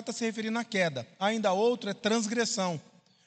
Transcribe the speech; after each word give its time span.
está 0.00 0.12
se 0.12 0.24
referindo 0.24 0.58
à 0.58 0.64
queda. 0.64 1.06
Ainda 1.18 1.52
outro 1.52 1.90
é 1.90 1.94
transgressão. 1.94 2.80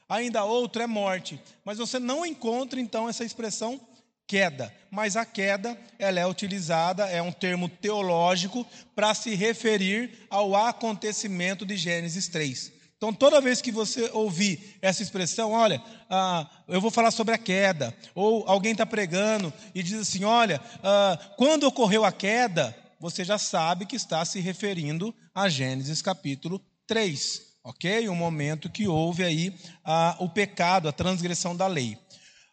Ainda 0.07 0.43
outro 0.43 0.81
é 0.81 0.87
morte. 0.87 1.39
Mas 1.63 1.77
você 1.77 1.99
não 1.99 2.25
encontra, 2.25 2.79
então, 2.79 3.07
essa 3.07 3.23
expressão 3.23 3.79
queda. 4.25 4.73
Mas 4.91 5.15
a 5.15 5.25
queda, 5.25 5.77
ela 5.97 6.19
é 6.19 6.25
utilizada, 6.25 7.07
é 7.07 7.21
um 7.21 7.31
termo 7.31 7.67
teológico 7.67 8.65
para 8.95 9.13
se 9.13 9.35
referir 9.35 10.27
ao 10.29 10.55
acontecimento 10.55 11.65
de 11.65 11.75
Gênesis 11.75 12.27
3. 12.27 12.79
Então, 12.99 13.13
toda 13.13 13.39
vez 13.39 13.61
que 13.61 13.71
você 13.71 14.09
ouvir 14.13 14.77
essa 14.81 15.01
expressão, 15.01 15.51
olha, 15.51 15.81
ah, 16.09 16.45
eu 16.67 16.81
vou 16.81 16.91
falar 16.91 17.11
sobre 17.11 17.33
a 17.33 17.37
queda, 17.37 17.95
ou 18.13 18.43
alguém 18.45 18.73
está 18.73 18.85
pregando 18.85 19.53
e 19.73 19.81
diz 19.81 20.01
assim: 20.01 20.25
olha, 20.25 20.61
ah, 20.83 21.17
quando 21.37 21.63
ocorreu 21.63 22.03
a 22.03 22.11
queda, 22.11 22.75
você 22.99 23.23
já 23.23 23.37
sabe 23.37 23.85
que 23.85 23.95
está 23.95 24.25
se 24.25 24.39
referindo 24.39 25.15
a 25.33 25.47
Gênesis 25.47 26.01
capítulo 26.01 26.61
3, 26.85 27.41
ok? 27.63 28.09
O 28.09 28.15
momento 28.15 28.69
que 28.69 28.87
houve 28.87 29.23
aí 29.23 29.55
ah, 29.85 30.17
o 30.19 30.27
pecado, 30.27 30.89
a 30.89 30.91
transgressão 30.91 31.55
da 31.55 31.65
lei. 31.65 31.97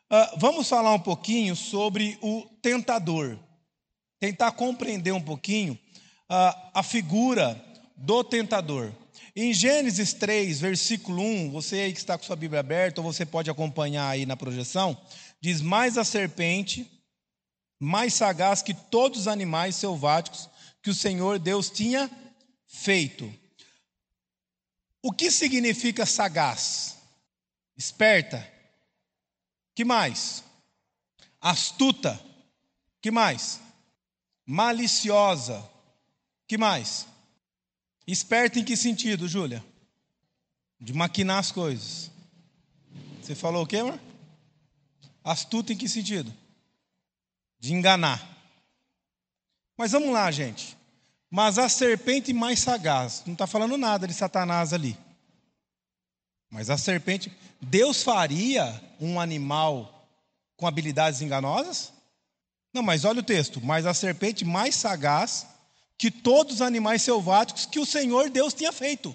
Ah, 0.09 0.35
vamos 0.39 0.69
falar 0.69 0.95
um 0.95 1.01
pouquinho 1.01 1.57
sobre 1.57 2.17
o 2.23 2.43
tentador, 2.63 3.37
tentar 4.21 4.53
compreender 4.53 5.13
um 5.13 5.21
pouquinho 5.21 5.77
ah, 6.29 6.71
a 6.75 6.83
figura 6.83 7.61
do 7.97 8.23
tentador. 8.23 8.93
Em 9.35 9.53
Gênesis 9.53 10.13
3, 10.13 10.61
versículo 10.61 11.23
1, 11.23 11.51
você 11.51 11.77
aí 11.77 11.93
que 11.93 11.99
está 11.99 12.17
com 12.17 12.25
sua 12.25 12.37
Bíblia 12.37 12.61
aberta, 12.61 13.01
ou 13.01 13.13
você 13.13 13.27
pode 13.27 13.51
acompanhar 13.51 14.09
aí 14.09 14.25
na 14.25 14.37
projeção, 14.37 14.97
diz: 15.41 15.61
Mais 15.61 15.99
a 15.99 16.05
serpente, 16.05 16.91
mais 17.79 18.15
sagaz 18.15 18.63
que 18.63 18.75
todos 18.75 19.21
os 19.21 19.29
animais 19.29 19.77
selváticos 19.77 20.49
que 20.83 20.91
o 20.91 20.95
Senhor 20.95 21.39
Deus 21.39 21.69
tinha 21.69 22.11
feito. 22.67 23.33
O 25.03 25.13
que 25.13 25.31
significa 25.31 26.07
sagaz? 26.07 26.97
Esperta. 27.77 28.47
Que 29.75 29.85
mais? 29.85 30.43
Astuta. 31.41 32.21
Que 33.01 33.11
mais? 33.11 33.61
Maliciosa. 34.45 35.69
Que 36.49 36.57
mais? 36.57 37.07
Esperto 38.07 38.59
em 38.59 38.65
que 38.65 38.77
sentido, 38.77 39.29
Júlia? 39.29 39.65
De 40.81 40.93
maquinar 40.93 41.39
as 41.39 41.53
coisas. 41.53 42.11
Você 43.21 43.35
falou 43.35 43.65
o 43.65 43.67
quê, 43.67 43.79
amor? 43.79 44.01
Astuto 45.25 45.73
em 45.73 45.77
que 45.77 45.89
sentido? 45.89 46.33
De 47.67 47.75
enganar. 47.75 48.25
Mas 49.77 49.91
vamos 49.91 50.13
lá, 50.13 50.31
gente. 50.31 50.77
Mas 51.29 51.59
a 51.59 51.69
serpente 51.69 52.33
mais 52.33 52.61
sagaz, 52.61 53.25
não 53.27 53.33
está 53.33 53.45
falando 53.45 53.77
nada 53.77 54.07
de 54.07 54.15
Satanás 54.15 54.73
ali. 54.73 54.97
Mas 56.49 56.71
a 56.71 56.79
serpente, 56.79 57.37
Deus 57.61 58.05
faria 58.05 58.81
um 59.01 59.19
animal 59.19 60.09
com 60.57 60.65
habilidades 60.65 61.21
enganosas? 61.21 61.93
Não, 62.73 62.85
mas 62.85 63.05
olha 63.05 63.19
o 63.19 63.25
texto. 63.25 63.61
Mas 63.61 63.85
a 63.85 63.93
serpente 63.93 64.45
mais 64.45 64.77
sagaz 64.77 65.45
que 65.99 66.09
todos 66.09 66.55
os 66.55 66.63
animais 66.63 67.03
selváticos 67.03 67.67
que 67.67 67.81
o 67.81 67.87
Senhor 67.87 68.31
Deus 68.31 68.55
tinha 68.55 68.71
feito. 68.71 69.13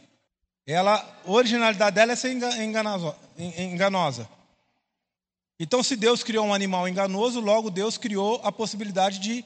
Ela, 0.67 0.95
a 1.25 1.31
originalidade 1.31 1.95
dela 1.95 2.11
é 2.11 2.16
ser 2.17 2.33
enganosa. 2.33 4.27
Então, 5.63 5.83
se 5.83 5.95
Deus 5.95 6.23
criou 6.23 6.47
um 6.47 6.55
animal 6.55 6.87
enganoso, 6.89 7.39
logo 7.39 7.69
Deus 7.69 7.95
criou 7.95 8.41
a 8.43 8.51
possibilidade 8.51 9.19
de 9.19 9.45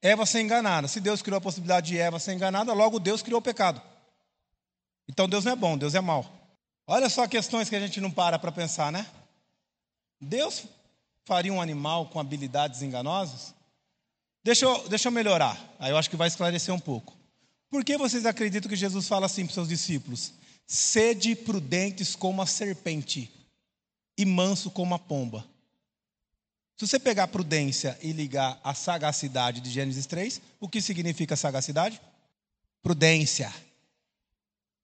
Eva 0.00 0.24
ser 0.24 0.40
enganada. 0.40 0.86
Se 0.86 1.00
Deus 1.00 1.20
criou 1.20 1.38
a 1.38 1.40
possibilidade 1.40 1.88
de 1.88 1.98
Eva 1.98 2.20
ser 2.20 2.32
enganada, 2.32 2.72
logo 2.72 3.00
Deus 3.00 3.22
criou 3.22 3.40
o 3.40 3.42
pecado. 3.42 3.82
Então 5.08 5.28
Deus 5.28 5.44
não 5.44 5.50
é 5.50 5.56
bom, 5.56 5.76
Deus 5.76 5.96
é 5.96 6.00
mau. 6.00 6.24
Olha 6.86 7.08
só 7.08 7.26
questões 7.26 7.68
que 7.68 7.74
a 7.74 7.80
gente 7.80 8.00
não 8.00 8.08
para 8.08 8.38
para 8.38 8.52
pensar, 8.52 8.92
né? 8.92 9.04
Deus 10.20 10.62
faria 11.24 11.52
um 11.52 11.60
animal 11.60 12.06
com 12.06 12.20
habilidades 12.20 12.80
enganosas? 12.80 13.52
Deixa 14.44 14.64
eu, 14.64 14.88
deixa 14.88 15.08
eu 15.08 15.12
melhorar, 15.12 15.60
aí 15.80 15.90
eu 15.90 15.96
acho 15.96 16.08
que 16.08 16.14
vai 16.14 16.28
esclarecer 16.28 16.72
um 16.72 16.78
pouco. 16.78 17.16
Por 17.68 17.84
que 17.84 17.98
vocês 17.98 18.24
acreditam 18.26 18.70
que 18.70 18.76
Jesus 18.76 19.08
fala 19.08 19.26
assim 19.26 19.42
para 19.42 19.50
os 19.50 19.54
seus 19.54 19.68
discípulos? 19.68 20.34
Sede 20.68 21.34
prudentes 21.34 22.14
como 22.14 22.40
a 22.40 22.46
serpente 22.46 23.37
e 24.18 24.26
manso 24.26 24.68
como 24.72 24.96
a 24.96 24.98
pomba. 24.98 25.46
Se 26.76 26.86
você 26.86 26.98
pegar 26.98 27.24
a 27.24 27.28
prudência 27.28 27.96
e 28.02 28.12
ligar 28.12 28.60
a 28.62 28.74
sagacidade 28.74 29.60
de 29.60 29.70
Gênesis 29.70 30.06
3, 30.06 30.42
o 30.60 30.68
que 30.68 30.82
significa 30.82 31.36
sagacidade? 31.36 32.00
Prudência, 32.82 33.52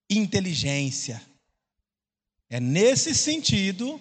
inteligência. 0.09 1.21
É 2.49 2.61
nesse 2.61 3.15
sentido 3.15 4.01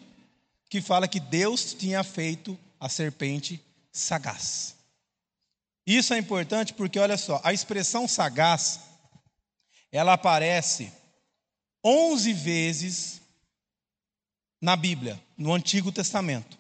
que 0.70 0.82
fala 0.82 1.08
que 1.08 1.20
Deus 1.20 1.74
tinha 1.74 2.04
feito 2.04 2.58
a 2.80 2.88
serpente 2.88 3.64
sagaz. 3.92 4.76
Isso 5.86 6.14
é 6.14 6.18
importante 6.18 6.74
porque, 6.74 7.00
olha 7.00 7.18
só, 7.18 7.42
a 7.44 7.54
expressão 7.54 8.08
sagaz, 8.08 8.80
ela 9.92 10.14
aparece 10.14 10.92
11 11.84 12.34
vezes 12.34 13.23
na 14.64 14.78
Bíblia, 14.78 15.22
no 15.38 15.54
Antigo 15.54 15.92
Testamento. 15.92 16.58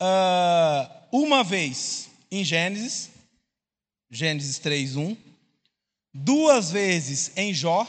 Uh, 0.00 0.86
uma 1.10 1.42
vez 1.42 2.08
em 2.30 2.44
Gênesis, 2.44 3.10
Gênesis 4.08 4.60
3, 4.60 4.94
1. 4.94 5.16
Duas 6.14 6.70
vezes 6.70 7.32
em 7.36 7.52
Jó. 7.52 7.84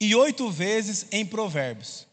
E 0.00 0.14
oito 0.14 0.48
vezes 0.48 1.08
em 1.10 1.26
Provérbios. 1.26 2.06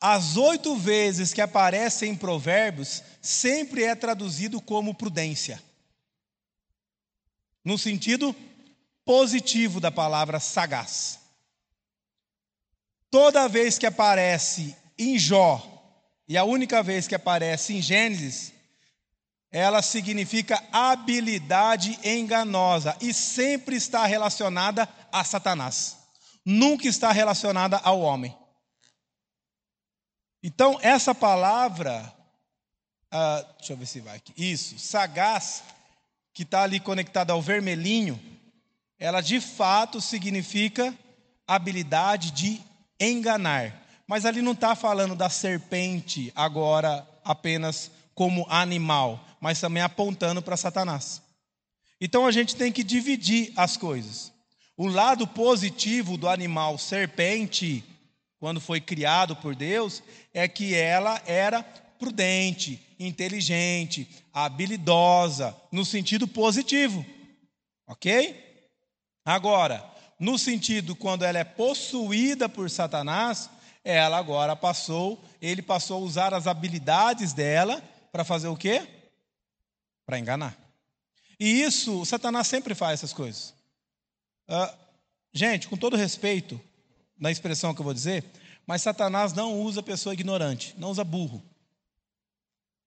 As 0.00 0.36
oito 0.36 0.74
vezes 0.74 1.32
que 1.32 1.40
aparece 1.40 2.04
em 2.06 2.16
Provérbios, 2.16 3.00
sempre 3.22 3.84
é 3.84 3.94
traduzido 3.94 4.60
como 4.60 4.92
prudência. 4.92 5.62
No 7.64 7.78
sentido 7.78 8.34
positivo 9.04 9.78
da 9.78 9.92
palavra 9.92 10.40
sagaz. 10.40 11.21
Toda 13.12 13.46
vez 13.46 13.76
que 13.76 13.84
aparece 13.84 14.74
em 14.98 15.18
Jó, 15.18 15.60
e 16.26 16.38
a 16.38 16.44
única 16.44 16.82
vez 16.82 17.06
que 17.06 17.14
aparece 17.14 17.74
em 17.74 17.82
Gênesis, 17.82 18.54
ela 19.50 19.82
significa 19.82 20.64
habilidade 20.72 21.98
enganosa 22.02 22.96
e 23.02 23.12
sempre 23.12 23.76
está 23.76 24.06
relacionada 24.06 24.88
a 25.12 25.22
Satanás. 25.24 25.98
Nunca 26.42 26.88
está 26.88 27.12
relacionada 27.12 27.76
ao 27.84 28.00
homem. 28.00 28.34
Então, 30.42 30.78
essa 30.80 31.14
palavra, 31.14 32.10
ah, 33.10 33.44
deixa 33.58 33.74
eu 33.74 33.76
ver 33.76 33.86
se 33.86 34.00
vai 34.00 34.16
aqui. 34.16 34.32
Isso, 34.38 34.78
sagaz, 34.78 35.62
que 36.32 36.44
está 36.44 36.62
ali 36.62 36.80
conectada 36.80 37.34
ao 37.34 37.42
vermelhinho, 37.42 38.18
ela 38.98 39.20
de 39.20 39.38
fato 39.38 40.00
significa 40.00 40.96
habilidade 41.46 42.30
de 42.30 42.71
enganar. 43.10 43.82
Mas 44.06 44.24
ali 44.24 44.42
não 44.42 44.52
está 44.52 44.74
falando 44.74 45.14
da 45.14 45.28
serpente 45.28 46.32
agora 46.34 47.06
apenas 47.24 47.90
como 48.14 48.46
animal, 48.48 49.24
mas 49.40 49.60
também 49.60 49.82
apontando 49.82 50.42
para 50.42 50.56
Satanás. 50.56 51.22
Então 52.00 52.26
a 52.26 52.32
gente 52.32 52.56
tem 52.56 52.72
que 52.72 52.82
dividir 52.82 53.52
as 53.56 53.76
coisas. 53.76 54.32
O 54.76 54.88
lado 54.88 55.26
positivo 55.26 56.16
do 56.16 56.28
animal 56.28 56.76
serpente 56.78 57.84
quando 58.42 58.60
foi 58.60 58.80
criado 58.80 59.36
por 59.36 59.54
Deus, 59.54 60.02
é 60.34 60.48
que 60.48 60.74
ela 60.74 61.22
era 61.26 61.62
prudente, 61.62 62.84
inteligente, 62.98 64.08
habilidosa, 64.34 65.56
no 65.70 65.84
sentido 65.84 66.26
positivo. 66.26 67.06
Ok? 67.86 68.36
Agora, 69.24 69.88
no 70.22 70.38
sentido 70.38 70.94
quando 70.94 71.24
ela 71.24 71.40
é 71.40 71.42
possuída 71.42 72.48
por 72.48 72.70
Satanás, 72.70 73.50
ela 73.82 74.16
agora 74.16 74.54
passou, 74.54 75.20
ele 75.40 75.60
passou 75.60 76.00
a 76.00 76.06
usar 76.06 76.32
as 76.32 76.46
habilidades 76.46 77.32
dela 77.32 77.82
para 78.12 78.22
fazer 78.22 78.46
o 78.46 78.56
quê? 78.56 78.86
Para 80.06 80.20
enganar. 80.20 80.56
E 81.40 81.62
isso, 81.62 82.06
Satanás 82.06 82.46
sempre 82.46 82.72
faz 82.72 83.00
essas 83.00 83.12
coisas. 83.12 83.52
Uh, 84.48 84.72
gente, 85.32 85.66
com 85.66 85.76
todo 85.76 85.96
respeito, 85.96 86.60
na 87.18 87.32
expressão 87.32 87.74
que 87.74 87.80
eu 87.80 87.84
vou 87.84 87.92
dizer, 87.92 88.24
mas 88.64 88.82
Satanás 88.82 89.32
não 89.32 89.60
usa 89.60 89.82
pessoa 89.82 90.12
ignorante, 90.12 90.72
não 90.78 90.92
usa 90.92 91.02
burro. 91.02 91.42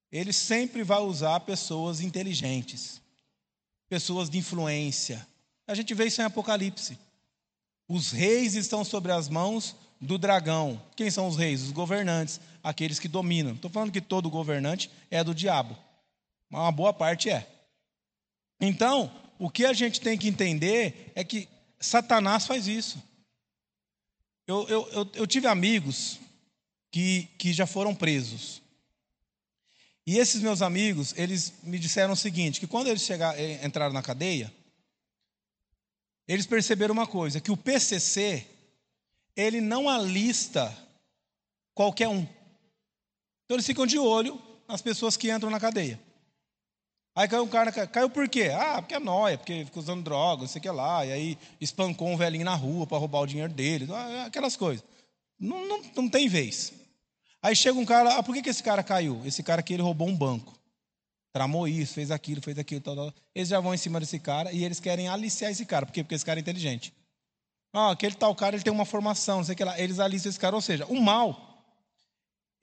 Ele 0.10 0.32
sempre 0.32 0.84
vai 0.84 1.00
usar 1.00 1.42
pessoas 1.42 2.00
inteligentes, 2.00 3.02
pessoas 3.90 4.30
de 4.30 4.38
influência. 4.38 5.28
A 5.68 5.76
gente 5.76 5.94
vê 5.94 6.06
isso 6.06 6.22
em 6.22 6.24
Apocalipse. 6.26 6.98
Os 7.88 8.12
reis 8.12 8.56
estão 8.56 8.84
sobre 8.84 9.12
as 9.12 9.30
mãos 9.30 9.76
do 10.02 10.18
dragão. 10.18 10.82
Quem 10.96 11.10
são 11.12 11.28
os 11.28 11.38
reis? 11.38 11.62
Os 11.62 11.72
governantes, 11.72 12.40
aqueles 12.64 13.00
que 13.00 13.08
dominam. 13.08 13.54
Estou 13.54 13.70
falando 13.70 13.92
que 13.92 14.02
todo 14.02 14.30
governante 14.30 14.90
é 15.12 15.24
do 15.24 15.36
diabo, 15.36 15.78
mas 16.50 16.62
uma 16.62 16.72
boa 16.72 16.94
parte 16.94 17.30
é. 17.30 17.48
Então, 18.60 19.12
o 19.38 19.50
que 19.50 19.66
a 19.66 19.74
gente 19.74 20.02
tem 20.02 20.18
que 20.18 20.28
entender 20.28 21.12
é 21.16 21.24
que 21.24 21.48
Satanás 21.80 22.48
faz 22.48 22.68
isso. 22.68 23.02
Eu, 24.48 24.68
eu, 24.68 24.90
eu, 24.92 25.12
eu 25.16 25.28
tive 25.28 25.48
amigos 25.48 26.20
que, 26.92 27.28
que 27.38 27.52
já 27.52 27.66
foram 27.66 27.94
presos. 27.94 28.62
E 30.08 30.18
esses 30.18 30.42
meus 30.42 30.62
amigos, 30.62 31.14
eles 31.18 31.54
me 31.64 31.80
disseram 31.80 32.14
o 32.14 32.18
seguinte, 32.18 32.60
que 32.60 32.68
quando 32.68 32.88
eles 32.88 33.02
chegaram, 33.02 33.38
eh, 33.40 33.66
entraram 33.66 33.94
na 33.94 34.04
cadeia, 34.04 34.54
eles 36.28 36.46
perceberam 36.46 36.94
uma 36.94 37.08
coisa, 37.08 37.40
que 37.40 37.52
o 37.52 37.58
PCC, 37.58 38.46
ele 39.36 39.62
não 39.62 39.88
alista 39.88 40.76
qualquer 41.74 42.08
um. 42.08 42.28
Então 43.46 43.56
eles 43.56 43.66
ficam 43.66 43.86
de 43.86 44.00
olho 44.00 44.42
nas 44.68 44.82
pessoas 44.82 45.16
que 45.16 45.32
entram 45.32 45.50
na 45.50 45.60
cadeia. 45.60 46.00
Aí 47.16 47.30
caiu 47.30 47.44
um 47.44 47.48
cara, 47.48 47.72
caiu 47.72 48.10
por 48.10 48.28
quê? 48.28 48.52
Ah, 48.54 48.82
porque 48.82 48.96
é 48.96 49.00
nóia, 49.00 49.38
porque 49.38 49.64
ficou 49.64 49.82
usando 49.82 50.04
droga, 50.04 50.42
não 50.42 50.50
sei 50.50 50.60
o 50.60 50.62
que 50.62 50.70
lá, 50.70 51.06
e 51.06 51.12
aí 51.14 51.38
espancou 51.62 52.10
um 52.10 52.18
velhinho 52.18 52.44
na 52.44 52.56
rua 52.56 52.86
para 52.86 52.98
roubar 52.98 53.22
o 53.22 53.28
dinheiro 53.28 53.54
dele, 53.54 53.88
ah, 53.92 54.26
aquelas 54.26 54.58
coisas. 54.58 54.84
Não, 55.40 55.66
não, 55.66 55.82
não 55.96 56.10
tem 56.10 56.28
vez. 56.28 56.74
Aí 57.42 57.56
chega 57.56 57.80
um 57.80 57.86
cara, 57.86 58.18
ah, 58.18 58.24
por 58.24 58.34
que, 58.36 58.42
que 58.42 58.50
esse 58.50 58.64
cara 58.64 58.84
caiu? 58.84 59.22
Esse 59.24 59.44
cara 59.44 59.62
aqui 59.62 59.74
ele 59.74 59.84
roubou 59.84 60.10
um 60.10 60.16
banco. 60.16 60.54
Tramou 61.36 61.68
isso, 61.68 61.96
fez 61.96 62.12
aquilo, 62.12 62.42
fez 62.42 62.58
aquilo, 62.58 62.80
tal, 62.80 62.96
tal. 62.96 63.14
Eles 63.36 63.50
já 63.50 63.60
vão 63.60 63.74
em 63.74 63.78
cima 63.78 64.00
desse 64.00 64.18
cara 64.18 64.54
e 64.54 64.64
eles 64.64 64.80
querem 64.80 65.10
aliciar 65.10 65.52
esse 65.52 65.66
cara. 65.66 65.86
Por 65.86 65.92
quê? 65.92 66.02
Porque 66.02 66.16
esse 66.16 66.24
cara 66.24 66.40
é 66.40 66.42
inteligente. 66.42 66.94
Ah, 67.74 67.92
aquele 67.92 68.16
tal 68.16 68.34
cara 68.34 68.56
ele 68.56 68.64
tem 68.64 68.72
uma 68.72 68.86
formação, 68.86 69.40
não 69.40 69.44
sei 69.44 69.52
o 69.52 69.58
que 69.58 69.66
lá. 69.66 69.78
Eles 69.78 70.00
aliciam 70.00 70.30
esse 70.30 70.40
cara. 70.40 70.56
Ou 70.56 70.62
seja, 70.62 70.86
o 70.86 71.02
mal 71.02 71.62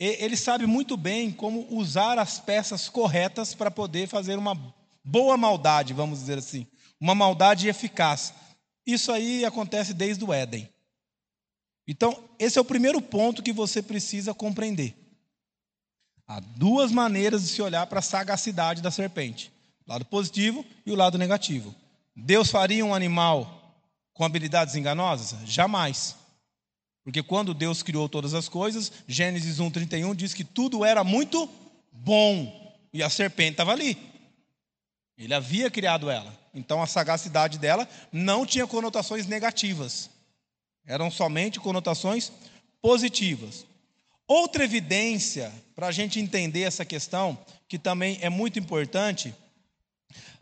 ele 0.00 0.38
sabe 0.38 0.66
muito 0.66 0.96
bem 0.96 1.30
como 1.30 1.66
usar 1.69 2.19
as 2.19 2.40
peças 2.40 2.88
corretas 2.88 3.54
para 3.54 3.70
poder 3.70 4.08
fazer 4.08 4.38
uma 4.38 4.54
boa 5.04 5.36
maldade, 5.36 5.92
vamos 5.92 6.20
dizer 6.20 6.38
assim, 6.38 6.66
uma 6.98 7.14
maldade 7.14 7.69
eficaz. 7.69 8.32
Isso 8.86 9.12
aí 9.12 9.44
acontece 9.44 9.92
desde 9.92 10.24
o 10.24 10.32
Éden. 10.32 10.66
Então, 11.86 12.24
esse 12.38 12.56
é 12.56 12.60
o 12.62 12.64
primeiro 12.64 13.02
ponto 13.02 13.42
que 13.42 13.52
você 13.52 13.82
precisa 13.82 14.32
compreender. 14.32 15.01
Há 16.32 16.40
duas 16.40 16.90
maneiras 16.90 17.43
de 17.43 17.49
se 17.49 17.61
olhar 17.61 17.87
para 17.87 17.99
a 17.99 18.02
sagacidade 18.02 18.81
da 18.81 18.90
serpente: 18.90 19.52
o 19.87 19.90
lado 19.90 20.02
positivo 20.06 20.64
e 20.87 20.90
o 20.90 20.94
lado 20.94 21.19
negativo. 21.19 21.75
Deus 22.17 22.50
faria 22.50 22.82
um 22.87 22.94
animal 22.94 23.76
com 24.14 24.25
habilidades 24.25 24.75
enganosas? 24.75 25.46
Jamais. 25.46 26.17
Porque 27.05 27.23
quando 27.23 27.52
Deus 27.52 27.82
criou 27.82 28.08
todas 28.08 28.32
as 28.32 28.49
coisas, 28.49 28.90
Gênesis 29.06 29.61
1:31 29.61 30.14
diz 30.14 30.32
que 30.32 30.43
tudo 30.43 30.87
era 30.87 31.05
muito 31.05 31.46
bom 31.93 32.75
e 32.94 33.02
a 33.02 33.11
serpente 33.11 33.52
estava 33.52 33.73
ali. 33.73 33.99
Ele 35.19 35.34
havia 35.34 35.70
criado 35.70 36.08
ela. 36.08 36.34
Então 36.55 36.82
a 36.82 36.87
sagacidade 36.87 37.58
dela 37.58 37.87
não 38.11 38.46
tinha 38.46 38.67
conotações 38.67 39.26
negativas. 39.26 40.08
Eram 40.87 41.11
somente 41.11 41.61
conotações 41.61 42.32
positivas. 42.81 43.67
Outra 44.34 44.64
evidência 44.64 45.52
para 45.75 45.88
a 45.88 45.93
gente 45.93 46.19
entender 46.19 46.62
essa 46.62 46.87
questão, 46.87 47.38
que 47.69 47.79
também 47.79 48.17
é 48.23 48.31
muito 48.31 48.58
importante, 48.58 49.29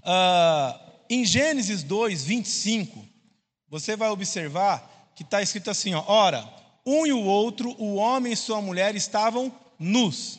uh, 0.05 0.81
em 1.11 1.25
Gênesis 1.25 1.83
2, 1.83 2.23
25, 2.23 3.05
você 3.69 3.97
vai 3.97 4.09
observar 4.11 5.11
que 5.17 5.25
está 5.25 5.43
escrito 5.43 5.73
assim: 5.73 5.93
ó, 5.93 6.05
ora, 6.07 6.49
um 6.87 7.05
e 7.05 7.13
o 7.13 7.21
outro, 7.21 7.75
o 7.83 7.97
homem 7.97 8.33
e 8.33 8.37
sua 8.37 8.63
mulher, 8.63 8.95
estavam 8.95 9.53
nus 9.77 10.39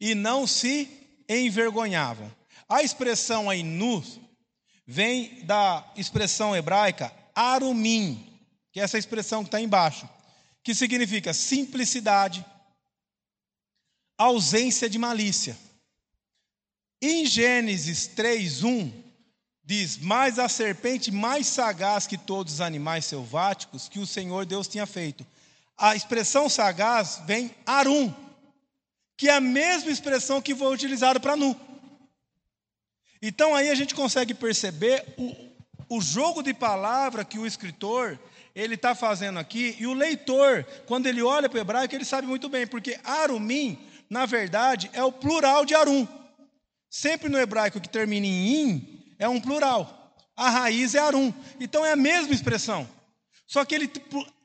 e 0.00 0.12
não 0.12 0.44
se 0.44 0.90
envergonhavam. 1.28 2.28
A 2.68 2.82
expressão 2.82 3.48
aí 3.48 3.62
nus 3.62 4.18
vem 4.84 5.44
da 5.44 5.88
expressão 5.96 6.56
hebraica 6.56 7.12
arumim, 7.32 8.26
que 8.72 8.80
é 8.80 8.82
essa 8.82 8.98
expressão 8.98 9.44
que 9.44 9.48
está 9.48 9.60
embaixo, 9.60 10.08
que 10.64 10.74
significa 10.74 11.32
simplicidade, 11.32 12.44
ausência 14.22 14.88
de 14.88 14.98
malícia. 14.98 15.58
Em 17.00 17.26
Gênesis 17.26 18.06
3:1 18.08 18.92
diz: 19.64 19.98
"Mas 19.98 20.38
a 20.38 20.48
serpente 20.48 21.10
mais 21.10 21.46
sagaz 21.46 22.06
que 22.06 22.16
todos 22.16 22.54
os 22.54 22.60
animais 22.60 23.04
selváticos 23.04 23.88
que 23.88 23.98
o 23.98 24.06
Senhor 24.06 24.46
Deus 24.46 24.68
tinha 24.68 24.86
feito". 24.86 25.26
A 25.76 25.96
expressão 25.96 26.48
sagaz 26.48 27.20
vem 27.26 27.50
arum, 27.66 28.12
que 29.16 29.28
é 29.28 29.34
a 29.34 29.40
mesma 29.40 29.90
expressão 29.90 30.40
que 30.40 30.54
foi 30.54 30.72
utilizada 30.72 31.18
para 31.18 31.36
nu. 31.36 31.58
Então 33.20 33.54
aí 33.54 33.70
a 33.70 33.74
gente 33.74 33.94
consegue 33.94 34.34
perceber 34.34 35.14
o, 35.16 35.96
o 35.96 36.00
jogo 36.00 36.42
de 36.42 36.54
palavra 36.54 37.24
que 37.24 37.38
o 37.38 37.46
escritor 37.46 38.18
ele 38.54 38.74
está 38.74 38.94
fazendo 38.94 39.38
aqui, 39.38 39.76
e 39.78 39.86
o 39.86 39.94
leitor, 39.94 40.64
quando 40.86 41.06
ele 41.06 41.22
olha 41.22 41.48
para 41.48 41.56
o 41.56 41.60
hebraico, 41.60 41.94
ele 41.94 42.04
sabe 42.04 42.26
muito 42.26 42.50
bem, 42.50 42.66
porque 42.66 43.00
arumim, 43.02 43.78
na 44.12 44.26
verdade, 44.26 44.90
é 44.92 45.02
o 45.02 45.10
plural 45.10 45.64
de 45.64 45.74
arum. 45.74 46.06
Sempre 46.90 47.30
no 47.30 47.38
hebraico 47.38 47.80
que 47.80 47.88
termina 47.88 48.26
em 48.26 48.60
in, 48.60 49.14
é 49.18 49.26
um 49.26 49.40
plural. 49.40 50.14
A 50.36 50.50
raiz 50.50 50.94
é 50.94 50.98
arum. 50.98 51.32
Então 51.58 51.82
é 51.82 51.92
a 51.92 51.96
mesma 51.96 52.34
expressão. 52.34 52.86
Só 53.46 53.64
que 53.64 53.74
ele. 53.74 53.90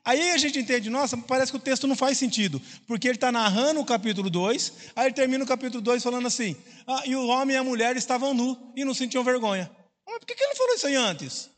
Aí 0.06 0.30
a 0.30 0.38
gente 0.38 0.58
entende, 0.58 0.88
nossa, 0.88 1.18
parece 1.18 1.52
que 1.52 1.58
o 1.58 1.60
texto 1.60 1.86
não 1.86 1.94
faz 1.94 2.16
sentido. 2.16 2.62
Porque 2.86 3.06
ele 3.06 3.18
está 3.18 3.30
narrando 3.30 3.78
o 3.78 3.84
capítulo 3.84 4.30
2, 4.30 4.72
aí 4.96 5.08
ele 5.08 5.14
termina 5.14 5.44
o 5.44 5.46
capítulo 5.46 5.82
2 5.82 6.02
falando 6.02 6.26
assim: 6.26 6.56
ah, 6.86 7.02
e 7.04 7.14
o 7.14 7.26
homem 7.26 7.54
e 7.54 7.58
a 7.58 7.62
mulher 7.62 7.94
estavam 7.94 8.32
nu 8.32 8.72
e 8.74 8.86
não 8.86 8.94
sentiam 8.94 9.22
vergonha. 9.22 9.70
Mas 10.06 10.18
por 10.18 10.26
que, 10.26 10.32
ele 10.32 10.48
não 10.48 10.56
falou 10.56 10.74
isso 10.76 10.86
aí 10.86 10.96
antes? 10.96 11.50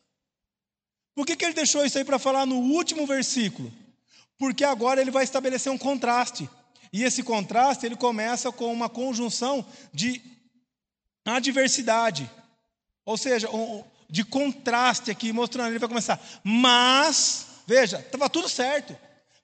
Por 1.15 1.25
que 1.25 1.41
ele 1.45 1.53
deixou 1.53 1.85
isso 1.85 1.97
aí 1.97 2.03
para 2.03 2.19
falar 2.19 2.45
no 2.45 2.57
último 2.57 3.07
versículo? 3.07 3.71
Porque 4.37 4.65
agora 4.65 4.99
ele 4.99 5.11
vai 5.11 5.23
estabelecer 5.23 5.71
um 5.71 5.77
contraste. 5.77 6.49
E 6.91 7.03
esse 7.03 7.23
contraste 7.23 7.85
ele 7.85 7.95
começa 7.95 8.51
com 8.51 8.71
uma 8.71 8.89
conjunção 8.89 9.65
de 9.93 10.21
adversidade. 11.25 12.29
Ou 13.05 13.17
seja, 13.17 13.47
de 14.09 14.23
contraste 14.23 15.09
aqui, 15.09 15.31
mostrando, 15.31 15.69
ele 15.69 15.79
vai 15.79 15.87
começar. 15.87 16.21
Mas, 16.43 17.45
veja, 17.65 17.99
estava 17.99 18.29
tudo 18.29 18.49
certo. 18.49 18.95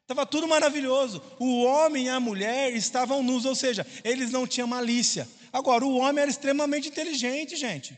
Estava 0.02 0.26
tudo 0.26 0.48
maravilhoso. 0.48 1.22
O 1.40 1.64
homem 1.64 2.06
e 2.06 2.10
a 2.10 2.20
mulher 2.20 2.74
estavam 2.74 3.24
nus, 3.24 3.46
ou 3.46 3.56
seja, 3.56 3.86
eles 4.04 4.32
não 4.32 4.46
tinham 4.46 4.68
malícia. 4.68 5.28
Agora, 5.52 5.86
o 5.86 5.98
homem 5.98 6.22
era 6.22 6.32
extremamente 6.32 6.90
inteligente, 6.90 7.56
gente. 7.56 7.98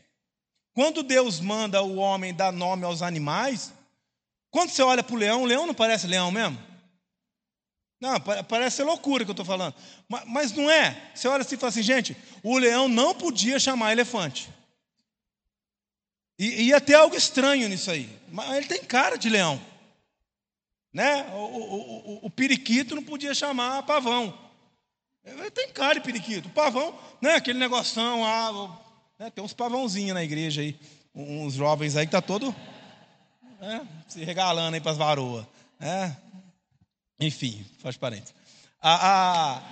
Quando 0.72 1.02
Deus 1.02 1.40
manda 1.40 1.82
o 1.82 1.96
homem 1.96 2.32
dar 2.32 2.52
nome 2.52 2.84
aos 2.84 3.02
animais, 3.02 3.72
quando 4.50 4.70
você 4.70 4.82
olha 4.82 5.02
para 5.02 5.14
o 5.14 5.18
leão, 5.18 5.42
o 5.42 5.46
leão 5.46 5.66
não 5.66 5.74
parece 5.74 6.06
leão 6.06 6.30
mesmo? 6.30 6.69
Não, 8.00 8.18
parece 8.48 8.82
loucura 8.82 9.24
que 9.24 9.30
eu 9.30 9.32
estou 9.32 9.44
falando. 9.44 9.74
Mas, 10.08 10.24
mas 10.26 10.52
não 10.52 10.70
é. 10.70 11.10
Você 11.14 11.28
olha 11.28 11.42
assim 11.42 11.54
e 11.54 11.58
fala 11.58 11.68
assim, 11.68 11.82
gente, 11.82 12.16
o 12.42 12.56
leão 12.56 12.88
não 12.88 13.14
podia 13.14 13.58
chamar 13.58 13.92
elefante. 13.92 14.48
E 16.38 16.62
ia 16.68 16.80
ter 16.80 16.94
algo 16.94 17.14
estranho 17.14 17.68
nisso 17.68 17.90
aí. 17.90 18.08
Mas 18.32 18.56
ele 18.56 18.66
tem 18.66 18.82
cara 18.82 19.16
de 19.16 19.28
leão. 19.28 19.60
Né? 20.90 21.26
O, 21.34 21.36
o, 21.36 22.14
o, 22.14 22.26
o 22.26 22.30
periquito 22.30 22.94
não 22.94 23.02
podia 23.02 23.34
chamar 23.34 23.82
pavão. 23.82 24.36
Ele 25.22 25.50
tem 25.50 25.68
cara 25.68 25.94
de 25.94 26.00
periquito. 26.00 26.48
Pavão, 26.48 26.98
né? 27.20 27.34
aquele 27.34 27.58
negoção 27.58 28.22
lá. 28.22 28.80
Né? 29.18 29.30
Tem 29.30 29.44
uns 29.44 29.52
pavãozinhos 29.52 30.14
na 30.14 30.24
igreja 30.24 30.62
aí. 30.62 30.74
Uns 31.14 31.54
jovens 31.54 31.96
aí 31.96 32.06
que 32.06 32.12
tá 32.12 32.22
todo 32.22 32.54
né? 33.60 33.86
se 34.08 34.24
regalando 34.24 34.74
aí 34.74 34.80
para 34.80 34.92
as 34.92 34.96
varoas. 34.96 35.44
Né? 35.78 36.16
Enfim, 37.20 37.64
faz 37.78 37.96
parente. 37.96 38.34
A, 38.80 39.10
a, 39.10 39.62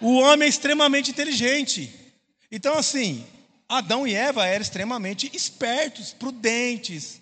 o 0.00 0.14
homem 0.14 0.46
é 0.46 0.48
extremamente 0.48 1.10
inteligente. 1.10 1.92
Então, 2.50 2.78
assim, 2.78 3.26
Adão 3.68 4.06
e 4.06 4.14
Eva 4.14 4.46
eram 4.46 4.62
extremamente 4.62 5.30
espertos, 5.34 6.12
prudentes, 6.12 7.20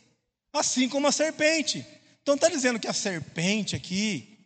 assim 0.53 0.89
como 0.89 1.07
a 1.07 1.13
serpente. 1.13 1.87
Então 2.23 2.35
está 2.35 2.49
dizendo 2.49 2.79
que 2.79 2.89
a 2.89 2.93
serpente 2.93 3.75
aqui, 3.75 4.39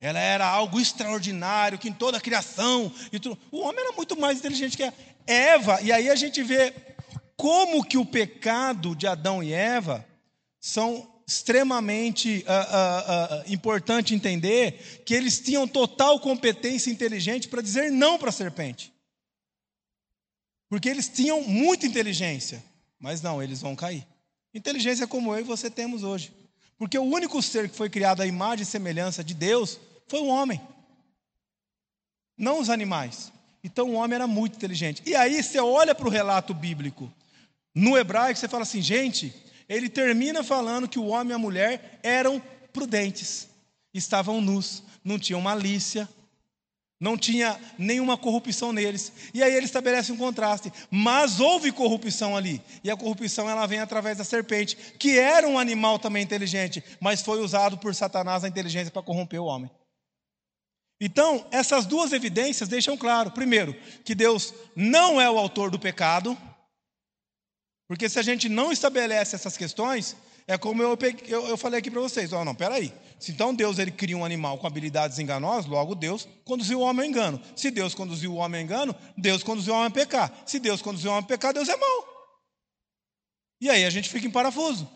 ela 0.00 0.18
era 0.18 0.46
algo 0.46 0.80
extraordinário, 0.80 1.78
que 1.78 1.88
em 1.88 1.92
toda 1.92 2.18
a 2.18 2.20
criação, 2.20 2.92
o 3.50 3.60
homem 3.60 3.84
era 3.84 3.92
muito 3.92 4.18
mais 4.18 4.38
inteligente 4.38 4.76
que 4.76 4.82
a 4.82 4.92
Eva. 5.26 5.80
E 5.82 5.92
aí 5.92 6.08
a 6.08 6.14
gente 6.14 6.42
vê 6.42 6.74
como 7.36 7.84
que 7.84 7.98
o 7.98 8.04
pecado 8.04 8.94
de 8.94 9.06
Adão 9.06 9.42
e 9.42 9.52
Eva 9.52 10.06
são 10.58 11.06
extremamente 11.30 12.44
uh, 12.44 12.50
uh, 12.50 13.48
uh, 13.48 13.52
importante 13.52 14.14
entender 14.14 15.02
que 15.06 15.14
eles 15.14 15.38
tinham 15.38 15.66
total 15.68 16.18
competência 16.18 16.90
inteligente 16.90 17.46
para 17.46 17.62
dizer 17.62 17.92
não 17.92 18.18
para 18.18 18.30
a 18.30 18.32
serpente. 18.32 18.92
Porque 20.68 20.88
eles 20.88 21.08
tinham 21.08 21.42
muita 21.42 21.86
inteligência, 21.86 22.64
mas 22.98 23.22
não, 23.22 23.40
eles 23.40 23.60
vão 23.60 23.76
cair. 23.76 24.04
Inteligência 24.52 25.06
como 25.06 25.32
eu 25.32 25.40
e 25.40 25.44
você 25.44 25.70
temos 25.70 26.02
hoje. 26.02 26.32
Porque 26.76 26.98
o 26.98 27.04
único 27.04 27.40
ser 27.40 27.68
que 27.68 27.76
foi 27.76 27.88
criado 27.88 28.22
à 28.22 28.26
imagem 28.26 28.64
e 28.64 28.66
semelhança 28.66 29.22
de 29.22 29.32
Deus 29.32 29.78
foi 30.08 30.18
o 30.18 30.26
homem, 30.26 30.60
não 32.36 32.58
os 32.58 32.68
animais. 32.68 33.30
Então 33.62 33.90
o 33.90 33.94
homem 33.94 34.16
era 34.16 34.26
muito 34.26 34.56
inteligente. 34.56 35.00
E 35.06 35.14
aí 35.14 35.40
você 35.40 35.60
olha 35.60 35.94
para 35.94 36.08
o 36.08 36.10
relato 36.10 36.52
bíblico 36.52 37.12
No 37.74 37.96
hebraico 37.96 38.38
você 38.38 38.48
fala 38.48 38.64
assim, 38.64 38.82
gente, 38.82 39.32
ele 39.70 39.88
termina 39.88 40.42
falando 40.42 40.88
que 40.88 40.98
o 40.98 41.06
homem 41.06 41.30
e 41.30 41.34
a 41.34 41.38
mulher 41.38 42.00
eram 42.02 42.42
prudentes, 42.72 43.48
estavam 43.94 44.40
nus, 44.40 44.82
não 45.04 45.16
tinham 45.16 45.40
malícia, 45.40 46.08
não 46.98 47.16
tinha 47.16 47.58
nenhuma 47.78 48.18
corrupção 48.18 48.72
neles. 48.72 49.12
E 49.32 49.42
aí 49.42 49.54
ele 49.54 49.64
estabelece 49.64 50.10
um 50.10 50.16
contraste. 50.16 50.70
Mas 50.90 51.40
houve 51.40 51.72
corrupção 51.72 52.36
ali. 52.36 52.60
E 52.84 52.90
a 52.90 52.96
corrupção 52.96 53.48
ela 53.48 53.64
vem 53.64 53.78
através 53.78 54.18
da 54.18 54.24
serpente, 54.24 54.76
que 54.98 55.18
era 55.18 55.48
um 55.48 55.58
animal 55.58 55.98
também 55.98 56.22
inteligente, 56.22 56.84
mas 57.00 57.22
foi 57.22 57.40
usado 57.40 57.78
por 57.78 57.94
Satanás 57.94 58.44
a 58.44 58.48
inteligência 58.48 58.92
para 58.92 59.02
corromper 59.02 59.40
o 59.40 59.46
homem. 59.46 59.70
Então, 61.00 61.46
essas 61.50 61.86
duas 61.86 62.12
evidências 62.12 62.68
deixam 62.68 62.96
claro, 62.96 63.30
primeiro, 63.30 63.74
que 64.04 64.14
Deus 64.14 64.52
não 64.76 65.18
é 65.18 65.30
o 65.30 65.38
autor 65.38 65.70
do 65.70 65.78
pecado, 65.78 66.36
porque 67.90 68.08
se 68.08 68.20
a 68.20 68.22
gente 68.22 68.48
não 68.48 68.70
estabelece 68.70 69.34
essas 69.34 69.56
questões, 69.56 70.16
é 70.46 70.56
como 70.56 70.80
eu, 70.80 70.96
eu, 71.26 71.48
eu 71.48 71.56
falei 71.56 71.80
aqui 71.80 71.90
para 71.90 72.00
vocês: 72.00 72.32
oh, 72.32 72.44
não, 72.44 72.54
peraí. 72.54 72.94
Se 73.18 73.32
então 73.32 73.52
Deus 73.52 73.80
ele 73.80 73.90
cria 73.90 74.16
um 74.16 74.24
animal 74.24 74.58
com 74.58 74.66
habilidades 74.68 75.18
enganosas, 75.18 75.68
logo 75.68 75.96
Deus 75.96 76.28
conduziu 76.44 76.78
o 76.78 76.82
homem 76.82 77.06
ao 77.06 77.10
engano. 77.10 77.42
Se 77.56 77.68
Deus 77.68 77.92
conduziu 77.92 78.32
o 78.32 78.36
homem 78.36 78.60
ao 78.60 78.64
engano, 78.64 78.96
Deus 79.18 79.42
conduziu 79.42 79.72
o 79.72 79.76
homem 79.76 79.88
a 79.88 79.90
pecar. 79.90 80.32
Se 80.46 80.60
Deus 80.60 80.80
conduziu 80.80 81.10
o 81.10 81.14
homem 81.14 81.24
a 81.24 81.26
pecar, 81.26 81.52
Deus 81.52 81.68
é 81.68 81.76
mau. 81.76 82.04
E 83.60 83.68
aí 83.68 83.84
a 83.84 83.90
gente 83.90 84.08
fica 84.08 84.24
em 84.24 84.30
parafuso. 84.30 84.88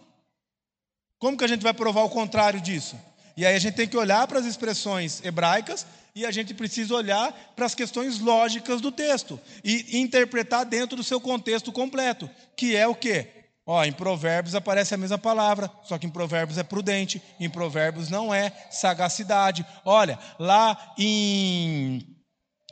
Como 1.19 1.37
que 1.37 1.43
a 1.43 1.49
gente 1.49 1.65
vai 1.65 1.75
provar 1.75 2.05
o 2.05 2.11
contrário 2.11 2.61
disso? 2.61 2.97
E 3.37 3.45
aí 3.45 3.55
a 3.55 3.59
gente 3.59 3.75
tem 3.75 3.89
que 3.89 3.97
olhar 3.97 4.27
para 4.27 4.39
as 4.39 4.47
expressões 4.47 5.23
hebraicas 5.25 5.87
e 6.15 6.25
a 6.25 6.31
gente 6.31 6.55
precisa 6.55 6.95
olhar 6.95 7.33
para 7.57 7.67
as 7.67 7.75
questões 7.75 8.21
lógicas 8.21 8.81
do 8.81 8.93
texto 8.93 9.41
e 9.65 9.99
interpretar 9.99 10.65
dentro 10.65 10.97
do 10.97 11.03
seu 11.03 11.21
contexto 11.21 11.73
completo, 11.73 12.31
que 12.57 12.77
é 12.77 12.87
o 12.87 12.95
quê? 12.95 13.29
Ó, 13.67 13.83
em 13.83 13.93
Provérbios 13.93 14.55
aparece 14.55 14.95
a 14.95 14.99
mesma 14.99 15.19
palavra, 15.19 15.71
só 15.83 15.99
que 15.99 16.07
em 16.07 16.11
Provérbios 16.11 16.59
é 16.59 16.63
prudente, 16.63 17.21
em 17.41 17.49
Provérbios 17.49 18.11
não 18.11 18.33
é 18.33 18.53
sagacidade. 18.71 19.67
Olha, 19.85 20.19
lá 20.39 20.95
em 20.99 22.15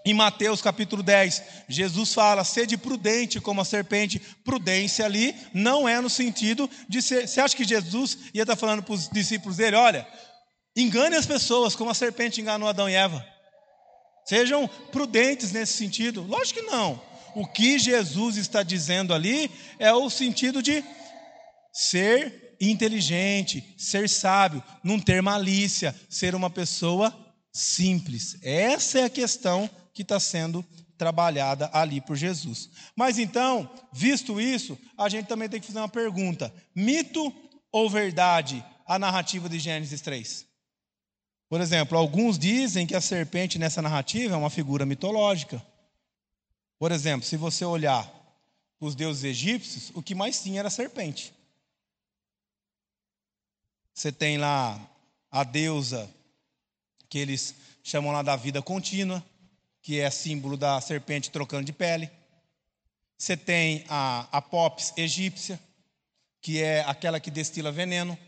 em 0.05 0.13
Mateus 0.13 0.61
capítulo 0.61 1.03
10, 1.03 1.43
Jesus 1.69 2.13
fala: 2.13 2.43
sede 2.43 2.77
prudente 2.77 3.41
como 3.41 3.61
a 3.61 3.65
serpente. 3.65 4.19
Prudência 4.45 5.05
ali 5.05 5.35
não 5.55 5.89
é 5.89 6.01
no 6.01 6.11
sentido 6.11 6.69
de 6.89 7.01
ser. 7.01 7.29
Você 7.29 7.41
acha 7.41 7.57
que 7.57 7.65
Jesus 7.65 8.19
ia 8.35 8.43
estar 8.43 8.57
falando 8.57 8.83
para 8.83 8.95
os 8.95 9.09
discípulos 9.09 9.57
dele: 9.57 9.77
olha, 9.77 10.07
Engane 10.77 11.17
as 11.17 11.27
pessoas 11.27 11.77
como 11.77 11.91
a 11.91 11.95
serpente 11.95 12.41
enganou 12.41 12.69
Adão 12.69 12.89
e 12.89 12.95
Eva. 12.95 13.25
Sejam 14.25 14.69
prudentes 14.91 15.53
nesse 15.53 15.75
sentido. 15.75 16.23
Lógico 16.23 16.61
que 16.61 16.67
não. 16.67 17.01
O 17.35 17.47
que 17.47 17.79
Jesus 17.79 18.37
está 18.37 18.63
dizendo 18.63 19.13
ali 19.13 19.51
é 19.79 19.93
o 19.93 20.09
sentido 20.09 20.63
de 20.63 20.85
ser 21.73 22.57
inteligente, 22.61 23.75
ser 23.77 24.09
sábio, 24.09 24.63
não 24.85 25.01
ter 25.01 25.21
malícia, 25.23 25.95
ser 26.09 26.35
uma 26.35 26.51
pessoa 26.51 27.15
simples. 27.53 28.37
Essa 28.43 29.01
é 29.01 29.05
a 29.05 29.11
questão 29.11 29.69
que 29.93 30.03
está 30.03 30.21
sendo 30.21 30.65
trabalhada 30.97 31.69
ali 31.73 32.01
por 32.01 32.17
Jesus. 32.17 32.71
Mas 32.95 33.19
então, 33.19 33.69
visto 33.93 34.41
isso, 34.41 34.79
a 34.97 35.09
gente 35.09 35.27
também 35.27 35.49
tem 35.49 35.61
que 35.61 35.67
fazer 35.67 35.81
uma 35.81 35.89
pergunta: 35.89 36.55
mito 36.75 37.33
ou 37.73 37.91
verdade 37.91 38.65
a 38.87 38.99
narrativa 38.99 39.49
de 39.49 39.59
Gênesis 39.59 40.01
3? 40.01 40.52
Por 41.53 41.61
exemplo, 41.61 41.99
alguns 41.99 42.39
dizem 42.39 42.87
que 42.87 42.95
a 42.95 43.01
serpente 43.03 43.59
nessa 43.59 43.83
narrativa 43.83 44.33
é 44.33 44.37
uma 44.39 44.49
figura 44.49 44.87
mitológica. 44.87 45.63
Por 46.79 46.91
exemplo, 46.91 47.27
se 47.27 47.37
você 47.37 47.63
olhar 47.63 48.11
os 48.81 48.95
deuses 48.95 49.23
egípcios, 49.23 49.91
o 49.95 50.03
que 50.03 50.15
mais 50.15 50.43
tinha 50.43 50.61
era 50.61 50.69
a 50.69 50.71
serpente. 50.71 51.31
Você 53.93 54.11
tem 54.11 54.39
lá 54.39 54.81
a 55.31 55.45
deusa, 55.45 56.11
que 57.07 57.19
eles 57.19 57.55
chamam 57.83 58.13
lá 58.13 58.23
da 58.23 58.35
vida 58.35 58.63
contínua, 58.63 59.23
que 59.83 60.01
é 60.01 60.09
símbolo 60.11 60.57
da 60.57 60.81
serpente 60.81 61.31
trocando 61.31 61.67
de 61.67 61.73
pele. 61.75 62.11
Você 63.19 63.37
tem 63.37 63.85
a 63.91 64.27
Apopis 64.33 64.95
egípcia, 64.97 65.61
que 66.41 66.63
é 66.63 66.81
aquela 66.85 67.21
que 67.21 67.31
destila 67.31 67.71
veneno. 67.71 68.19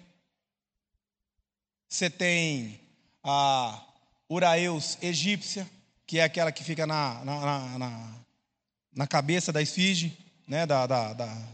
Você 1.89 2.11
tem 2.11 2.84
a 3.25 3.83
Uraeus 4.29 4.99
egípcia, 5.01 5.69
que 6.07 6.19
é 6.19 6.25
aquela 6.25 6.53
que 6.53 6.63
fica 6.63 6.87
na, 6.87 7.25
na, 7.25 7.79
na, 7.79 8.15
na 8.95 9.07
cabeça 9.07 9.51
da 9.51 9.63
esfinge, 9.63 10.17
né, 10.47 10.67
da, 10.67 10.87
da, 10.87 11.13
da, 11.15 11.49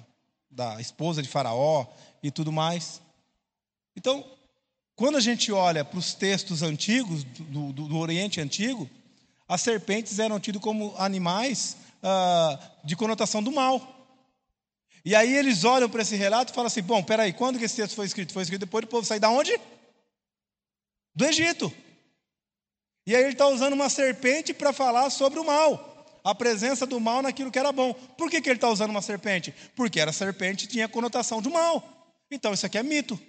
da 0.51 0.81
esposa 0.81 1.23
de 1.23 1.29
Faraó 1.29 1.87
e 2.23 2.31
tudo 2.31 2.51
mais. 2.51 3.01
Então, 3.97 4.25
quando 4.97 5.17
a 5.17 5.21
gente 5.21 5.53
olha 5.53 5.85
para 5.85 5.99
os 5.99 6.13
textos 6.13 6.63
antigos, 6.63 7.23
do, 7.25 7.73
do, 7.73 7.89
do, 7.89 7.99
Oriente 7.99 8.41
Antigo, 8.41 8.91
as 9.49 9.61
serpentes 9.63 10.19
eram 10.19 10.41
tidas 10.41 10.61
como 10.61 10.95
animais 10.99 11.77
ah, 12.03 12.59
de 12.85 12.97
conotação 12.97 13.43
do 13.43 13.53
mal. 13.53 13.97
E 15.05 15.15
aí 15.15 15.35
eles 15.35 15.65
olham 15.65 15.89
para 15.89 16.03
esse 16.03 16.17
relato 16.17 16.53
e 16.53 16.55
falam 16.55 16.67
assim: 16.67 16.83
bom, 16.83 17.03
peraí, 17.03 17.33
quando 17.33 17.59
que 17.59 17.65
esse 17.65 17.77
texto 17.77 17.95
foi 17.95 18.07
escrito? 18.07 18.33
Foi 18.33 18.43
escrito 18.43 18.61
depois 18.61 18.85
do 18.85 18.89
povo 18.89 19.07
sair 19.07 19.21
da 19.21 19.31
onde? 19.31 19.59
Do 21.15 21.25
Egito. 21.25 21.73
E 23.07 23.15
aí 23.15 23.23
ele 23.23 23.33
está 23.33 23.49
usando 23.49 23.73
uma 23.73 23.89
serpente 23.89 24.55
para 24.55 24.73
falar 24.73 25.11
sobre 25.11 25.39
o 25.39 25.45
mal, 25.45 26.21
a 26.23 26.35
presença 26.35 26.87
do 26.87 27.01
mal 27.01 27.23
naquilo 27.23 27.51
que 27.51 27.59
era 27.59 27.73
bom. 27.73 27.93
Por 27.93 28.31
que, 28.31 28.41
que 28.41 28.49
ele 28.49 28.57
está 28.57 28.69
usando 28.69 28.91
uma 28.91 29.03
serpente? 29.03 29.55
Porque 29.75 29.99
era 29.99 30.13
serpente 30.13 30.67
tinha 30.67 30.89
conotação 30.89 31.43
do 31.43 31.51
mal. 31.51 32.15
Então 32.31 32.53
isso 32.53 32.67
aqui 32.67 32.79
é 32.79 32.83
mito. 32.83 33.21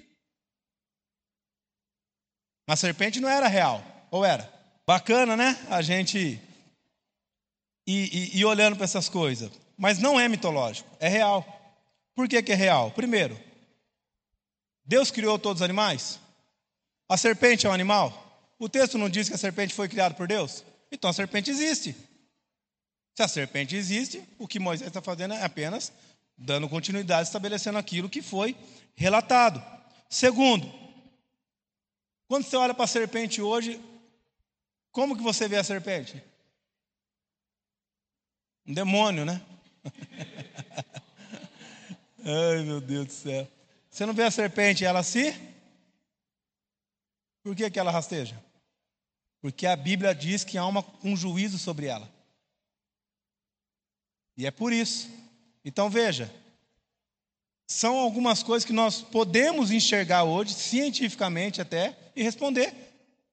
A 2.68 2.76
serpente 2.76 3.20
não 3.20 3.28
era 3.28 3.48
real, 3.48 3.84
ou 4.10 4.24
era? 4.24 4.50
Bacana, 4.86 5.36
né? 5.36 5.60
A 5.70 5.82
gente 5.82 6.40
ir, 7.88 8.16
ir, 8.16 8.38
ir 8.38 8.46
olhando 8.46 8.76
para 8.76 8.86
essas 8.86 9.10
coisas. 9.10 9.52
Mas 9.78 9.98
não 9.98 10.20
é 10.20 10.30
mitológico, 10.30 10.90
é 11.00 11.10
real. 11.10 11.44
Por 12.16 12.28
que, 12.28 12.42
que 12.44 12.52
é 12.52 12.56
real? 12.56 12.92
Primeiro, 12.92 13.38
Deus 14.86 15.10
criou 15.10 15.40
todos 15.40 15.62
os 15.62 15.66
animais? 15.66 16.20
A 17.12 17.18
serpente 17.18 17.68
é 17.68 17.70
um 17.70 17.74
animal? 17.74 18.40
O 18.58 18.70
texto 18.70 18.98
não 18.98 19.10
diz 19.10 19.28
que 19.28 19.36
a 19.36 19.38
serpente 19.38 19.74
foi 19.74 19.90
criada 19.90 20.16
por 20.16 20.30
Deus? 20.30 20.64
Então 20.90 21.10
a 21.10 21.14
serpente 21.14 21.52
existe. 21.52 21.94
Se 23.14 23.22
a 23.22 23.28
serpente 23.28 23.76
existe, 23.76 24.24
o 24.40 24.48
que 24.48 24.58
Moisés 24.58 24.88
está 24.88 25.02
fazendo 25.02 25.34
é 25.34 25.44
apenas 25.44 25.92
dando 26.38 26.70
continuidade, 26.70 27.28
estabelecendo 27.28 27.78
aquilo 27.78 28.10
que 28.10 28.22
foi 28.22 28.56
relatado. 28.96 29.62
Segundo, 30.10 30.74
quando 32.30 32.46
você 32.46 32.56
olha 32.56 32.74
para 32.74 32.86
a 32.86 32.88
serpente 32.88 33.42
hoje, 33.42 33.78
como 34.90 35.18
que 35.18 35.22
você 35.22 35.50
vê 35.50 35.58
a 35.58 35.66
serpente? 35.66 36.24
Um 38.66 38.74
demônio, 38.74 39.26
né? 39.26 39.42
Ai, 42.24 42.64
meu 42.64 42.80
Deus 42.80 43.08
do 43.08 43.12
céu. 43.12 43.46
Você 43.90 44.06
não 44.06 44.14
vê 44.14 44.24
a 44.24 44.32
serpente, 44.32 44.86
ela 44.86 45.04
se 45.04 45.51
por 47.44 47.56
que, 47.56 47.70
que 47.70 47.80
ela 47.80 47.92
rasteja? 47.92 48.42
Porque 49.42 49.66
a 49.66 49.76
Bíblia 49.76 50.14
diz 50.14 50.44
que 50.44 50.58
há 50.58 50.66
uma, 50.66 50.86
um 51.04 51.16
juízo 51.18 51.58
sobre 51.58 51.88
ela. 51.88 52.10
E 54.38 54.46
é 54.46 54.52
por 54.52 54.72
isso. 54.72 55.10
Então 55.64 55.90
veja, 55.90 56.32
são 57.68 57.98
algumas 57.98 58.44
coisas 58.44 58.66
que 58.66 58.74
nós 58.74 59.02
podemos 59.02 59.72
enxergar 59.72 60.24
hoje, 60.24 60.54
cientificamente 60.54 61.62
até, 61.62 61.98
e 62.16 62.22
responder 62.22 62.74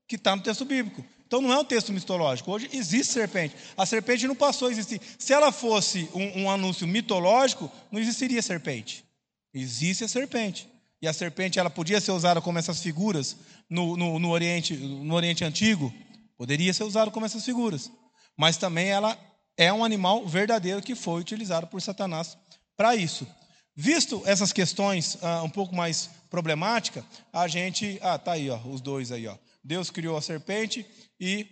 que 0.07 0.17
está 0.17 0.35
no 0.35 0.43
texto 0.43 0.65
bíblico. 0.65 1.05
Então 1.27 1.43
não 1.43 1.53
é 1.53 1.59
um 1.59 1.65
texto 1.65 1.93
mitológico. 1.93 2.51
Hoje 2.51 2.71
existe 2.73 3.13
serpente. 3.13 3.55
A 3.77 3.85
serpente 3.85 4.27
não 4.27 4.35
passou 4.35 4.69
a 4.69 4.71
existir. 4.71 5.01
Se 5.19 5.35
ela 5.35 5.53
fosse 5.53 6.09
um, 6.15 6.45
um 6.45 6.51
anúncio 6.51 6.87
mitológico, 6.87 7.71
não 7.93 8.01
existiria 8.01 8.41
serpente. 8.41 9.05
Existe 9.53 10.05
a 10.05 10.09
serpente. 10.09 10.67
E 11.01 11.07
a 11.07 11.13
serpente 11.13 11.59
ela 11.59 11.71
podia 11.71 12.01
ser 12.01 12.11
usada 12.13 12.41
como 12.41 12.59
essas 12.59 12.83
figuras 12.83 13.37
no, 13.69 13.97
no, 13.97 14.19
no, 14.19 14.31
Oriente, 14.31 14.77
no 14.77 15.15
Oriente 15.15 15.45
Antigo? 15.45 15.93
Poderia 16.37 16.73
ser 16.73 16.85
usada 16.85 17.11
como 17.11 17.27
essas 17.27 17.45
figuras. 17.45 17.91
Mas 18.37 18.57
também 18.57 18.89
ela 18.89 19.19
é 19.57 19.73
um 19.73 19.85
animal 19.85 20.27
verdadeiro 20.27 20.83
que 20.83 20.95
foi 20.95 21.21
utilizado 21.21 21.67
por 21.67 21.81
Satanás 21.81 22.37
para 22.77 22.95
isso. 22.95 23.27
Visto 23.75 24.23
essas 24.25 24.53
questões 24.53 25.17
uh, 25.17 25.45
um 25.45 25.51
pouco 25.51 25.75
mais 25.75 26.11
problemáticas, 26.29 27.05
a 27.33 27.47
gente. 27.47 27.99
Ah, 28.03 28.19
tá 28.19 28.33
aí, 28.33 28.51
ó, 28.51 28.59
os 28.67 28.81
dois 28.81 29.13
aí. 29.13 29.27
Ó. 29.27 29.37
Deus 29.63 29.91
criou 29.91 30.17
a 30.17 30.23
serpente 30.23 30.85
e 31.21 31.47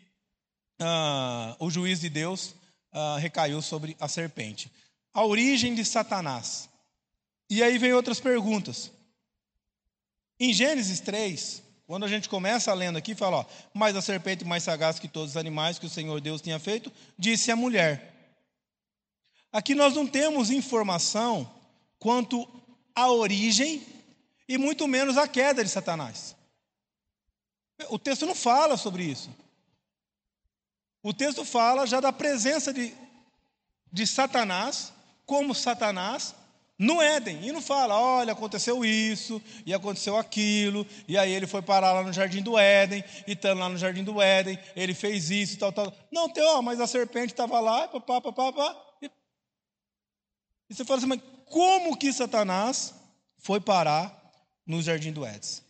uh, 0.81 1.65
o 1.65 1.71
juiz 1.71 2.01
de 2.01 2.09
Deus 2.09 2.55
uh, 2.93 3.17
recaiu 3.19 3.63
sobre 3.63 3.97
a 4.01 4.09
serpente. 4.09 4.71
A 5.15 5.25
origem 5.25 5.75
de 5.75 5.85
Satanás. 5.85 6.69
E 7.49 7.63
aí 7.63 7.79
vem 7.79 7.93
outras 7.93 8.19
perguntas. 8.19 8.91
Em 10.39 10.53
Gênesis 10.53 11.01
3, 11.01 11.63
quando 11.87 12.05
a 12.05 12.09
gente 12.09 12.29
começa 12.29 12.73
lendo 12.75 12.97
aqui, 12.97 13.15
fala: 13.15 13.39
ó, 13.39 13.45
Mas 13.73 13.97
a 13.97 14.03
serpente 14.03 14.45
mais 14.45 14.63
sagaz 14.63 14.99
que 14.99 15.09
todos 15.09 15.31
os 15.31 15.37
animais 15.37 15.79
que 15.79 15.87
o 15.87 15.91
Senhor 15.91 16.21
Deus 16.21 16.43
tinha 16.43 16.59
feito, 16.59 16.93
disse 17.19 17.51
a 17.51 17.57
mulher. 17.57 18.13
Aqui 19.53 19.75
nós 19.75 19.95
não 19.95 20.07
temos 20.07 20.51
informação 20.51 21.51
quanto 21.99 22.47
à 22.95 23.11
origem 23.11 23.87
e 24.49 24.59
muito 24.59 24.87
menos 24.87 25.17
a 25.17 25.27
queda 25.27 25.65
de 25.65 25.71
Satanás. 25.71 26.37
O 27.89 27.99
texto 27.99 28.27
não 28.27 28.35
fala 28.35 28.77
sobre 28.77 29.05
isso. 29.05 29.31
O 31.03 31.15
texto 31.15 31.45
fala 31.45 31.87
já 31.87 32.01
da 32.01 32.13
presença 32.13 32.73
de, 32.73 32.93
de 33.93 34.07
Satanás, 34.07 34.93
como 35.25 35.55
Satanás, 35.55 36.35
no 36.79 37.01
Éden. 37.01 37.47
E 37.47 37.53
não 37.53 37.61
fala, 37.61 37.99
olha, 37.99 38.33
aconteceu 38.33 38.85
isso, 38.85 39.41
e 39.65 39.73
aconteceu 39.73 40.17
aquilo, 40.17 40.87
e 41.09 41.17
aí 41.17 41.33
ele 41.33 41.47
foi 41.47 41.63
parar 41.63 41.93
lá 41.93 42.03
no 42.03 42.13
jardim 42.13 42.43
do 42.43 42.59
Éden, 42.59 43.05
e 43.27 43.33
estando 43.33 43.59
lá 43.59 43.69
no 43.69 43.79
jardim 43.79 44.05
do 44.05 44.21
Éden, 44.21 44.59
ele 44.75 44.95
fez 44.95 45.31
isso 45.31 45.55
e 45.55 45.57
tal, 45.57 45.73
tal. 45.73 45.93
Não, 46.13 46.29
tem, 46.29 46.43
ó, 46.45 46.61
mas 46.63 46.81
a 46.81 46.87
serpente 46.87 47.33
estava 47.33 47.61
lá, 47.61 47.89
papá, 47.89 48.21
papá, 48.21 48.53
papá. 48.53 48.77
E, 49.03 49.11
e 50.71 50.75
você 50.75 50.85
fala 50.85 50.99
assim, 50.99 51.09
mas 51.09 51.21
como 51.47 51.97
que 51.97 52.13
Satanás 52.13 52.95
foi 53.39 53.61
parar 53.61 54.15
no 54.67 54.83
jardim 54.83 55.13
do 55.13 55.25
Éden? 55.25 55.67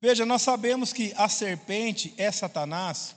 Veja, 0.00 0.26
nós 0.26 0.42
sabemos 0.42 0.92
que 0.92 1.12
a 1.16 1.28
serpente 1.28 2.14
é 2.16 2.30
Satanás 2.30 3.16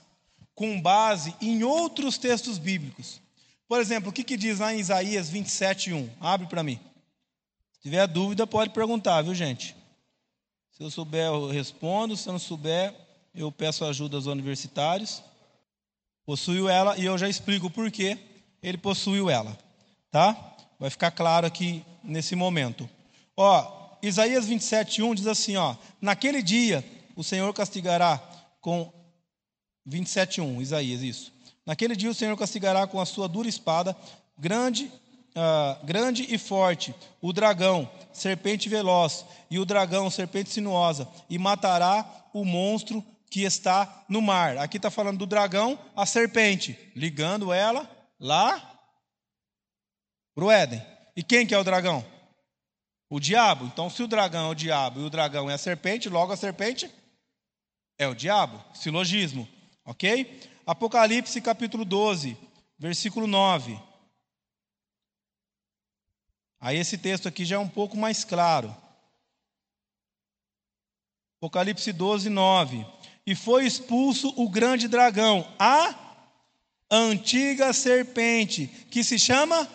com 0.54 0.80
base 0.80 1.34
em 1.40 1.62
outros 1.62 2.18
textos 2.18 2.58
bíblicos. 2.58 3.20
Por 3.70 3.80
exemplo, 3.80 4.10
o 4.10 4.12
que, 4.12 4.24
que 4.24 4.36
diz 4.36 4.58
lá 4.58 4.74
em 4.74 4.80
Isaías 4.80 5.30
27, 5.30 5.92
1? 5.92 6.10
Abre 6.20 6.48
para 6.48 6.60
mim. 6.60 6.80
Se 7.74 7.82
tiver 7.82 8.04
dúvida, 8.08 8.44
pode 8.44 8.70
perguntar, 8.70 9.22
viu, 9.22 9.32
gente? 9.32 9.76
Se 10.72 10.82
eu 10.82 10.90
souber, 10.90 11.26
eu 11.26 11.46
respondo. 11.46 12.16
Se 12.16 12.28
eu 12.28 12.32
não 12.32 12.40
souber, 12.40 12.92
eu 13.32 13.52
peço 13.52 13.84
ajuda 13.84 14.16
aos 14.16 14.26
universitários. 14.26 15.22
Possuiu 16.26 16.68
ela 16.68 16.98
e 16.98 17.04
eu 17.04 17.16
já 17.16 17.28
explico 17.28 17.68
o 17.68 17.70
porquê 17.70 18.18
ele 18.60 18.76
possuiu 18.76 19.30
ela, 19.30 19.56
tá? 20.10 20.56
Vai 20.76 20.90
ficar 20.90 21.12
claro 21.12 21.46
aqui 21.46 21.84
nesse 22.02 22.34
momento. 22.34 22.90
Ó, 23.36 23.96
Isaías 24.02 24.46
27, 24.46 25.00
1 25.00 25.14
diz 25.14 25.28
assim: 25.28 25.54
ó, 25.54 25.76
Naquele 26.00 26.42
dia 26.42 26.84
o 27.14 27.22
Senhor 27.22 27.54
castigará 27.54 28.20
com. 28.60 28.92
27, 29.86 30.40
1, 30.40 30.60
Isaías, 30.60 31.02
isso. 31.02 31.32
Naquele 31.66 31.94
dia 31.94 32.10
o 32.10 32.14
Senhor 32.14 32.36
castigará 32.36 32.86
com 32.86 33.00
a 33.00 33.06
sua 33.06 33.28
dura 33.28 33.48
espada, 33.48 33.96
grande, 34.38 34.86
uh, 35.36 35.84
grande 35.84 36.26
e 36.32 36.38
forte, 36.38 36.94
o 37.20 37.32
dragão, 37.32 37.90
serpente 38.12 38.68
veloz, 38.68 39.24
e 39.50 39.58
o 39.58 39.64
dragão, 39.64 40.10
serpente 40.10 40.50
sinuosa, 40.50 41.08
e 41.28 41.38
matará 41.38 42.04
o 42.32 42.44
monstro 42.44 43.04
que 43.30 43.42
está 43.42 44.04
no 44.08 44.20
mar. 44.20 44.58
Aqui 44.58 44.76
está 44.76 44.90
falando 44.90 45.18
do 45.18 45.26
dragão, 45.26 45.78
a 45.94 46.04
serpente, 46.04 46.76
ligando 46.96 47.52
ela 47.52 47.88
lá 48.18 48.78
para 50.34 50.44
o 50.44 50.50
Éden. 50.50 50.84
E 51.16 51.22
quem 51.22 51.46
que 51.46 51.54
é 51.54 51.58
o 51.58 51.64
dragão? 51.64 52.04
O 53.08 53.20
diabo. 53.20 53.66
Então, 53.66 53.90
se 53.90 54.02
o 54.02 54.08
dragão 54.08 54.48
é 54.48 54.50
o 54.50 54.54
diabo 54.54 55.00
e 55.00 55.04
o 55.04 55.10
dragão 55.10 55.50
é 55.50 55.54
a 55.54 55.58
serpente, 55.58 56.08
logo 56.08 56.32
a 56.32 56.36
serpente 56.36 56.90
é 57.98 58.06
o 58.08 58.14
diabo. 58.14 58.62
Silogismo, 58.74 59.48
ok? 59.84 60.40
Apocalipse 60.70 61.40
capítulo 61.40 61.84
12, 61.84 62.36
versículo 62.78 63.26
9. 63.26 63.76
Aí 66.60 66.78
esse 66.78 66.96
texto 66.96 67.26
aqui 67.26 67.44
já 67.44 67.56
é 67.56 67.58
um 67.58 67.68
pouco 67.68 67.96
mais 67.96 68.22
claro. 68.22 68.72
Apocalipse 71.38 71.92
12, 71.92 72.30
9. 72.30 72.86
E 73.26 73.34
foi 73.34 73.66
expulso 73.66 74.32
o 74.36 74.48
grande 74.48 74.86
dragão, 74.86 75.44
a 75.58 75.92
antiga 76.88 77.72
serpente, 77.72 78.68
que 78.92 79.02
se 79.02 79.18
chama 79.18 79.68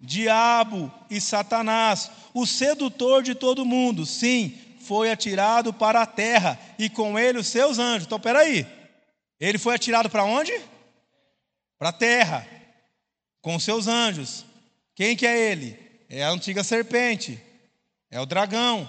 Diabo 0.00 0.90
e 1.10 1.20
Satanás, 1.20 2.10
o 2.32 2.46
sedutor 2.46 3.22
de 3.22 3.34
todo 3.34 3.66
mundo. 3.66 4.06
Sim, 4.06 4.58
foi 4.80 5.10
atirado 5.10 5.70
para 5.70 6.00
a 6.00 6.06
terra, 6.06 6.58
e 6.78 6.88
com 6.88 7.18
ele 7.18 7.40
os 7.40 7.48
seus 7.48 7.78
anjos. 7.78 8.06
Então, 8.06 8.18
peraí. 8.18 8.83
Ele 9.44 9.58
foi 9.58 9.74
atirado 9.74 10.08
para 10.08 10.24
onde? 10.24 10.58
Para 11.78 11.90
a 11.90 11.92
terra, 11.92 12.48
com 13.42 13.60
seus 13.60 13.86
anjos. 13.86 14.42
Quem 14.94 15.14
que 15.14 15.26
é 15.26 15.52
ele? 15.52 15.78
É 16.08 16.24
a 16.24 16.30
antiga 16.30 16.64
serpente, 16.64 17.38
é 18.10 18.18
o 18.18 18.24
dragão, 18.24 18.88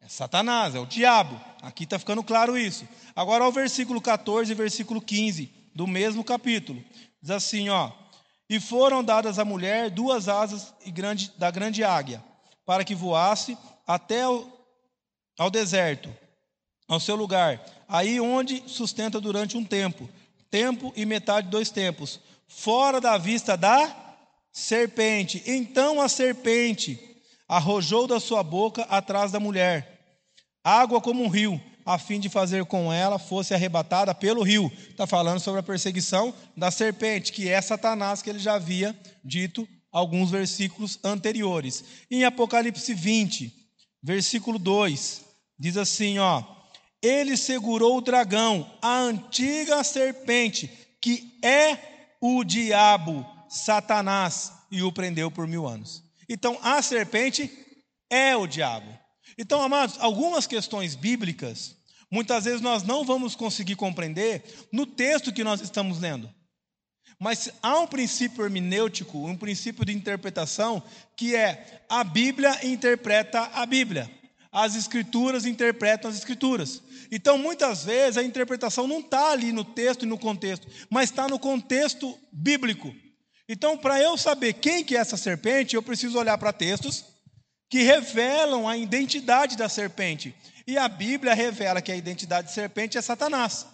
é 0.00 0.08
Satanás, 0.08 0.74
é 0.74 0.80
o 0.80 0.86
diabo. 0.86 1.40
Aqui 1.62 1.84
está 1.84 2.00
ficando 2.00 2.24
claro 2.24 2.58
isso. 2.58 2.84
Agora, 3.14 3.46
o 3.46 3.52
versículo 3.52 4.00
14 4.00 4.50
e 4.50 4.56
versículo 4.56 5.00
15 5.00 5.52
do 5.72 5.86
mesmo 5.86 6.24
capítulo. 6.24 6.82
Diz 7.22 7.30
assim, 7.30 7.68
ó. 7.68 7.92
E 8.50 8.58
foram 8.58 9.04
dadas 9.04 9.38
à 9.38 9.44
mulher 9.44 9.88
duas 9.90 10.28
asas 10.28 10.74
grande, 10.88 11.30
da 11.38 11.48
grande 11.48 11.84
águia, 11.84 12.24
para 12.64 12.84
que 12.84 12.94
voasse 12.94 13.56
até 13.86 14.22
ao, 14.22 14.50
ao 15.38 15.48
deserto, 15.48 16.12
ao 16.88 17.00
seu 17.00 17.16
lugar, 17.16 17.64
aí 17.88 18.20
onde 18.20 18.62
sustenta 18.66 19.20
durante 19.20 19.56
um 19.56 19.64
tempo, 19.64 20.08
tempo 20.50 20.92
e 20.96 21.04
metade 21.04 21.48
dois 21.48 21.70
tempos, 21.70 22.20
fora 22.46 23.00
da 23.00 23.18
vista 23.18 23.56
da 23.56 23.94
serpente. 24.52 25.42
Então 25.46 26.00
a 26.00 26.08
serpente 26.08 26.98
arrojou 27.48 28.06
da 28.06 28.20
sua 28.20 28.42
boca 28.42 28.82
atrás 28.82 29.32
da 29.32 29.40
mulher 29.40 29.96
água 30.66 31.00
como 31.00 31.22
um 31.22 31.28
rio, 31.28 31.60
a 31.84 31.96
fim 31.96 32.18
de 32.18 32.28
fazer 32.28 32.64
com 32.64 32.92
ela 32.92 33.20
fosse 33.20 33.54
arrebatada 33.54 34.12
pelo 34.12 34.42
rio. 34.42 34.72
Está 34.90 35.06
falando 35.06 35.38
sobre 35.38 35.60
a 35.60 35.62
perseguição 35.62 36.34
da 36.56 36.72
serpente, 36.72 37.32
que 37.32 37.48
é 37.48 37.62
Satanás, 37.62 38.20
que 38.20 38.28
ele 38.28 38.40
já 38.40 38.54
havia 38.54 38.98
dito 39.24 39.66
alguns 39.92 40.32
versículos 40.32 40.98
anteriores. 41.04 41.84
Em 42.10 42.24
Apocalipse 42.24 42.92
20, 42.92 43.52
versículo 44.02 44.58
2, 44.58 45.24
diz 45.56 45.76
assim, 45.76 46.18
ó: 46.18 46.42
ele 47.02 47.36
segurou 47.36 47.98
o 47.98 48.00
dragão, 48.00 48.70
a 48.80 48.98
antiga 48.98 49.82
serpente, 49.84 50.68
que 51.00 51.38
é 51.42 51.78
o 52.20 52.42
diabo, 52.42 53.24
Satanás, 53.48 54.52
e 54.70 54.82
o 54.82 54.92
prendeu 54.92 55.30
por 55.30 55.46
mil 55.46 55.66
anos. 55.66 56.02
Então, 56.28 56.58
a 56.62 56.82
serpente 56.82 57.50
é 58.10 58.36
o 58.36 58.46
diabo. 58.46 58.98
Então, 59.38 59.62
amados, 59.62 59.96
algumas 60.00 60.46
questões 60.46 60.94
bíblicas, 60.94 61.76
muitas 62.10 62.44
vezes 62.44 62.60
nós 62.60 62.82
não 62.82 63.04
vamos 63.04 63.36
conseguir 63.36 63.76
compreender 63.76 64.42
no 64.72 64.86
texto 64.86 65.32
que 65.32 65.44
nós 65.44 65.60
estamos 65.60 66.00
lendo. 66.00 66.28
Mas 67.18 67.50
há 67.62 67.78
um 67.78 67.86
princípio 67.86 68.44
hermenêutico, 68.44 69.26
um 69.26 69.36
princípio 69.36 69.84
de 69.84 69.92
interpretação, 69.92 70.82
que 71.16 71.34
é 71.34 71.84
a 71.88 72.04
Bíblia 72.04 72.66
interpreta 72.66 73.40
a 73.54 73.64
Bíblia 73.64 74.10
as 74.56 74.74
escrituras 74.74 75.44
interpretam 75.44 76.10
as 76.10 76.16
escrituras. 76.16 76.82
Então, 77.12 77.36
muitas 77.36 77.84
vezes, 77.84 78.16
a 78.16 78.22
interpretação 78.22 78.88
não 78.88 79.00
está 79.00 79.32
ali 79.32 79.52
no 79.52 79.62
texto 79.62 80.04
e 80.04 80.08
no 80.08 80.16
contexto, 80.16 80.66
mas 80.88 81.10
está 81.10 81.28
no 81.28 81.38
contexto 81.38 82.18
bíblico. 82.32 82.90
Então, 83.46 83.76
para 83.76 84.00
eu 84.00 84.16
saber 84.16 84.54
quem 84.54 84.82
que 84.82 84.96
é 84.96 85.00
essa 85.00 85.18
serpente, 85.18 85.76
eu 85.76 85.82
preciso 85.82 86.18
olhar 86.18 86.38
para 86.38 86.54
textos 86.54 87.04
que 87.68 87.82
revelam 87.82 88.66
a 88.66 88.78
identidade 88.78 89.58
da 89.58 89.68
serpente. 89.68 90.34
E 90.66 90.78
a 90.78 90.88
Bíblia 90.88 91.34
revela 91.34 91.82
que 91.82 91.92
a 91.92 91.96
identidade 91.96 92.48
de 92.48 92.54
serpente 92.54 92.96
é 92.96 93.02
Satanás. 93.02 93.66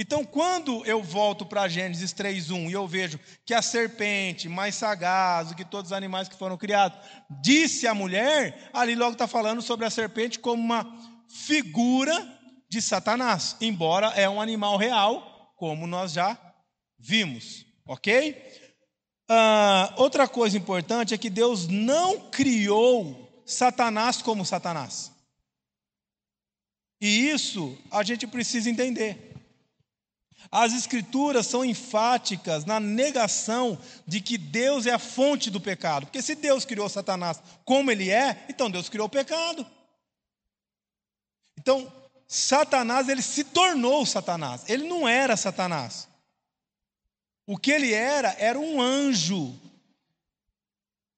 Então, 0.00 0.24
quando 0.24 0.86
eu 0.86 1.02
volto 1.02 1.44
para 1.44 1.66
Gênesis 1.66 2.12
3:1 2.12 2.70
e 2.70 2.72
eu 2.72 2.86
vejo 2.86 3.18
que 3.44 3.52
a 3.52 3.60
serpente, 3.60 4.48
mais 4.48 4.76
sagaz 4.76 5.48
do 5.48 5.56
que 5.56 5.64
todos 5.64 5.90
os 5.90 5.92
animais 5.92 6.28
que 6.28 6.36
foram 6.36 6.56
criados, 6.56 6.96
disse 7.42 7.84
à 7.84 7.92
mulher, 7.92 8.70
ali 8.72 8.94
logo 8.94 9.14
está 9.14 9.26
falando 9.26 9.60
sobre 9.60 9.84
a 9.84 9.90
serpente 9.90 10.38
como 10.38 10.62
uma 10.62 10.86
figura 11.26 12.14
de 12.68 12.80
Satanás, 12.80 13.56
embora 13.60 14.06
é 14.10 14.28
um 14.28 14.40
animal 14.40 14.76
real, 14.76 15.52
como 15.56 15.84
nós 15.84 16.12
já 16.12 16.38
vimos, 16.96 17.66
ok? 17.84 18.40
Uh, 19.28 20.00
outra 20.00 20.28
coisa 20.28 20.56
importante 20.56 21.12
é 21.12 21.18
que 21.18 21.28
Deus 21.28 21.66
não 21.66 22.30
criou 22.30 23.42
Satanás 23.44 24.22
como 24.22 24.46
Satanás. 24.46 25.10
E 27.00 27.30
isso 27.30 27.76
a 27.90 28.04
gente 28.04 28.28
precisa 28.28 28.70
entender. 28.70 29.27
As 30.50 30.72
Escrituras 30.72 31.46
são 31.46 31.64
enfáticas 31.64 32.64
na 32.64 32.80
negação 32.80 33.78
de 34.06 34.20
que 34.20 34.38
Deus 34.38 34.86
é 34.86 34.92
a 34.92 34.98
fonte 34.98 35.50
do 35.50 35.60
pecado. 35.60 36.06
Porque 36.06 36.22
se 36.22 36.34
Deus 36.34 36.64
criou 36.64 36.88
Satanás 36.88 37.42
como 37.64 37.90
ele 37.90 38.10
é, 38.10 38.46
então 38.48 38.70
Deus 38.70 38.88
criou 38.88 39.06
o 39.06 39.10
pecado. 39.10 39.66
Então, 41.58 41.92
Satanás, 42.26 43.08
ele 43.08 43.20
se 43.20 43.44
tornou 43.44 44.06
Satanás. 44.06 44.64
Ele 44.68 44.88
não 44.88 45.08
era 45.08 45.36
Satanás. 45.36 46.08
O 47.46 47.56
que 47.56 47.70
ele 47.70 47.92
era, 47.92 48.34
era 48.38 48.58
um 48.58 48.80
anjo. 48.80 49.58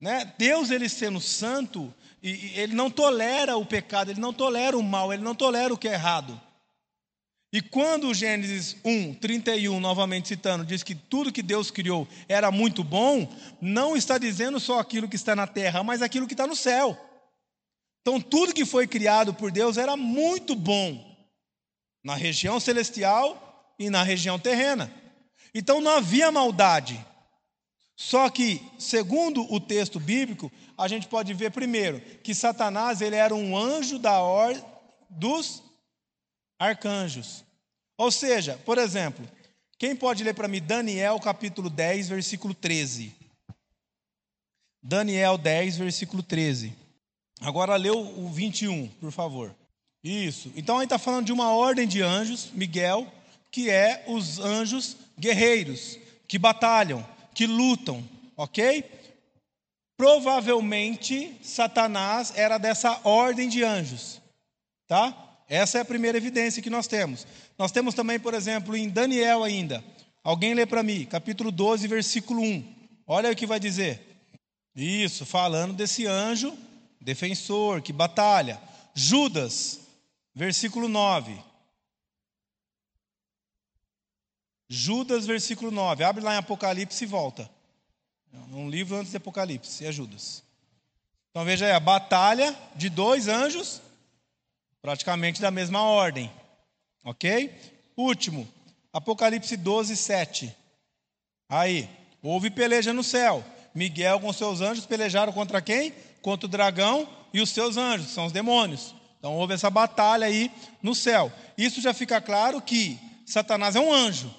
Né? 0.00 0.32
Deus, 0.38 0.70
ele 0.70 0.88
sendo 0.88 1.20
santo, 1.20 1.92
ele 2.22 2.74
não 2.74 2.90
tolera 2.90 3.56
o 3.56 3.66
pecado, 3.66 4.10
ele 4.10 4.20
não 4.20 4.32
tolera 4.32 4.78
o 4.78 4.82
mal, 4.82 5.12
ele 5.12 5.22
não 5.22 5.34
tolera 5.34 5.74
o 5.74 5.78
que 5.78 5.88
é 5.88 5.92
errado. 5.92 6.40
E 7.52 7.60
quando 7.60 8.08
o 8.08 8.14
Gênesis 8.14 8.76
1, 8.84 9.14
31, 9.14 9.80
novamente 9.80 10.28
citando, 10.28 10.64
diz 10.64 10.84
que 10.84 10.94
tudo 10.94 11.32
que 11.32 11.42
Deus 11.42 11.68
criou 11.68 12.06
era 12.28 12.50
muito 12.50 12.84
bom, 12.84 13.28
não 13.60 13.96
está 13.96 14.18
dizendo 14.18 14.60
só 14.60 14.78
aquilo 14.78 15.08
que 15.08 15.16
está 15.16 15.34
na 15.34 15.48
terra, 15.48 15.82
mas 15.82 16.00
aquilo 16.00 16.28
que 16.28 16.34
está 16.34 16.46
no 16.46 16.54
céu. 16.54 16.96
Então, 18.02 18.20
tudo 18.20 18.54
que 18.54 18.64
foi 18.64 18.86
criado 18.86 19.34
por 19.34 19.50
Deus 19.50 19.76
era 19.76 19.96
muito 19.96 20.54
bom, 20.54 21.04
na 22.04 22.14
região 22.14 22.60
celestial 22.60 23.74
e 23.78 23.90
na 23.90 24.04
região 24.04 24.38
terrena. 24.38 24.90
Então, 25.52 25.80
não 25.80 25.96
havia 25.96 26.30
maldade. 26.30 27.04
Só 27.96 28.30
que, 28.30 28.64
segundo 28.78 29.42
o 29.52 29.58
texto 29.60 29.98
bíblico, 29.98 30.50
a 30.78 30.86
gente 30.86 31.08
pode 31.08 31.34
ver 31.34 31.50
primeiro 31.50 32.00
que 32.22 32.34
Satanás 32.34 33.00
ele 33.00 33.16
era 33.16 33.34
um 33.34 33.56
anjo 33.56 33.98
da 33.98 34.20
ordem 34.20 34.64
dos 35.10 35.62
arcanjos. 36.60 37.42
Ou 37.96 38.10
seja, 38.10 38.60
por 38.66 38.76
exemplo, 38.76 39.26
quem 39.78 39.96
pode 39.96 40.22
ler 40.22 40.34
para 40.34 40.46
mim 40.46 40.60
Daniel 40.60 41.18
capítulo 41.18 41.70
10, 41.70 42.10
versículo 42.10 42.52
13? 42.52 43.16
Daniel 44.82 45.38
10, 45.38 45.78
versículo 45.78 46.22
13. 46.22 46.74
Agora 47.40 47.76
leu 47.76 47.98
o 47.98 48.28
21, 48.28 48.88
por 49.00 49.10
favor. 49.10 49.56
Isso. 50.04 50.52
Então 50.54 50.78
aí 50.78 50.84
está 50.84 50.98
falando 50.98 51.26
de 51.26 51.32
uma 51.32 51.52
ordem 51.52 51.88
de 51.88 52.02
anjos, 52.02 52.50
Miguel, 52.52 53.10
que 53.50 53.70
é 53.70 54.04
os 54.06 54.38
anjos 54.38 54.96
guerreiros, 55.18 55.98
que 56.28 56.38
batalham, 56.38 57.06
que 57.34 57.46
lutam, 57.46 58.06
ok? 58.36 58.84
Provavelmente 59.96 61.38
Satanás 61.42 62.32
era 62.36 62.56
dessa 62.56 63.00
ordem 63.04 63.48
de 63.48 63.62
anjos, 63.62 64.20
tá? 64.86 65.29
Essa 65.50 65.78
é 65.78 65.80
a 65.80 65.84
primeira 65.84 66.16
evidência 66.16 66.62
que 66.62 66.70
nós 66.70 66.86
temos. 66.86 67.26
Nós 67.58 67.72
temos 67.72 67.92
também, 67.92 68.20
por 68.20 68.34
exemplo, 68.34 68.76
em 68.76 68.88
Daniel 68.88 69.42
ainda. 69.42 69.84
Alguém 70.22 70.54
lê 70.54 70.64
para 70.64 70.80
mim, 70.80 71.04
capítulo 71.04 71.50
12, 71.50 71.88
versículo 71.88 72.40
1. 72.40 72.74
Olha 73.04 73.32
o 73.32 73.34
que 73.34 73.48
vai 73.48 73.58
dizer. 73.58 74.00
Isso, 74.76 75.26
falando 75.26 75.74
desse 75.74 76.06
anjo 76.06 76.56
defensor 77.00 77.82
que 77.82 77.92
batalha. 77.92 78.62
Judas, 78.94 79.80
versículo 80.32 80.86
9. 80.86 81.36
Judas, 84.68 85.26
versículo 85.26 85.72
9. 85.72 86.04
Abre 86.04 86.22
lá 86.22 86.36
em 86.36 86.38
Apocalipse 86.38 87.02
e 87.02 87.08
volta. 87.08 87.50
Um 88.52 88.70
livro 88.70 88.96
antes 88.96 89.10
de 89.10 89.16
Apocalipse, 89.16 89.84
é 89.84 89.90
Judas. 89.90 90.44
Então 91.30 91.44
veja 91.44 91.66
aí, 91.66 91.72
a 91.72 91.80
batalha 91.80 92.56
de 92.76 92.88
dois 92.88 93.26
anjos 93.26 93.82
praticamente 94.82 95.40
da 95.40 95.50
mesma 95.50 95.82
ordem. 95.82 96.30
Ok? 97.04 97.54
Último, 97.96 98.48
Apocalipse 98.92 99.56
12, 99.56 99.96
7. 99.96 100.56
Aí, 101.48 101.88
houve 102.22 102.50
peleja 102.50 102.92
no 102.92 103.04
céu. 103.04 103.44
Miguel 103.74 104.20
com 104.20 104.32
seus 104.32 104.60
anjos 104.60 104.86
pelejaram 104.86 105.32
contra 105.32 105.62
quem? 105.62 105.92
Contra 106.22 106.46
o 106.46 106.50
dragão 106.50 107.08
e 107.32 107.40
os 107.40 107.50
seus 107.50 107.76
anjos, 107.76 108.10
são 108.10 108.26
os 108.26 108.32
demônios. 108.32 108.94
Então 109.18 109.36
houve 109.36 109.54
essa 109.54 109.70
batalha 109.70 110.26
aí 110.26 110.50
no 110.82 110.94
céu. 110.94 111.32
Isso 111.56 111.80
já 111.80 111.94
fica 111.94 112.20
claro 112.20 112.60
que 112.60 112.98
Satanás 113.26 113.76
é 113.76 113.80
um 113.80 113.92
anjo. 113.92 114.34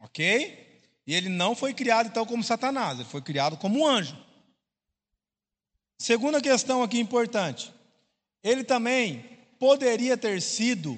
Ok? 0.00 0.80
E 1.06 1.14
ele 1.14 1.28
não 1.28 1.54
foi 1.54 1.74
criado 1.74 2.06
então 2.06 2.24
como 2.24 2.42
Satanás, 2.42 2.98
ele 2.98 3.08
foi 3.08 3.20
criado 3.20 3.56
como 3.56 3.80
um 3.80 3.86
anjo. 3.86 4.16
Segunda 5.98 6.40
questão 6.40 6.82
aqui 6.82 6.98
importante. 6.98 7.72
Ele 8.46 8.62
também 8.62 9.24
poderia 9.58 10.16
ter 10.16 10.40
sido 10.40 10.96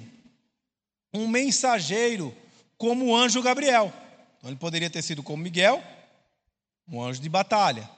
um 1.11 1.27
mensageiro 1.27 2.31
como 2.77 3.07
o 3.07 3.15
anjo 3.15 3.41
Gabriel. 3.41 3.91
Então, 4.37 4.51
ele 4.51 4.59
poderia 4.59 4.87
ter 4.87 5.01
sido 5.01 5.23
como 5.23 5.41
Miguel, 5.41 5.83
um 6.87 7.01
anjo 7.01 7.19
de 7.19 7.27
batalha, 7.27 7.89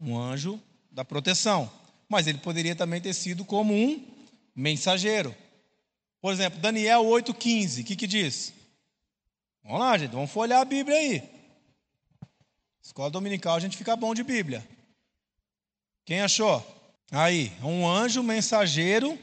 um 0.00 0.16
anjo 0.16 0.62
da 0.92 1.04
proteção. 1.04 1.68
Mas 2.08 2.28
ele 2.28 2.38
poderia 2.38 2.76
também 2.76 3.00
ter 3.00 3.14
sido 3.14 3.44
como 3.44 3.74
um 3.74 4.00
mensageiro. 4.54 5.34
Por 6.20 6.32
exemplo, 6.32 6.60
Daniel 6.60 7.02
8,15, 7.02 7.82
o 7.82 7.84
que, 7.84 7.96
que 7.96 8.06
diz? 8.06 8.54
Vamos 9.64 9.80
lá, 9.80 9.98
gente, 9.98 10.12
vamos 10.12 10.30
folhear 10.30 10.60
a 10.60 10.64
Bíblia 10.64 10.96
aí. 10.96 11.28
Escola 12.80 13.10
dominical 13.10 13.56
a 13.56 13.60
gente 13.60 13.76
fica 13.76 13.96
bom 13.96 14.14
de 14.14 14.22
Bíblia. 14.22 14.64
Quem 16.04 16.20
achou? 16.20 16.77
Aí, 17.10 17.52
um 17.62 17.88
anjo 17.88 18.22
mensageiro 18.22 19.18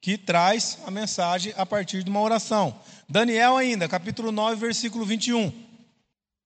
que 0.00 0.16
traz 0.16 0.78
a 0.86 0.90
mensagem 0.90 1.52
a 1.56 1.66
partir 1.66 2.02
de 2.02 2.10
uma 2.10 2.20
oração. 2.20 2.80
Daniel 3.08 3.56
ainda, 3.56 3.86
capítulo 3.86 4.32
9, 4.32 4.56
versículo 4.56 5.04
21. 5.04 5.52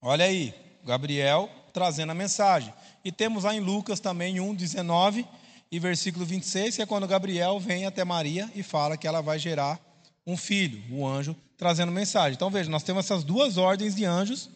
Olha 0.02 0.24
aí, 0.24 0.52
Gabriel 0.84 1.48
trazendo 1.74 2.12
a 2.12 2.14
mensagem. 2.14 2.72
E 3.04 3.10
temos 3.10 3.44
lá 3.44 3.54
em 3.54 3.60
Lucas 3.60 3.98
também 3.98 4.38
1, 4.40 4.54
19 4.54 5.26
e 5.70 5.78
versículo 5.80 6.24
26, 6.24 6.76
que 6.76 6.82
é 6.82 6.87
quando 6.87 7.06
Gabriel 7.06 7.58
vem 7.58 7.84
até 7.84 8.04
Maria 8.04 8.50
e 8.54 8.62
fala 8.62 8.96
que 8.96 9.08
ela 9.08 9.20
vai 9.20 9.38
gerar 9.38 9.80
um 10.24 10.37
filho, 10.37 10.82
o 10.90 11.06
anjo 11.06 11.37
trazendo 11.58 11.90
mensagem. 11.90 12.34
Então 12.34 12.48
veja, 12.48 12.70
nós 12.70 12.84
temos 12.84 13.04
essas 13.04 13.24
duas 13.24 13.58
ordens 13.58 13.94
de 13.94 14.04
anjos 14.04 14.48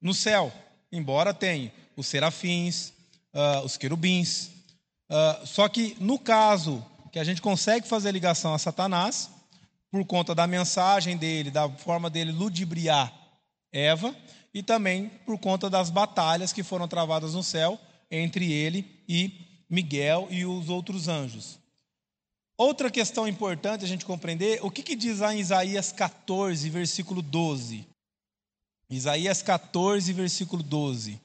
no 0.00 0.14
céu, 0.14 0.52
embora 0.92 1.34
tenha 1.34 1.72
os 1.96 2.06
serafins, 2.06 2.92
uh, 3.34 3.64
os 3.64 3.76
querubins, 3.76 4.50
Uh, 5.10 5.44
só 5.44 5.68
que 5.68 5.96
no 5.98 6.18
caso 6.18 6.86
que 7.10 7.18
a 7.18 7.24
gente 7.24 7.42
consegue 7.42 7.88
fazer 7.88 8.12
ligação 8.12 8.54
a 8.54 8.58
Satanás, 8.58 9.28
por 9.90 10.04
conta 10.06 10.34
da 10.34 10.46
mensagem 10.46 11.16
dele, 11.16 11.50
da 11.50 11.68
forma 11.68 12.08
dele 12.08 12.30
ludibriar 12.30 13.12
Eva, 13.72 14.14
e 14.54 14.62
também 14.62 15.08
por 15.26 15.38
conta 15.38 15.68
das 15.68 15.90
batalhas 15.90 16.52
que 16.52 16.62
foram 16.62 16.86
travadas 16.86 17.34
no 17.34 17.42
céu 17.42 17.78
entre 18.10 18.52
ele 18.52 19.02
e 19.08 19.64
Miguel 19.68 20.28
e 20.30 20.44
os 20.44 20.68
outros 20.68 21.08
anjos. 21.08 21.58
Outra 22.56 22.90
questão 22.90 23.26
importante 23.26 23.84
a 23.84 23.88
gente 23.88 24.04
compreender, 24.04 24.60
o 24.62 24.70
que, 24.70 24.82
que 24.82 24.94
diz 24.94 25.20
lá 25.20 25.34
em 25.34 25.40
Isaías 25.40 25.92
14, 25.92 26.68
versículo 26.68 27.22
12? 27.22 27.86
Isaías 28.88 29.40
14, 29.42 30.12
versículo 30.12 30.62
12. 30.62 31.20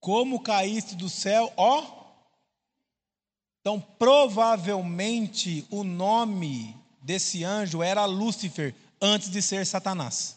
Como 0.00 0.40
caíste 0.40 0.94
do 0.94 1.08
céu, 1.08 1.52
ó 1.56 1.95
então, 3.66 3.80
provavelmente, 3.80 5.66
o 5.70 5.82
nome 5.82 6.72
desse 7.02 7.42
anjo 7.42 7.82
era 7.82 8.04
Lúcifer, 8.04 8.72
antes 9.02 9.28
de 9.28 9.42
ser 9.42 9.66
Satanás. 9.66 10.36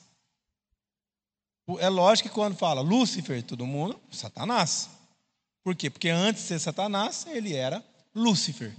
É 1.78 1.88
lógico 1.90 2.28
que 2.28 2.34
quando 2.34 2.58
fala 2.58 2.82
Lúcifer, 2.82 3.44
todo 3.44 3.68
mundo, 3.68 4.02
Satanás. 4.12 4.90
Por 5.64 5.76
quê? 5.76 5.92
Porque 5.92 6.10
antes 6.10 6.42
de 6.42 6.48
ser 6.48 6.60
Satanás, 6.60 7.28
ele 7.30 7.54
era 7.54 7.86
Lúcifer. 8.16 8.76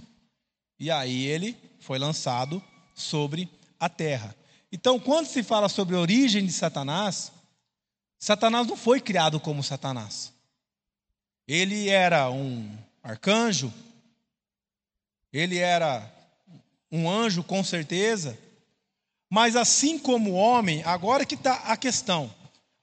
E 0.77 0.91
aí 0.91 1.27
ele 1.27 1.55
foi 1.79 1.97
lançado 1.97 2.61
sobre 2.93 3.49
a 3.79 3.87
terra. 3.87 4.35
Então, 4.69 4.99
quando 4.99 5.27
se 5.27 5.43
fala 5.43 5.69
sobre 5.69 5.95
a 5.95 5.99
origem 5.99 6.45
de 6.45 6.51
Satanás, 6.51 7.31
Satanás 8.19 8.67
não 8.67 8.75
foi 8.75 8.99
criado 8.99 9.39
como 9.39 9.63
Satanás. 9.63 10.33
Ele 11.47 11.87
era 11.87 12.29
um 12.29 12.69
arcanjo, 13.01 13.73
ele 15.31 15.57
era 15.57 16.11
um 16.91 17.09
anjo, 17.09 17.43
com 17.43 17.63
certeza. 17.63 18.37
Mas 19.29 19.55
assim 19.55 19.97
como 19.97 20.33
homem, 20.33 20.83
agora 20.83 21.25
que 21.25 21.35
está 21.35 21.53
a 21.71 21.77
questão. 21.77 22.33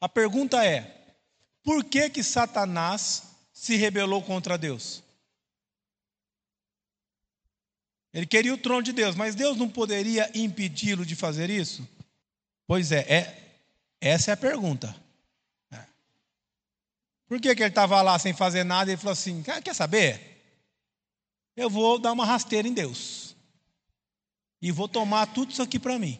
A 0.00 0.08
pergunta 0.08 0.64
é: 0.64 1.14
por 1.62 1.84
que 1.84 2.08
que 2.08 2.22
Satanás 2.22 3.24
se 3.52 3.76
rebelou 3.76 4.22
contra 4.22 4.56
Deus? 4.56 5.02
Ele 8.12 8.26
queria 8.26 8.54
o 8.54 8.58
trono 8.58 8.82
de 8.82 8.92
Deus, 8.92 9.14
mas 9.14 9.34
Deus 9.34 9.56
não 9.56 9.68
poderia 9.68 10.30
impedi-lo 10.34 11.04
de 11.04 11.14
fazer 11.14 11.50
isso? 11.50 11.87
Pois 12.66 12.90
é, 12.90 13.00
é 13.00 13.48
essa 14.00 14.30
é 14.30 14.34
a 14.34 14.37
pergunta. 14.37 14.94
É. 15.70 15.84
Por 17.26 17.40
que, 17.40 17.54
que 17.54 17.62
ele 17.62 17.68
estava 17.68 18.00
lá 18.00 18.18
sem 18.18 18.32
fazer 18.32 18.64
nada 18.64 18.90
e 18.90 18.96
falou 18.96 19.12
assim: 19.12 19.42
quer 19.42 19.74
saber? 19.74 20.38
Eu 21.58 21.68
vou 21.68 21.98
dar 21.98 22.12
uma 22.12 22.24
rasteira 22.24 22.68
em 22.68 22.72
Deus. 22.72 23.34
E 24.62 24.70
vou 24.70 24.88
tomar 24.88 25.26
tudo 25.26 25.50
isso 25.50 25.60
aqui 25.60 25.76
para 25.76 25.98
mim. 25.98 26.16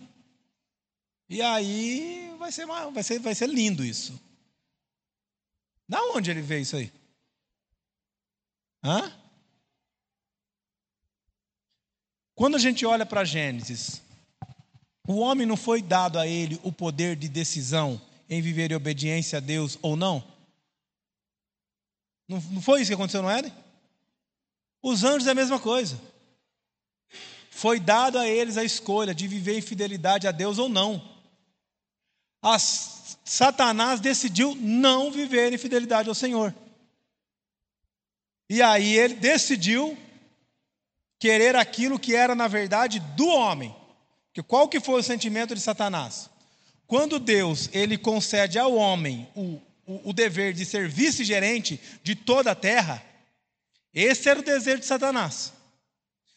E 1.29 1.41
aí 1.41 2.35
vai 2.39 2.51
ser, 2.51 2.67
vai, 2.67 3.03
ser, 3.05 3.21
vai 3.21 3.35
ser 3.37 3.49
lindo 3.49 3.85
isso. 3.85 4.21
Da 5.89 6.03
onde 6.11 6.31
ele 6.31 6.43
vê 6.43 6.61
isso 6.61 6.77
aí? 6.77 6.93
Hã? 8.83 9.13
Quando 12.35 12.57
a 12.57 12.59
gente 12.59 12.85
olha 12.85 13.07
para 13.07 13.25
Gênesis, 13.25 14.03
o 15.07 15.19
homem 15.19 15.47
não 15.47 15.57
foi 15.57 15.81
dado 15.81 16.19
a 16.19 16.27
ele 16.27 16.59
o 16.65 16.73
poder 16.73 17.15
de 17.15 17.29
decisão 17.29 18.01
em 18.29 18.43
viver 18.43 18.73
em 18.73 18.75
obediência 18.75 19.39
a 19.39 19.41
Deus 19.41 19.79
ou 19.83 19.97
não? 19.97 20.37
Não 22.27 22.61
foi 22.61 22.81
isso 22.83 22.91
que 22.91 22.95
aconteceu 22.95 23.23
no 23.23 23.31
Éden? 23.31 23.53
Os 24.83 25.05
anjos 25.05 25.27
é 25.27 25.33
a 25.33 25.35
mesma 25.35 25.59
coisa. 25.59 26.01
foi 27.51 27.81
dado 27.81 28.19
a 28.19 28.29
eles 28.29 28.57
a 28.57 28.63
escolha 28.63 29.13
de 29.13 29.27
viver 29.27 29.59
em 29.59 29.61
fidelidade 29.61 30.29
a 30.29 30.31
Deus 30.31 30.59
ou 30.59 30.69
não. 30.69 31.03
As, 32.41 33.19
Satanás 33.25 34.01
decidiu 34.01 34.55
não 34.55 35.11
viver 35.11 35.53
em 35.53 35.59
fidelidade 35.59 36.09
ao 36.09 36.15
Senhor. 36.15 36.55
E 38.49 38.63
aí 38.63 38.97
ele 38.97 39.15
decidiu 39.15 39.99
querer 41.19 41.57
aquilo 41.57 41.99
que 41.99 42.15
era 42.15 42.35
na 42.35 42.49
verdade 42.49 43.01
do 43.01 43.27
homem. 43.27 43.75
Que 44.33 44.43
qual 44.43 44.69
que 44.69 44.81
foi 44.81 45.01
o 45.01 45.03
sentimento 45.03 45.55
de 45.55 45.61
Satanás? 45.61 46.31
Quando 46.87 47.19
Deus 47.19 47.69
ele 47.73 47.99
concede 47.99 48.59
ao 48.59 48.75
homem 48.75 49.29
o, 49.35 49.61
o, 49.85 50.11
o 50.11 50.13
dever 50.13 50.55
de 50.55 50.65
ser 50.65 50.89
vice-gerente 50.89 51.79
de 52.03 52.15
toda 52.15 52.53
a 52.53 52.55
terra, 52.55 53.05
esse 54.03 54.29
era 54.29 54.41
o 54.41 54.45
desejo 54.45 54.81
de 54.81 54.87
Satanás. 54.87 55.53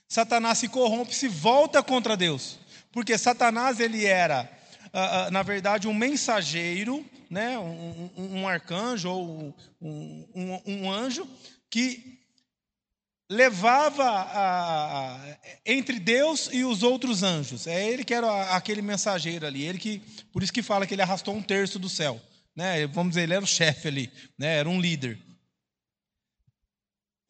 Satanás 0.08 0.58
se 0.58 0.68
corrompe, 0.68 1.16
se 1.16 1.28
volta 1.28 1.82
contra 1.82 2.18
Deus, 2.18 2.60
porque 2.92 3.18
Satanás 3.18 3.80
ele 3.80 4.06
era, 4.06 4.50
uh, 4.94 5.28
uh, 5.28 5.32
na 5.32 5.42
verdade, 5.42 5.88
um 5.88 5.94
mensageiro, 5.94 7.06
né, 7.30 7.58
um, 7.58 8.10
um, 8.18 8.42
um 8.42 8.48
arcanjo 8.48 9.10
ou 9.10 9.56
um, 9.82 10.62
um, 10.66 10.92
anjo 10.92 11.26
que 11.70 12.20
levava 13.30 14.04
a, 14.04 15.16
a, 15.16 15.38
entre 15.66 15.98
Deus 15.98 16.50
e 16.52 16.66
os 16.66 16.84
outros 16.84 17.24
anjos. 17.24 17.66
É 17.66 17.88
ele 17.88 18.04
que 18.04 18.14
era 18.14 18.54
aquele 18.54 18.82
mensageiro 18.82 19.48
ali, 19.48 19.64
ele 19.64 19.80
que, 19.80 20.00
por 20.34 20.44
isso 20.44 20.52
que 20.52 20.62
fala 20.62 20.86
que 20.86 20.94
ele 20.94 21.02
arrastou 21.02 21.34
um 21.34 21.42
terço 21.42 21.80
do 21.80 21.88
céu, 21.88 22.22
né? 22.54 22.86
Vamos 22.88 23.12
dizer, 23.12 23.22
ele 23.22 23.36
era 23.36 23.46
o 23.46 23.48
chefe 23.48 23.88
ali, 23.88 24.12
né? 24.38 24.58
Era 24.58 24.68
um 24.68 24.82
líder. 24.82 25.18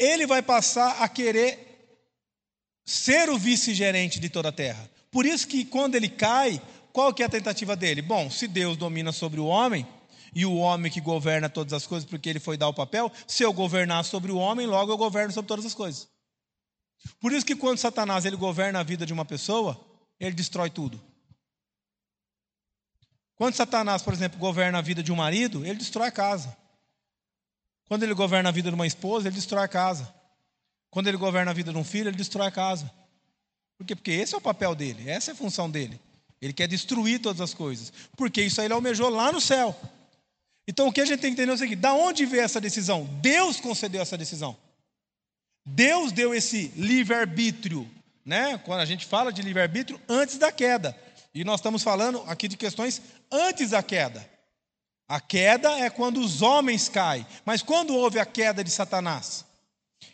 Ele 0.01 0.25
vai 0.25 0.41
passar 0.41 1.01
a 1.01 1.07
querer 1.07 1.95
ser 2.83 3.29
o 3.29 3.37
vice-gerente 3.37 4.19
de 4.19 4.29
toda 4.29 4.49
a 4.49 4.51
terra. 4.51 4.89
Por 5.11 5.25
isso 5.25 5.47
que 5.47 5.63
quando 5.63 5.95
ele 5.95 6.09
cai, 6.09 6.61
qual 6.91 7.13
que 7.13 7.21
é 7.21 7.25
a 7.25 7.29
tentativa 7.29 7.75
dele? 7.75 8.01
Bom, 8.01 8.29
se 8.29 8.47
Deus 8.47 8.77
domina 8.77 9.11
sobre 9.11 9.39
o 9.39 9.45
homem, 9.45 9.85
e 10.33 10.45
o 10.45 10.55
homem 10.55 10.91
que 10.91 11.01
governa 11.01 11.49
todas 11.49 11.73
as 11.73 11.85
coisas 11.85 12.09
porque 12.09 12.29
ele 12.29 12.39
foi 12.39 12.57
dar 12.57 12.69
o 12.69 12.73
papel, 12.73 13.11
se 13.27 13.43
eu 13.43 13.51
governar 13.51 14.03
sobre 14.05 14.31
o 14.31 14.37
homem, 14.37 14.65
logo 14.65 14.91
eu 14.91 14.97
governo 14.97 15.33
sobre 15.33 15.47
todas 15.47 15.65
as 15.65 15.73
coisas. 15.73 16.07
Por 17.19 17.33
isso 17.33 17.45
que 17.45 17.55
quando 17.55 17.77
Satanás 17.77 18.25
ele 18.25 18.35
governa 18.35 18.79
a 18.79 18.83
vida 18.83 19.05
de 19.05 19.13
uma 19.13 19.25
pessoa, 19.25 19.79
ele 20.19 20.33
destrói 20.33 20.69
tudo. 20.69 21.01
Quando 23.35 23.55
Satanás, 23.55 24.01
por 24.01 24.13
exemplo, 24.13 24.39
governa 24.39 24.77
a 24.77 24.81
vida 24.81 25.01
de 25.01 25.11
um 25.11 25.15
marido, 25.15 25.65
ele 25.65 25.75
destrói 25.75 26.07
a 26.07 26.11
casa. 26.11 26.55
Quando 27.91 28.03
ele 28.03 28.13
governa 28.13 28.47
a 28.47 28.51
vida 28.53 28.69
de 28.69 28.75
uma 28.75 28.87
esposa, 28.87 29.27
ele 29.27 29.35
destrói 29.35 29.65
a 29.65 29.67
casa. 29.67 30.07
Quando 30.89 31.09
ele 31.09 31.17
governa 31.17 31.51
a 31.51 31.53
vida 31.53 31.73
de 31.73 31.77
um 31.77 31.83
filho, 31.83 32.07
ele 32.07 32.15
destrói 32.15 32.47
a 32.47 32.51
casa. 32.51 32.89
Por 33.77 33.85
quê? 33.85 33.93
Porque 33.93 34.11
esse 34.11 34.33
é 34.33 34.37
o 34.37 34.39
papel 34.39 34.73
dele, 34.73 35.09
essa 35.09 35.31
é 35.31 35.33
a 35.33 35.35
função 35.35 35.69
dele. 35.69 35.99
Ele 36.41 36.53
quer 36.53 36.69
destruir 36.69 37.19
todas 37.19 37.41
as 37.41 37.53
coisas. 37.53 37.91
Porque 38.15 38.41
isso 38.41 38.61
aí 38.61 38.67
ele 38.67 38.73
almejou 38.73 39.09
lá 39.09 39.29
no 39.33 39.41
céu. 39.41 39.77
Então 40.65 40.87
o 40.87 40.93
que 40.93 41.01
a 41.01 41.05
gente 41.05 41.19
tem 41.19 41.31
que 41.31 41.41
entender 41.41 41.51
é 41.51 41.55
o 41.55 41.57
seguinte: 41.57 41.79
da 41.79 41.91
onde 41.91 42.25
veio 42.25 42.43
essa 42.43 42.61
decisão? 42.61 43.03
Deus 43.21 43.59
concedeu 43.59 44.01
essa 44.01 44.17
decisão. 44.17 44.55
Deus 45.65 46.13
deu 46.13 46.33
esse 46.33 46.71
livre-arbítrio, 46.77 47.85
né? 48.23 48.57
Quando 48.59 48.79
a 48.79 48.85
gente 48.85 49.05
fala 49.05 49.33
de 49.33 49.41
livre-arbítrio, 49.41 49.99
antes 50.07 50.37
da 50.37 50.49
queda. 50.49 50.97
E 51.35 51.43
nós 51.43 51.59
estamos 51.59 51.83
falando 51.83 52.23
aqui 52.25 52.47
de 52.47 52.55
questões 52.55 53.01
antes 53.29 53.71
da 53.71 53.83
queda. 53.83 54.30
A 55.11 55.19
queda 55.19 55.77
é 55.77 55.89
quando 55.89 56.21
os 56.21 56.41
homens 56.41 56.87
caem. 56.87 57.27
Mas 57.43 57.61
quando 57.61 57.93
houve 57.93 58.17
a 58.17 58.25
queda 58.25 58.63
de 58.63 58.71
Satanás? 58.71 59.43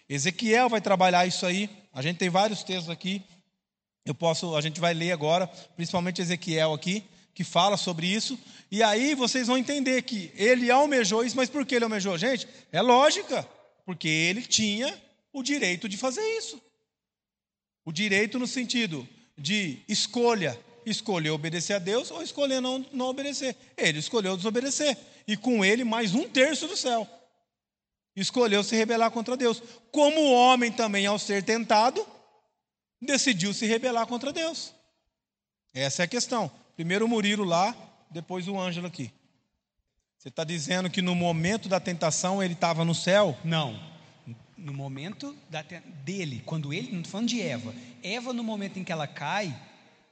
Ezequiel 0.10 0.70
vai 0.70 0.82
trabalhar 0.82 1.28
isso 1.28 1.46
aí. 1.46 1.70
A 1.94 2.02
gente 2.02 2.18
tem 2.18 2.32
vários 2.32 2.64
textos 2.64 2.90
aqui. 2.90 3.22
Eu 4.04 4.16
posso, 4.16 4.56
a 4.56 4.62
gente 4.62 4.80
vai 4.80 4.96
ler 4.96 5.12
agora, 5.12 5.46
principalmente 5.76 6.20
Ezequiel 6.20 6.74
aqui, 6.74 7.04
que 7.36 7.44
fala 7.44 7.78
sobre 7.78 8.08
isso. 8.08 8.40
E 8.72 8.82
aí 8.82 9.14
vocês 9.14 9.46
vão 9.46 9.56
entender 9.56 10.02
que 10.02 10.32
ele 10.34 10.72
almejou 10.72 11.24
isso, 11.24 11.38
mas 11.38 11.48
por 11.48 11.64
que 11.64 11.76
ele 11.76 11.84
almejou? 11.84 12.18
Gente, 12.18 12.48
é 12.72 12.82
lógica, 12.82 13.48
porque 13.86 14.08
ele 14.08 14.42
tinha 14.42 15.00
o 15.32 15.44
direito 15.44 15.88
de 15.88 15.96
fazer 15.96 16.26
isso. 16.40 16.60
O 17.86 17.92
direito 17.92 18.40
no 18.40 18.48
sentido 18.48 19.08
de 19.38 19.80
escolha, 19.88 20.60
escolher 20.90 21.30
obedecer 21.32 21.74
a 21.74 21.80
Deus 21.80 22.12
ou 22.12 22.22
escolher 22.22 22.62
não, 22.62 22.86
não 22.92 23.08
obedecer. 23.08 23.56
Ele 23.78 24.00
escolheu 24.00 24.38
desobedecer. 24.38 24.98
E 25.28 25.36
com 25.36 25.64
ele 25.64 25.84
mais 25.84 26.16
um 26.16 26.28
terço 26.28 26.68
do 26.68 26.78
céu 26.78 27.08
escolheu 28.22 28.64
se 28.64 28.76
rebelar 28.76 29.12
contra 29.12 29.38
Deus. 29.38 29.62
Como 29.92 30.20
o 30.20 30.34
homem 30.34 30.72
também, 30.72 31.06
ao 31.06 31.20
ser 31.20 31.44
tentado, 31.44 32.06
decidiu 33.02 33.54
se 33.54 33.66
rebelar 33.66 34.08
contra 34.08 34.34
Deus. 34.34 34.74
Essa 35.74 36.04
é 36.04 36.06
a 36.06 36.08
questão. 36.08 36.50
Primeiro 36.76 37.06
o 37.06 37.08
Murilo 37.08 37.44
lá, 37.44 37.76
depois 38.10 38.48
o 38.48 38.60
Ângelo 38.60 38.88
aqui. 38.88 39.12
Você 40.18 40.30
está 40.30 40.44
dizendo 40.44 40.90
que 40.90 41.02
no 41.02 41.14
momento 41.14 41.70
da 41.70 41.80
tentação 41.80 42.42
ele 42.42 42.54
estava 42.54 42.84
no 42.84 42.96
céu? 42.96 43.38
Não. 43.44 43.80
No 44.58 44.74
momento 44.74 45.38
da, 45.50 45.64
dele, 46.04 46.42
quando 46.46 46.74
ele, 46.74 46.92
não 46.92 46.98
estou 46.98 47.12
falando 47.12 47.30
de 47.30 47.40
Eva. 47.40 47.74
Eva, 48.02 48.34
no 48.34 48.44
momento 48.44 48.80
em 48.80 48.84
que 48.84 48.92
ela 48.92 49.06
cai, 49.06 49.56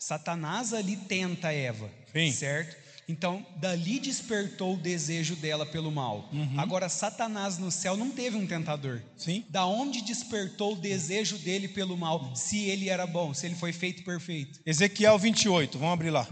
Satanás 0.06 0.72
ali 0.72 0.96
tenta 0.96 1.52
Eva. 1.52 1.90
Sim. 2.14 2.32
Certo? 2.32 2.78
Então, 3.10 3.44
dali 3.56 4.00
despertou 4.00 4.76
o 4.76 4.78
desejo 4.78 5.36
dela 5.36 5.66
pelo 5.66 5.90
mal. 5.90 6.30
Uhum. 6.32 6.60
Agora, 6.60 6.88
Satanás 6.90 7.58
no 7.58 7.72
céu 7.72 7.98
não 7.98 8.12
teve 8.12 8.38
um 8.38 8.46
tentador. 8.46 9.02
Sim. 9.18 9.44
Da 9.50 9.66
onde 9.66 10.04
despertou 10.04 10.74
o 10.74 10.76
desejo 10.76 11.40
dele 11.40 11.68
pelo 11.68 11.98
mal? 11.98 12.36
Se 12.36 12.66
ele 12.70 12.88
era 12.88 13.08
bom, 13.08 13.34
se 13.34 13.48
ele 13.48 13.56
foi 13.56 13.74
feito 13.74 14.04
perfeito. 14.04 14.60
Ezequiel 14.64 15.18
28, 15.18 15.80
vamos 15.80 15.94
abrir 15.94 16.12
lá. 16.12 16.28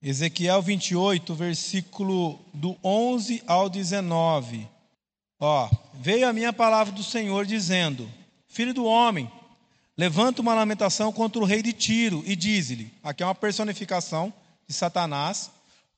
Ezequiel 0.00 0.62
28, 0.62 1.34
versículo 1.34 2.48
do 2.54 2.78
11 2.84 3.42
ao 3.44 3.68
19. 3.68 4.68
Ó, 5.40 5.68
veio 5.94 6.28
a 6.28 6.32
minha 6.32 6.52
palavra 6.52 6.92
do 6.92 7.02
Senhor 7.02 7.44
dizendo: 7.44 8.08
Filho 8.46 8.72
do 8.72 8.84
homem, 8.84 9.28
levanta 9.96 10.42
uma 10.42 10.54
lamentação 10.54 11.12
contra 11.12 11.40
o 11.40 11.44
rei 11.44 11.62
de 11.62 11.72
Tiro 11.72 12.22
e 12.26 12.36
diz-lhe: 12.36 12.92
aqui 13.02 13.22
é 13.22 13.26
uma 13.26 13.34
personificação 13.34 14.32
de 14.66 14.74
Satanás, 14.74 15.50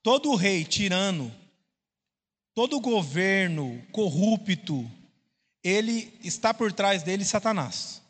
todo 0.02 0.34
rei 0.34 0.64
tirano, 0.64 1.34
todo 2.54 2.80
governo 2.80 3.82
corrupto, 3.90 4.88
ele 5.62 6.12
está 6.22 6.54
por 6.54 6.72
trás 6.72 7.02
dele 7.02 7.24
Satanás. 7.24 8.00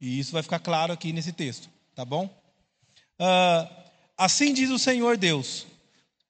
E 0.00 0.18
isso 0.18 0.32
vai 0.32 0.42
ficar 0.42 0.60
claro 0.60 0.92
aqui 0.92 1.12
nesse 1.12 1.32
texto, 1.32 1.68
tá 1.94 2.04
bom? 2.04 2.26
Uh, 3.18 3.68
assim 4.16 4.54
diz 4.54 4.70
o 4.70 4.78
Senhor 4.78 5.16
Deus: 5.16 5.66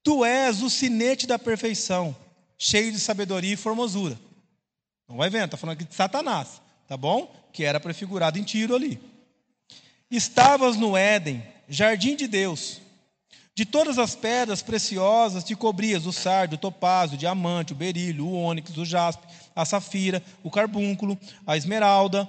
Tu 0.02 0.24
és 0.24 0.62
o 0.62 0.70
sinete 0.70 1.26
da 1.26 1.38
perfeição, 1.38 2.16
cheio 2.56 2.90
de 2.90 2.98
sabedoria 2.98 3.52
e 3.52 3.56
formosura. 3.56 4.18
Não 5.06 5.16
vai 5.16 5.28
vendo, 5.28 5.46
está 5.46 5.56
falando 5.56 5.74
aqui 5.76 5.84
de 5.84 5.94
Satanás, 5.94 6.62
tá 6.86 6.96
bom? 6.96 7.34
Que 7.52 7.64
era 7.64 7.80
prefigurado 7.80 8.38
em 8.38 8.42
Tiro 8.42 8.74
ali. 8.74 9.00
Estavas 10.10 10.76
no 10.76 10.96
Éden, 10.96 11.42
jardim 11.68 12.16
de 12.16 12.26
Deus. 12.26 12.80
De 13.54 13.66
todas 13.66 13.98
as 13.98 14.14
pedras 14.14 14.62
preciosas 14.62 15.42
te 15.42 15.56
cobrias 15.56 16.06
o 16.06 16.12
sardo, 16.12 16.54
o 16.54 16.58
topázio, 16.58 17.16
o 17.16 17.18
diamante, 17.18 17.72
o 17.72 17.76
berílio, 17.76 18.24
o 18.24 18.32
ônix, 18.32 18.76
o 18.76 18.84
jaspe, 18.84 19.26
a 19.54 19.64
safira, 19.64 20.22
o 20.44 20.50
carbúnculo, 20.50 21.18
a 21.44 21.56
esmeralda. 21.56 22.28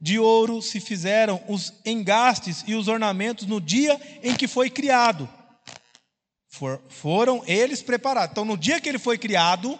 De 0.00 0.18
ouro 0.18 0.60
se 0.60 0.80
fizeram 0.80 1.40
os 1.48 1.72
engastes 1.86 2.64
e 2.66 2.74
os 2.74 2.88
ornamentos 2.88 3.46
no 3.46 3.60
dia 3.60 4.00
em 4.22 4.34
que 4.34 4.48
foi 4.48 4.68
criado. 4.68 5.28
For, 6.48 6.82
foram 6.88 7.42
eles 7.46 7.80
preparados. 7.80 8.32
Então, 8.32 8.44
no 8.44 8.56
dia 8.56 8.80
que 8.80 8.88
ele 8.88 8.98
foi 8.98 9.16
criado, 9.16 9.78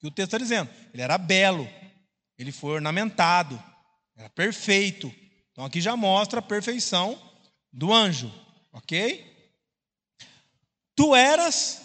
que 0.00 0.08
o 0.08 0.10
texto 0.10 0.34
está 0.34 0.38
dizendo, 0.38 0.68
ele 0.92 1.02
era 1.02 1.16
belo, 1.16 1.68
ele 2.36 2.50
foi 2.50 2.72
ornamentado, 2.72 3.62
era 4.16 4.28
perfeito. 4.30 5.12
Então, 5.50 5.64
aqui 5.64 5.80
já 5.80 5.96
mostra 5.96 6.38
a 6.38 6.42
perfeição 6.42 7.20
do 7.72 7.92
anjo, 7.92 8.32
ok? 8.72 9.24
Tu 10.94 11.14
eras 11.14 11.82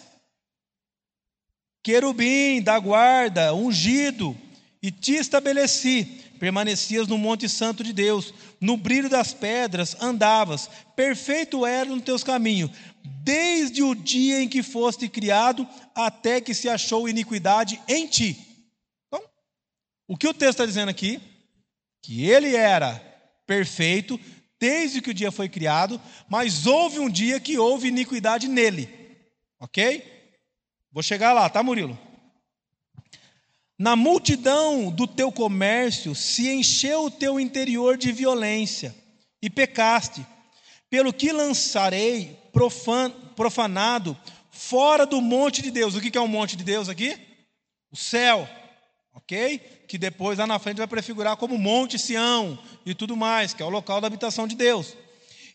querubim 1.82 2.60
da 2.60 2.78
guarda, 2.78 3.54
ungido, 3.54 4.36
e 4.82 4.90
te 4.90 5.12
estabeleci. 5.12 6.04
Permanecias 6.38 7.08
no 7.08 7.18
Monte 7.18 7.48
Santo 7.48 7.82
de 7.82 7.92
Deus, 7.92 8.32
no 8.60 8.76
brilho 8.76 9.08
das 9.08 9.34
pedras 9.34 10.00
andavas, 10.00 10.70
perfeito 10.94 11.66
era 11.66 11.90
no 11.90 12.00
teus 12.00 12.22
caminhos, 12.22 12.70
desde 13.24 13.82
o 13.82 13.92
dia 13.94 14.40
em 14.40 14.48
que 14.48 14.62
foste 14.62 15.08
criado 15.08 15.66
até 15.94 16.40
que 16.40 16.54
se 16.54 16.68
achou 16.68 17.08
iniquidade 17.08 17.80
em 17.88 18.06
ti. 18.06 18.38
Então, 19.06 19.20
o 20.06 20.16
que 20.16 20.28
o 20.28 20.34
texto 20.34 20.50
está 20.50 20.66
dizendo 20.66 20.90
aqui? 20.90 21.20
Que 22.02 22.28
ele 22.28 22.54
era 22.54 22.96
perfeito 23.46 24.18
desde 24.58 25.00
que 25.00 25.10
o 25.10 25.14
dia 25.14 25.30
foi 25.30 25.48
criado, 25.48 26.00
mas 26.28 26.66
houve 26.66 26.98
um 26.98 27.08
dia 27.08 27.38
que 27.38 27.58
houve 27.58 27.88
iniquidade 27.88 28.48
nele. 28.48 28.88
Ok? 29.60 30.02
Vou 30.92 31.02
chegar 31.02 31.32
lá, 31.32 31.48
tá, 31.48 31.62
Murilo? 31.62 31.98
Na 33.78 33.94
multidão 33.94 34.90
do 34.90 35.06
teu 35.06 35.30
comércio 35.30 36.14
se 36.14 36.48
encheu 36.48 37.04
o 37.04 37.10
teu 37.10 37.38
interior 37.38 37.96
de 37.96 38.10
violência, 38.10 38.94
e 39.40 39.48
pecaste, 39.48 40.26
pelo 40.90 41.12
que 41.12 41.30
lançarei 41.30 42.36
profan, 42.52 43.10
profanado 43.36 44.18
fora 44.50 45.06
do 45.06 45.20
monte 45.20 45.62
de 45.62 45.70
Deus. 45.70 45.94
O 45.94 46.00
que 46.00 46.18
é 46.18 46.20
o 46.20 46.24
um 46.24 46.28
monte 46.28 46.56
de 46.56 46.64
Deus 46.64 46.88
aqui? 46.88 47.16
O 47.90 47.96
céu, 47.96 48.48
ok? 49.14 49.77
Que 49.88 49.98
depois 49.98 50.38
lá 50.38 50.46
na 50.46 50.58
frente 50.58 50.76
vai 50.76 50.86
prefigurar 50.86 51.36
como 51.36 51.58
Monte 51.58 51.98
Sião 51.98 52.58
e 52.84 52.94
tudo 52.94 53.16
mais, 53.16 53.54
que 53.54 53.62
é 53.62 53.66
o 53.66 53.70
local 53.70 54.00
da 54.00 54.06
habitação 54.06 54.46
de 54.46 54.54
Deus. 54.54 54.94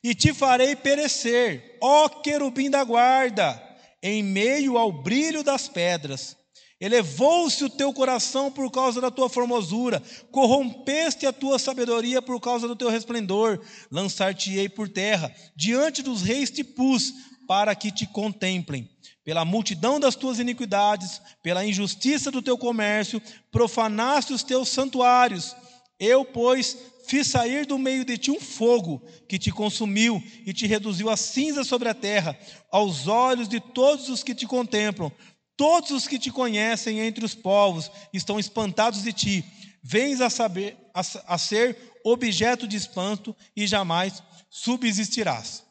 E 0.04 0.14
te 0.14 0.34
farei 0.34 0.76
perecer, 0.76 1.78
ó 1.80 2.10
querubim 2.10 2.70
da 2.70 2.84
guarda, 2.84 3.62
em 4.02 4.22
meio 4.22 4.78
ao 4.78 4.92
brilho 4.92 5.44
das 5.44 5.70
pedras. 5.70 6.36
Elevou-se 6.82 7.64
o 7.64 7.70
teu 7.70 7.94
coração 7.94 8.52
por 8.52 8.70
causa 8.70 9.00
da 9.00 9.10
tua 9.10 9.30
formosura, 9.30 10.04
corrompeste 10.32 11.26
a 11.26 11.32
tua 11.32 11.58
sabedoria 11.58 12.22
por 12.22 12.42
causa 12.42 12.68
do 12.68 12.76
teu 12.76 12.90
resplendor. 12.90 13.62
Lançar-te-ei 13.90 14.68
por 14.68 14.90
terra, 14.90 15.34
diante 15.56 16.02
dos 16.02 16.22
reis 16.24 16.52
te 16.52 16.62
pus, 16.62 17.14
para 17.48 17.74
que 17.74 17.90
te 17.90 18.06
contemplem. 18.08 18.90
Pela 19.24 19.46
multidão 19.46 20.00
das 20.00 20.16
tuas 20.16 20.40
iniquidades, 20.40 21.22
pela 21.42 21.66
injustiça 21.66 22.30
do 22.30 22.42
teu 22.42 22.58
comércio, 22.58 23.22
profanaste 23.52 24.34
os 24.34 24.44
teus 24.44 24.68
santuários. 24.70 25.56
Eu, 25.98 26.26
pois, 26.26 26.78
fiz 27.06 27.28
sair 27.28 27.66
do 27.66 27.78
meio 27.78 28.04
de 28.04 28.18
ti 28.18 28.32
um 28.32 28.40
fogo 28.40 29.02
que 29.28 29.40
te 29.40 29.52
consumiu 29.52 30.22
e 30.46 30.52
te 30.52 30.68
reduziu 30.68 31.10
a 31.10 31.16
cinza 31.16 31.64
sobre 31.64 31.88
a 31.88 31.94
terra, 31.94 32.38
aos 32.72 33.08
olhos 33.08 33.48
de 33.48 33.60
todos 33.60 34.10
os 34.10 34.24
que 34.24 34.36
te 34.36 34.46
contemplam. 34.46 35.12
Todos 35.56 35.92
os 35.92 36.08
que 36.08 36.18
te 36.18 36.32
conhecem 36.32 37.00
entre 37.00 37.24
os 37.24 37.36
povos 37.36 37.90
estão 38.12 38.40
espantados 38.40 39.04
de 39.04 39.14
ti. 39.14 39.46
Vens 39.84 40.20
a 40.20 40.30
saber 40.30 40.78
a, 40.94 41.02
a 41.28 41.38
ser 41.38 41.78
objeto 42.04 42.68
de 42.68 42.76
espanto 42.76 43.36
e 43.56 43.68
jamais 43.68 44.22
subsistirás. 44.50 45.64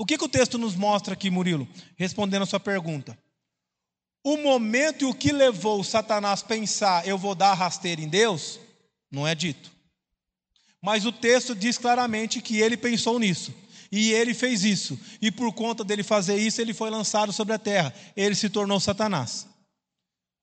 O 0.00 0.06
que, 0.06 0.16
que 0.16 0.24
o 0.24 0.28
texto 0.30 0.56
nos 0.56 0.74
mostra 0.74 1.12
aqui, 1.12 1.28
Murilo? 1.28 1.68
Respondendo 1.94 2.40
a 2.40 2.46
sua 2.46 2.58
pergunta. 2.58 3.18
O 4.24 4.38
momento 4.38 5.02
e 5.02 5.04
o 5.04 5.12
que 5.12 5.30
levou 5.30 5.84
Satanás 5.84 6.42
a 6.42 6.46
pensar, 6.46 7.06
eu 7.06 7.18
vou 7.18 7.34
dar 7.34 7.52
rasteira 7.52 8.00
em 8.00 8.08
Deus, 8.08 8.58
não 9.10 9.28
é 9.28 9.34
dito. 9.34 9.70
Mas 10.80 11.04
o 11.04 11.12
texto 11.12 11.54
diz 11.54 11.76
claramente 11.76 12.40
que 12.40 12.60
ele 12.60 12.78
pensou 12.78 13.18
nisso. 13.18 13.54
E 13.92 14.10
ele 14.12 14.32
fez 14.32 14.64
isso. 14.64 14.98
E 15.20 15.30
por 15.30 15.52
conta 15.52 15.84
dele 15.84 16.02
fazer 16.02 16.36
isso, 16.36 16.62
ele 16.62 16.72
foi 16.72 16.88
lançado 16.88 17.30
sobre 17.30 17.52
a 17.52 17.58
terra. 17.58 17.94
Ele 18.16 18.34
se 18.34 18.48
tornou 18.48 18.80
Satanás. 18.80 19.46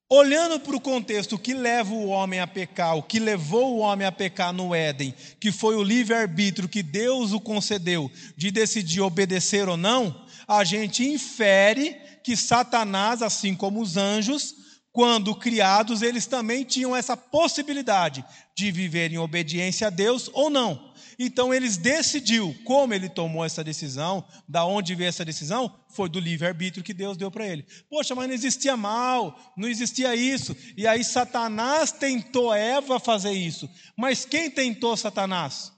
Olhando 0.10 0.58
para 0.58 0.76
o 0.76 0.80
contexto, 0.80 1.38
que 1.38 1.54
leva 1.54 1.94
o 1.94 2.08
homem 2.08 2.40
a 2.40 2.48
pecar, 2.48 2.96
o 2.96 3.04
que 3.04 3.20
levou 3.20 3.76
o 3.76 3.80
homem 3.80 4.08
a 4.08 4.12
pecar 4.12 4.54
no 4.54 4.74
Éden, 4.74 5.14
que 5.38 5.52
foi 5.52 5.76
o 5.76 5.84
livre-arbítrio 5.84 6.70
que 6.70 6.82
Deus 6.82 7.34
o 7.34 7.42
concedeu 7.42 8.10
de 8.38 8.50
decidir 8.50 9.02
obedecer 9.02 9.68
ou 9.68 9.76
não, 9.76 10.26
a 10.48 10.64
gente 10.64 11.06
infere 11.06 11.94
que 12.24 12.38
Satanás, 12.38 13.22
assim 13.22 13.54
como 13.54 13.82
os 13.82 13.98
anjos, 13.98 14.56
quando 14.94 15.36
criados, 15.36 16.02
eles 16.02 16.26
também 16.26 16.64
tinham 16.64 16.96
essa 16.96 17.18
possibilidade 17.18 18.24
de 18.56 18.72
viver 18.72 19.12
em 19.12 19.18
obediência 19.18 19.88
a 19.88 19.90
Deus 19.90 20.30
ou 20.34 20.50
não. 20.50 20.87
Então 21.20 21.52
eles 21.52 21.78
decidiu 21.78 22.56
como 22.64 22.94
ele 22.94 23.10
tomou 23.10 23.44
essa 23.44 23.64
decisão, 23.64 24.28
da 24.48 24.66
onde 24.66 24.94
veio 24.94 25.10
essa 25.10 25.26
decisão, 25.26 25.74
foi 25.90 26.08
do 26.08 26.20
livre-arbítrio 26.20 26.84
que 26.84 26.94
Deus 26.94 27.18
deu 27.18 27.32
para 27.32 27.48
ele. 27.48 27.66
Poxa, 27.90 28.14
mas 28.14 28.28
não 28.28 28.36
existia 28.36 28.78
mal, 28.78 29.54
não 29.58 29.68
existia 29.68 30.16
isso. 30.16 30.56
E 30.76 30.86
aí 30.86 31.04
Satanás 31.04 31.92
tentou 31.92 32.54
Eva 32.54 33.00
fazer 33.00 33.32
isso. 33.32 33.68
Mas 33.98 34.26
quem 34.26 34.52
tentou 34.52 34.96
Satanás? 34.96 35.72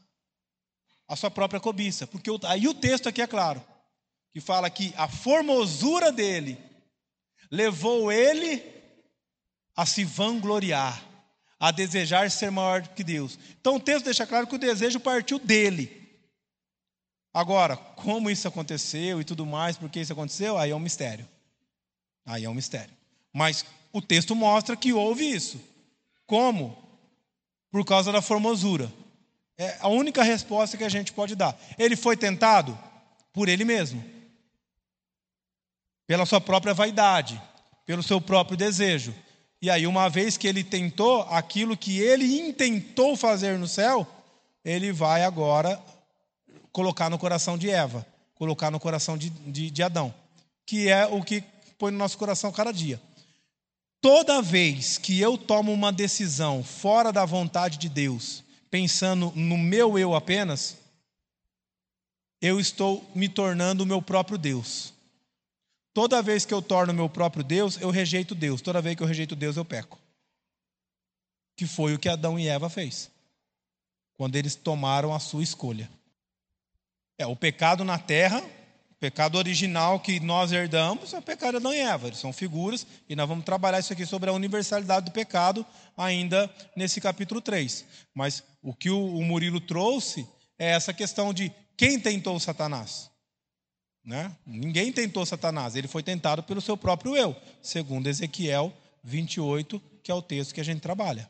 A 1.08 1.16
sua 1.16 1.32
própria 1.32 1.60
cobiça. 1.60 2.06
Porque 2.06 2.30
aí 2.46 2.68
o 2.68 2.74
texto 2.74 3.08
aqui 3.08 3.22
é 3.22 3.28
claro, 3.28 3.64
que 4.34 4.42
fala 4.42 4.70
que 4.70 4.94
a 4.98 5.08
formosura 5.08 6.12
dele 6.12 6.58
levou 7.50 8.12
ele 8.12 8.62
a 9.76 9.86
se 9.86 10.04
vangloriar 10.04 11.09
a 11.60 11.72
desejar 11.72 12.32
ser 12.32 12.50
maior 12.50 12.88
que 12.88 13.04
Deus. 13.04 13.38
Então 13.60 13.76
o 13.76 13.80
texto 13.80 14.06
deixa 14.06 14.26
claro 14.26 14.48
que 14.48 14.56
o 14.56 14.60
desejo 14.60 15.00
partiu 15.00 15.38
dele. 15.38 16.00
Agora, 17.34 17.76
como 17.76 18.30
isso 18.30 18.48
aconteceu 18.48 19.20
e 19.22 19.26
tudo 19.26 19.46
mais, 19.46 19.78
por 19.78 19.90
que 19.90 20.00
isso 20.00 20.14
aconteceu, 20.14 20.58
aí 20.58 20.72
é 20.72 20.76
um 20.76 20.80
mistério. 20.80 21.28
Aí 22.26 22.46
é 22.46 22.50
um 22.50 22.54
mistério. 22.54 22.94
Mas 23.34 23.66
o 23.92 24.02
texto 24.02 24.36
mostra 24.36 24.76
que 24.76 24.94
houve 24.94 25.30
isso. 25.30 25.62
Como? 26.26 26.78
Por 27.72 27.86
causa 27.86 28.12
da 28.12 28.22
formosura. 28.22 28.92
É 29.58 29.78
a 29.82 29.90
única 29.90 30.24
resposta 30.24 30.78
que 30.78 30.84
a 30.84 30.90
gente 30.90 31.12
pode 31.12 31.36
dar. 31.36 31.60
Ele 31.78 31.96
foi 31.96 32.16
tentado 32.16 32.78
por 33.34 33.50
ele 33.50 33.66
mesmo. 33.66 34.04
Pela 36.08 36.26
sua 36.26 36.40
própria 36.40 36.74
vaidade, 36.74 37.40
pelo 37.86 38.02
seu 38.02 38.22
próprio 38.22 38.58
desejo. 38.58 39.14
E 39.62 39.70
aí, 39.70 39.86
uma 39.86 40.10
vez 40.10 40.38
que 40.38 40.48
ele 40.48 40.64
tentou 40.64 41.22
aquilo 41.24 41.76
que 41.76 42.00
ele 42.00 42.40
intentou 42.40 43.18
fazer 43.18 43.58
no 43.58 43.68
céu, 43.68 44.08
ele 44.64 44.92
vai 44.92 45.24
agora 45.24 45.82
colocar 46.72 47.10
no 47.10 47.20
coração 47.20 47.58
de 47.58 47.70
Eva, 47.70 48.06
colocar 48.36 48.72
no 48.72 48.80
coração 48.80 49.18
de, 49.18 49.30
de, 49.30 49.70
de 49.70 49.84
Adão, 49.84 50.14
que 50.66 50.88
é 50.88 51.06
o 51.06 51.22
que 51.22 51.44
põe 51.78 51.92
no 51.92 51.98
nosso 51.98 52.18
coração 52.18 52.52
cada 52.52 52.72
dia. 52.72 53.02
Toda 54.02 54.42
vez 54.42 54.98
que 54.98 55.20
eu 55.20 55.38
tomo 55.38 55.74
uma 55.74 55.92
decisão 55.92 56.64
fora 56.64 57.12
da 57.12 57.26
vontade 57.26 57.78
de 57.78 57.90
Deus, 57.90 58.44
pensando 58.72 59.34
no 59.36 59.58
meu 59.58 60.00
eu 60.00 60.16
apenas, 60.16 60.78
eu 62.42 62.60
estou 62.62 63.04
me 63.14 63.28
tornando 63.28 63.84
o 63.84 63.88
meu 63.88 64.02
próprio 64.02 64.38
Deus. 64.38 64.94
Toda 65.94 66.22
vez 66.22 66.46
que 66.46 66.54
eu 66.54 66.62
torno 66.62 66.94
meu 66.94 67.10
próprio 67.10 67.44
Deus, 67.44 67.80
eu 67.82 67.90
rejeito 67.90 68.36
Deus. 68.36 68.62
Toda 68.62 68.82
vez 68.82 68.96
que 68.96 69.04
eu 69.04 69.08
rejeito 69.08 69.36
Deus, 69.36 69.58
eu 69.58 69.66
peco. 69.66 70.00
Que 71.56 71.66
foi 71.66 71.94
o 71.94 72.00
que 72.00 72.08
Adão 72.08 72.40
e 72.40 72.48
Eva 72.48 72.70
fez. 72.70 73.10
Quando 74.16 74.36
eles 74.36 74.56
tomaram 74.56 75.14
a 75.14 75.20
sua 75.20 75.44
escolha. 75.44 75.90
É, 77.18 77.26
o 77.26 77.36
pecado 77.36 77.84
na 77.84 77.98
terra, 77.98 78.40
o 78.92 78.96
pecado 79.00 79.38
original 79.38 80.00
que 80.00 80.20
nós 80.20 80.52
herdamos, 80.52 81.14
é 81.14 81.18
o 81.18 81.22
pecado 81.22 81.52
de 81.52 81.58
Adão 81.58 81.74
e 81.74 81.80
Eva. 81.80 82.08
Eles 82.08 82.20
são 82.20 82.32
figuras, 82.32 82.86
e 83.10 83.16
nós 83.16 83.28
vamos 83.28 83.44
trabalhar 83.44 83.80
isso 83.80 83.92
aqui 83.92 84.06
sobre 84.06 84.30
a 84.30 84.34
universalidade 84.34 85.08
do 85.08 85.12
pecado 85.12 85.66
ainda 85.98 86.50
nesse 86.76 87.02
capítulo 87.02 87.42
3. 87.42 87.86
Mas 88.14 88.44
o 88.62 88.74
que 88.74 88.90
o 88.90 89.22
Murilo 89.22 89.60
trouxe 89.60 90.28
é 90.58 90.70
essa 90.72 90.94
questão 90.94 91.34
de 91.34 91.52
quem 91.76 92.00
tentou 92.00 92.40
Satanás. 92.40 93.10
Né? 94.10 94.36
Ninguém 94.44 94.92
tentou 94.92 95.24
Satanás, 95.24 95.76
ele 95.76 95.88
foi 95.88 96.02
tentado 96.02 96.42
pelo 96.42 96.60
seu 96.60 96.76
próprio 96.76 97.16
eu, 97.16 97.36
segundo 97.62 98.08
Ezequiel 98.08 98.74
28, 99.04 99.80
que 100.02 100.10
é 100.10 100.16
o 100.16 100.20
texto 100.20 100.52
que 100.52 100.60
a 100.60 100.64
gente 100.64 100.82
trabalha. 100.82 101.30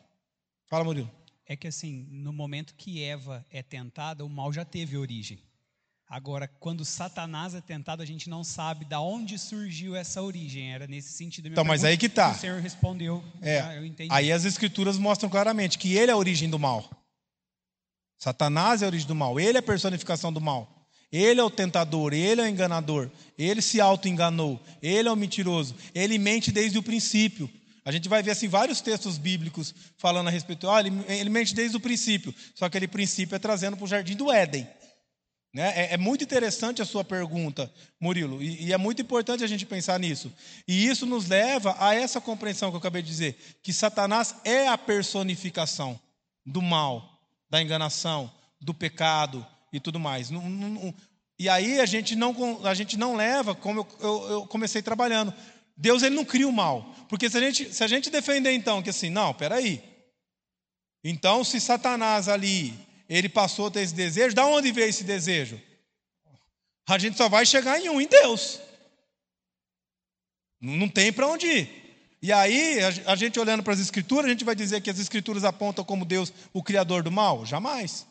Fala, 0.65 0.85
Murilo. 0.85 1.11
É 1.45 1.57
que 1.57 1.67
assim, 1.67 2.07
no 2.09 2.31
momento 2.31 2.73
que 2.77 3.03
Eva 3.03 3.45
é 3.51 3.61
tentada, 3.61 4.23
o 4.23 4.29
mal 4.29 4.53
já 4.53 4.63
teve 4.63 4.95
origem. 4.95 5.43
Agora, 6.07 6.47
quando 6.47 6.85
Satanás 6.85 7.53
é 7.53 7.59
tentado, 7.59 8.01
a 8.01 8.05
gente 8.05 8.29
não 8.29 8.45
sabe 8.45 8.85
da 8.85 9.01
onde 9.01 9.37
surgiu 9.37 9.93
essa 9.93 10.21
origem. 10.21 10.71
Era 10.71 10.87
nesse 10.87 11.11
sentido. 11.11 11.49
Então, 11.49 11.65
mas 11.65 11.83
aí 11.83 11.97
que 11.97 12.05
está. 12.05 12.31
O 12.31 12.35
Senhor 12.35 12.61
respondeu. 12.61 13.21
É. 13.41 13.59
Ah. 13.59 13.71
Aí 14.11 14.31
as 14.31 14.45
escrituras 14.45 14.97
mostram 14.97 15.29
claramente 15.29 15.77
que 15.77 15.97
ele 15.97 16.11
é 16.11 16.13
a 16.13 16.17
origem 16.17 16.49
do 16.49 16.57
mal. 16.57 16.89
Satanás 18.17 18.81
é 18.81 18.85
a 18.85 18.87
origem 18.87 19.05
do 19.05 19.15
mal. 19.15 19.37
Ele 19.37 19.57
é 19.57 19.59
a 19.59 19.63
personificação 19.63 20.31
do 20.31 20.39
mal. 20.39 20.78
Ele 21.11 21.39
é 21.39 21.43
o 21.43 21.49
tentador, 21.49 22.13
ele 22.13 22.41
é 22.41 22.43
o 22.43 22.47
enganador, 22.47 23.09
ele 23.37 23.61
se 23.61 23.81
auto-enganou, 23.81 24.61
ele 24.81 25.07
é 25.07 25.11
o 25.11 25.15
mentiroso, 25.15 25.75
ele 25.93 26.19
mente 26.19 26.51
desde 26.51 26.77
o 26.77 26.83
princípio. 26.83 27.49
A 27.83 27.91
gente 27.91 28.07
vai 28.07 28.21
ver 28.21 28.31
assim 28.31 28.47
vários 28.47 28.81
textos 28.81 29.17
bíblicos 29.17 29.73
falando 29.97 30.27
a 30.27 30.29
respeito, 30.29 30.67
olha, 30.67 30.87
ele, 30.87 31.03
ele 31.07 31.29
mente 31.29 31.55
desde 31.55 31.75
o 31.75 31.79
princípio, 31.79 32.33
só 32.53 32.65
que 32.69 32.77
aquele 32.77 32.87
princípio 32.87 33.35
é 33.35 33.39
trazendo 33.39 33.75
para 33.75 33.85
o 33.85 33.87
jardim 33.87 34.15
do 34.15 34.31
Éden. 34.31 34.67
Né? 35.51 35.73
É, 35.75 35.93
é, 35.95 35.97
muito 35.97 36.23
interessante 36.23 36.81
a 36.81 36.85
sua 36.85 37.03
pergunta, 37.03 37.73
Murilo, 37.99 38.41
e, 38.41 38.65
e 38.65 38.73
é 38.73 38.77
muito 38.77 39.01
importante 39.01 39.43
a 39.43 39.47
gente 39.47 39.65
pensar 39.65 39.99
nisso. 39.99 40.31
E 40.67 40.85
isso 40.85 41.07
nos 41.07 41.27
leva 41.27 41.75
a 41.79 41.95
essa 41.95 42.21
compreensão 42.21 42.69
que 42.69 42.75
eu 42.75 42.79
acabei 42.79 43.01
de 43.01 43.07
dizer, 43.07 43.59
que 43.63 43.73
Satanás 43.73 44.35
é 44.43 44.67
a 44.67 44.77
personificação 44.77 45.99
do 46.45 46.61
mal, 46.61 47.19
da 47.49 47.59
enganação, 47.59 48.31
do 48.61 48.73
pecado, 48.75 49.45
e 49.71 49.79
tudo 49.79 49.99
mais. 49.99 50.29
Não, 50.29 50.47
não, 50.49 50.93
e 51.39 51.47
aí 51.47 51.79
a 51.79 51.85
gente 51.85 52.15
não, 52.15 52.65
a 52.65 52.73
gente 52.73 52.97
não 52.97 53.15
leva, 53.15 53.55
como 53.55 53.79
eu, 53.79 53.87
eu, 54.01 54.29
eu, 54.31 54.47
comecei 54.47 54.81
trabalhando. 54.81 55.33
Deus 55.77 56.03
ele 56.03 56.15
não 56.15 56.25
cria 56.25 56.47
o 56.47 56.51
mal. 56.51 56.93
Porque 57.07 57.29
se 57.29 57.37
a 57.37 57.39
gente, 57.39 57.73
se 57.73 57.83
a 57.83 57.87
gente 57.87 58.09
defender 58.09 58.51
então 58.51 58.83
que 58.83 58.89
assim, 58.89 59.09
não, 59.09 59.33
peraí. 59.33 59.81
Então, 61.01 61.45
se 61.45 61.61
Satanás 61.61 62.27
ali, 62.27 62.73
ele 63.07 63.29
passou 63.29 63.67
a 63.67 63.71
ter 63.71 63.81
esse 63.81 63.95
desejo, 63.95 64.35
da 64.35 64.45
onde 64.45 64.71
veio 64.71 64.89
esse 64.89 65.05
desejo? 65.05 65.61
A 66.87 66.97
gente 66.97 67.15
só 67.15 67.29
vai 67.29 67.45
chegar 67.45 67.79
em 67.79 67.87
um, 67.89 68.01
em 68.01 68.07
Deus. 68.07 68.59
Não 70.59 70.89
tem 70.89 71.13
para 71.13 71.27
onde 71.27 71.47
ir. 71.47 71.79
E 72.21 72.33
aí, 72.33 72.79
a 73.05 73.15
gente 73.15 73.39
olhando 73.39 73.63
para 73.63 73.73
as 73.73 73.79
Escrituras, 73.79 74.25
a 74.25 74.29
gente 74.29 74.43
vai 74.43 74.55
dizer 74.55 74.81
que 74.81 74.89
as 74.89 74.99
Escrituras 74.99 75.45
apontam 75.45 75.85
como 75.85 76.03
Deus 76.03 76.33
o 76.51 76.61
Criador 76.61 77.01
do 77.01 77.09
mal? 77.09 77.45
Jamais. 77.45 78.05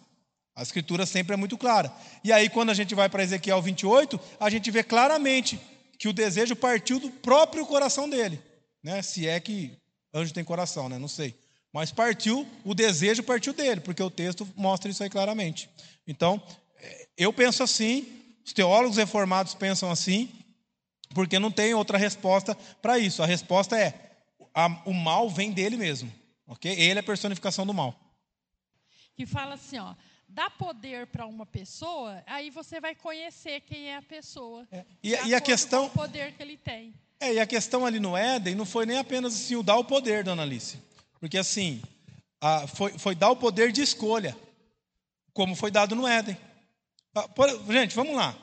A 0.58 0.62
escritura 0.62 1.06
sempre 1.06 1.34
é 1.34 1.36
muito 1.36 1.56
clara. 1.56 1.92
E 2.24 2.32
aí, 2.32 2.48
quando 2.48 2.70
a 2.70 2.74
gente 2.74 2.92
vai 2.92 3.08
para 3.08 3.22
Ezequiel 3.22 3.62
28, 3.62 4.18
a 4.40 4.50
gente 4.50 4.72
vê 4.72 4.82
claramente 4.82 5.56
que 5.96 6.08
o 6.08 6.12
desejo 6.12 6.56
partiu 6.56 6.98
do 6.98 7.12
próprio 7.12 7.64
coração 7.64 8.10
dele. 8.10 8.42
Né? 8.82 9.00
Se 9.00 9.28
é 9.28 9.38
que 9.38 9.78
anjo 10.12 10.34
tem 10.34 10.42
coração, 10.42 10.88
né? 10.88 10.98
não 10.98 11.06
sei. 11.06 11.38
Mas 11.72 11.92
partiu, 11.92 12.44
o 12.64 12.74
desejo 12.74 13.22
partiu 13.22 13.52
dele, 13.52 13.80
porque 13.80 14.02
o 14.02 14.10
texto 14.10 14.48
mostra 14.56 14.90
isso 14.90 15.00
aí 15.00 15.08
claramente. 15.08 15.70
Então, 16.08 16.42
eu 17.16 17.32
penso 17.32 17.62
assim, 17.62 18.08
os 18.44 18.52
teólogos 18.52 18.96
reformados 18.96 19.54
pensam 19.54 19.92
assim, 19.92 20.28
porque 21.14 21.38
não 21.38 21.52
tem 21.52 21.72
outra 21.72 21.96
resposta 21.96 22.56
para 22.82 22.98
isso. 22.98 23.22
A 23.22 23.26
resposta 23.26 23.78
é: 23.78 23.94
a, 24.52 24.66
o 24.84 24.92
mal 24.92 25.30
vem 25.30 25.52
dele 25.52 25.76
mesmo. 25.76 26.12
ok? 26.48 26.72
Ele 26.72 26.98
é 26.98 27.00
a 27.00 27.04
personificação 27.04 27.64
do 27.64 27.72
mal. 27.72 27.94
Que 29.14 29.24
fala 29.24 29.54
assim, 29.54 29.78
ó 29.78 29.94
dá 30.28 30.50
poder 30.50 31.06
para 31.06 31.26
uma 31.26 31.46
pessoa, 31.46 32.22
aí 32.26 32.50
você 32.50 32.80
vai 32.80 32.94
conhecer 32.94 33.62
quem 33.62 33.88
é 33.88 33.96
a 33.96 34.02
pessoa. 34.02 34.66
É. 34.70 34.84
E, 35.02 35.10
e 35.10 35.34
a 35.34 35.40
questão. 35.40 35.86
o 35.86 35.90
poder 35.90 36.32
que 36.32 36.42
ele 36.42 36.56
tem. 36.56 36.94
É, 37.18 37.34
e 37.34 37.40
a 37.40 37.46
questão 37.46 37.84
ali 37.84 37.98
no 37.98 38.16
Éden 38.16 38.54
não 38.54 38.66
foi 38.66 38.86
nem 38.86 38.98
apenas 38.98 39.34
assim 39.34 39.56
o 39.56 39.62
dar 39.62 39.76
o 39.76 39.84
poder, 39.84 40.22
dona 40.22 40.42
Alice. 40.42 40.78
Porque 41.18 41.38
assim, 41.38 41.82
a, 42.40 42.66
foi, 42.66 42.96
foi 42.98 43.14
dar 43.14 43.30
o 43.30 43.36
poder 43.36 43.72
de 43.72 43.82
escolha, 43.82 44.36
como 45.32 45.56
foi 45.56 45.70
dado 45.70 45.96
no 45.96 46.06
Éden. 46.06 46.36
Por, 47.34 47.72
gente, 47.72 47.96
vamos 47.96 48.14
lá. 48.14 48.36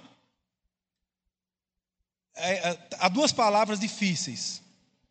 É, 2.36 2.72
é, 2.72 2.90
há 3.00 3.08
duas 3.08 3.32
palavras 3.32 3.80
difíceis 3.80 4.62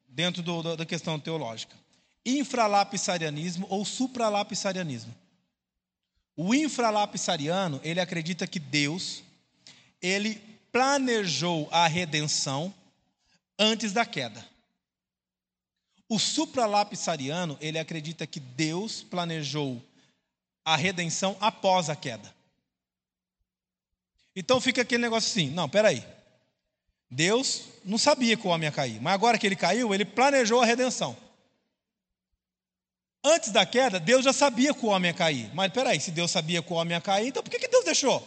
dentro 0.06 0.42
do, 0.42 0.76
da 0.76 0.84
questão 0.84 1.18
teológica: 1.18 1.74
infralapsarianismo 2.26 3.66
ou 3.70 3.84
supralapsarianismo. 3.84 5.14
O 6.36 6.54
infralapsariano, 6.54 7.80
ele 7.84 8.00
acredita 8.00 8.46
que 8.46 8.58
Deus, 8.58 9.22
ele 10.02 10.40
planejou 10.72 11.68
a 11.70 11.86
redenção 11.86 12.74
antes 13.58 13.92
da 13.92 14.04
queda. 14.04 14.44
O 16.08 16.18
supralapsariano, 16.18 17.56
ele 17.60 17.78
acredita 17.78 18.26
que 18.26 18.40
Deus 18.40 19.02
planejou 19.02 19.80
a 20.64 20.76
redenção 20.76 21.36
após 21.40 21.88
a 21.88 21.96
queda. 21.96 22.34
Então 24.34 24.60
fica 24.60 24.82
aquele 24.82 25.02
negócio 25.02 25.30
assim, 25.30 25.50
não, 25.50 25.68
peraí. 25.68 26.04
Deus 27.08 27.62
não 27.84 27.96
sabia 27.96 28.36
que 28.36 28.46
o 28.46 28.50
homem 28.50 28.66
ia 28.66 28.72
cair, 28.72 29.00
mas 29.00 29.14
agora 29.14 29.38
que 29.38 29.46
ele 29.46 29.54
caiu, 29.54 29.94
ele 29.94 30.04
planejou 30.04 30.60
a 30.60 30.66
redenção. 30.66 31.16
Antes 33.26 33.50
da 33.50 33.64
queda, 33.64 33.98
Deus 33.98 34.22
já 34.22 34.34
sabia 34.34 34.74
que 34.74 34.84
o 34.84 34.90
homem 34.90 35.10
ia 35.10 35.16
cair. 35.16 35.50
Mas 35.54 35.72
peraí, 35.72 35.98
se 35.98 36.10
Deus 36.10 36.30
sabia 36.30 36.62
que 36.62 36.70
o 36.70 36.76
homem 36.76 36.94
ia 36.94 37.00
cair, 37.00 37.28
então 37.28 37.42
por 37.42 37.50
que, 37.50 37.58
que 37.58 37.68
Deus 37.68 37.84
deixou? 37.84 38.22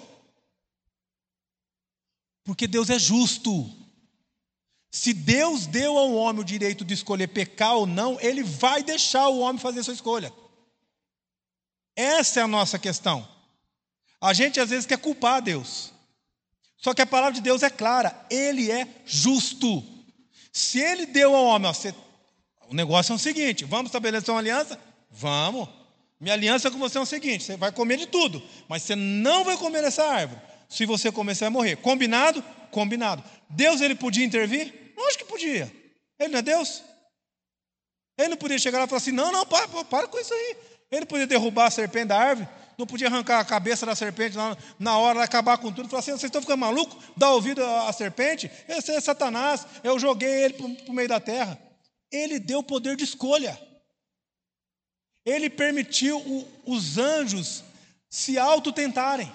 Porque 2.43 2.65
Deus 2.65 2.89
é 2.89 2.97
justo. 2.97 3.69
Se 4.89 5.13
Deus 5.13 5.67
deu 5.67 5.95
ao 5.95 6.15
homem 6.15 6.41
o 6.41 6.45
direito 6.45 6.83
de 6.83 6.95
escolher 6.95 7.27
pecar 7.27 7.75
ou 7.75 7.85
não, 7.85 8.19
ele 8.19 8.41
vai 8.41 8.81
deixar 8.81 9.27
o 9.27 9.39
homem 9.39 9.61
fazer 9.61 9.83
sua 9.83 9.93
escolha. 9.93 10.33
Essa 11.95 12.39
é 12.39 12.43
a 12.43 12.47
nossa 12.47 12.79
questão. 12.79 13.27
A 14.19 14.33
gente 14.33 14.59
às 14.59 14.71
vezes 14.71 14.87
quer 14.87 14.97
culpar 14.97 15.43
Deus. 15.43 15.93
Só 16.77 16.93
que 16.93 17.03
a 17.03 17.07
palavra 17.07 17.33
de 17.33 17.41
Deus 17.41 17.61
é 17.61 17.69
clara, 17.69 18.25
ele 18.31 18.71
é 18.71 18.87
justo. 19.05 19.83
Se 20.51 20.79
ele 20.79 21.05
deu 21.05 21.35
ao 21.35 21.45
homem, 21.45 21.69
ó, 21.69 21.73
você, 21.73 21.93
o 22.67 22.73
negócio 22.73 23.13
é 23.13 23.15
o 23.15 23.19
seguinte: 23.19 23.63
vamos 23.65 23.89
estabelecer 23.89 24.33
uma 24.33 24.39
aliança? 24.39 24.86
Vamos. 25.09 25.67
Minha 26.19 26.33
aliança 26.33 26.71
com 26.71 26.77
você 26.77 26.97
é 26.97 27.01
o 27.01 27.05
seguinte: 27.05 27.43
você 27.43 27.57
vai 27.57 27.71
comer 27.71 27.97
de 27.97 28.07
tudo, 28.07 28.41
mas 28.67 28.83
você 28.83 28.95
não 28.95 29.43
vai 29.43 29.57
comer 29.57 29.83
essa 29.83 30.03
árvore. 30.03 30.41
Se 30.69 30.85
você 30.85 31.11
comer, 31.11 31.35
você 31.35 31.45
vai 31.45 31.49
morrer. 31.49 31.75
Combinado? 31.77 32.43
Combinado. 32.71 33.23
Deus 33.49 33.81
ele 33.81 33.95
podia 33.95 34.25
intervir? 34.25 34.93
Lógico 34.97 35.23
que 35.23 35.29
podia. 35.29 35.71
Ele 36.19 36.29
não 36.29 36.39
é 36.39 36.41
Deus? 36.41 36.83
Ele 38.17 38.29
não 38.29 38.37
podia 38.37 38.57
chegar 38.57 38.79
lá 38.79 38.85
e 38.85 38.87
falar 38.87 38.97
assim: 38.97 39.11
não, 39.11 39.31
não, 39.31 39.45
para, 39.45 39.67
para 39.85 40.07
com 40.07 40.19
isso 40.19 40.33
aí. 40.33 40.57
Ele 40.91 41.05
podia 41.05 41.27
derrubar 41.27 41.67
a 41.67 41.71
serpente 41.71 42.07
da 42.07 42.17
árvore, 42.17 42.47
não 42.77 42.87
podia 42.87 43.07
arrancar 43.07 43.39
a 43.39 43.45
cabeça 43.45 43.85
da 43.85 43.95
serpente 43.95 44.37
lá 44.37 44.57
na 44.79 44.97
hora, 44.97 45.23
acabar 45.23 45.57
com 45.57 45.71
tudo, 45.71 45.89
falar 45.89 45.99
assim: 45.99 46.11
vocês 46.11 46.23
estão 46.23 46.41
ficando 46.41 46.59
malucos? 46.59 46.97
Dá 47.15 47.31
ouvido 47.31 47.63
à 47.63 47.91
serpente? 47.93 48.49
Esse 48.67 48.91
é 48.91 48.99
Satanás, 48.99 49.65
eu 49.83 49.99
joguei 49.99 50.45
ele 50.45 50.53
para 50.55 50.65
o 50.65 50.93
meio 50.93 51.07
da 51.07 51.19
terra. 51.19 51.59
Ele 52.11 52.39
deu 52.39 52.63
poder 52.63 52.95
de 52.95 53.03
escolha. 53.03 53.66
Ele 55.27 55.49
permitiu 55.49 56.47
os 56.65 56.97
anjos 56.97 57.61
se 58.09 58.39
autotentarem, 58.39 59.29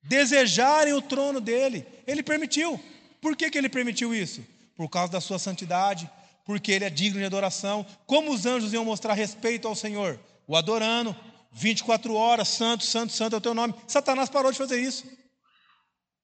desejarem 0.00 0.92
o 0.92 1.02
trono 1.02 1.40
dele. 1.40 1.84
Ele 2.06 2.22
permitiu. 2.22 2.80
Por 3.20 3.36
que, 3.36 3.50
que 3.50 3.58
ele 3.58 3.68
permitiu 3.68 4.14
isso? 4.14 4.46
Por 4.76 4.88
causa 4.88 5.10
da 5.10 5.20
sua 5.20 5.40
santidade, 5.40 6.08
porque 6.44 6.70
ele 6.70 6.84
é 6.84 6.90
digno 6.90 7.18
de 7.18 7.26
adoração. 7.26 7.84
Como 8.06 8.30
os 8.30 8.46
anjos 8.46 8.72
iam 8.72 8.84
mostrar 8.84 9.14
respeito 9.14 9.66
ao 9.66 9.74
Senhor? 9.74 10.20
O 10.46 10.56
adorando, 10.56 11.16
24 11.50 12.14
horas, 12.14 12.46
santo, 12.46 12.84
santo, 12.84 13.12
santo 13.12 13.34
é 13.34 13.38
o 13.38 13.40
teu 13.42 13.54
nome. 13.54 13.74
Satanás 13.88 14.30
parou 14.30 14.52
de 14.52 14.58
fazer 14.58 14.80
isso. 14.80 15.04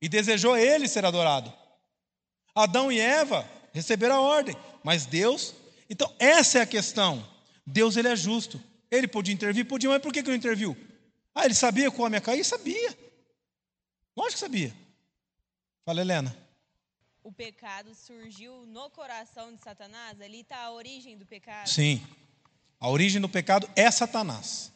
E 0.01 0.09
desejou 0.09 0.57
ele 0.57 0.87
ser 0.87 1.05
adorado. 1.05 1.53
Adão 2.55 2.93
e 2.93 3.01
Eva 3.01 3.45
receberam 3.73 4.15
a 4.15 4.21
ordem, 4.21 4.57
mas 4.85 5.05
Deus. 5.05 5.53
Então, 5.91 6.15
essa 6.21 6.61
é 6.61 6.63
a 6.63 6.67
questão. 6.67 7.35
Deus 7.67 7.97
ele 7.97 8.09
é 8.09 8.17
justo. 8.17 8.63
Ele 8.91 9.09
podia 9.09 9.35
intervir? 9.35 9.67
Podia, 9.67 9.91
mas 9.91 10.01
por 10.01 10.13
que, 10.13 10.23
que 10.23 10.29
não 10.29 10.37
interviu? 10.37 10.77
Ah, 11.35 11.45
ele 11.45 11.55
sabia 11.55 11.91
que 11.91 12.01
o 12.01 12.05
homem 12.05 12.19
ia 12.19 12.21
cair? 12.21 12.45
Sabia. 12.45 12.97
Lógico 14.17 14.35
que 14.35 14.39
sabia. 14.39 14.75
Fala, 15.85 16.01
Helena. 16.01 16.37
O 17.23 17.33
pecado 17.33 17.93
surgiu 17.95 18.65
no 18.67 18.89
coração 18.91 19.53
de 19.53 19.61
Satanás? 19.61 20.21
Ali 20.21 20.41
está 20.41 20.59
a 20.59 20.71
origem 20.71 21.19
do 21.19 21.27
pecado? 21.27 21.69
Sim. 21.69 22.01
A 22.79 22.89
origem 22.89 23.21
do 23.21 23.29
pecado 23.29 23.69
é 23.75 23.91
Satanás. 23.91 24.73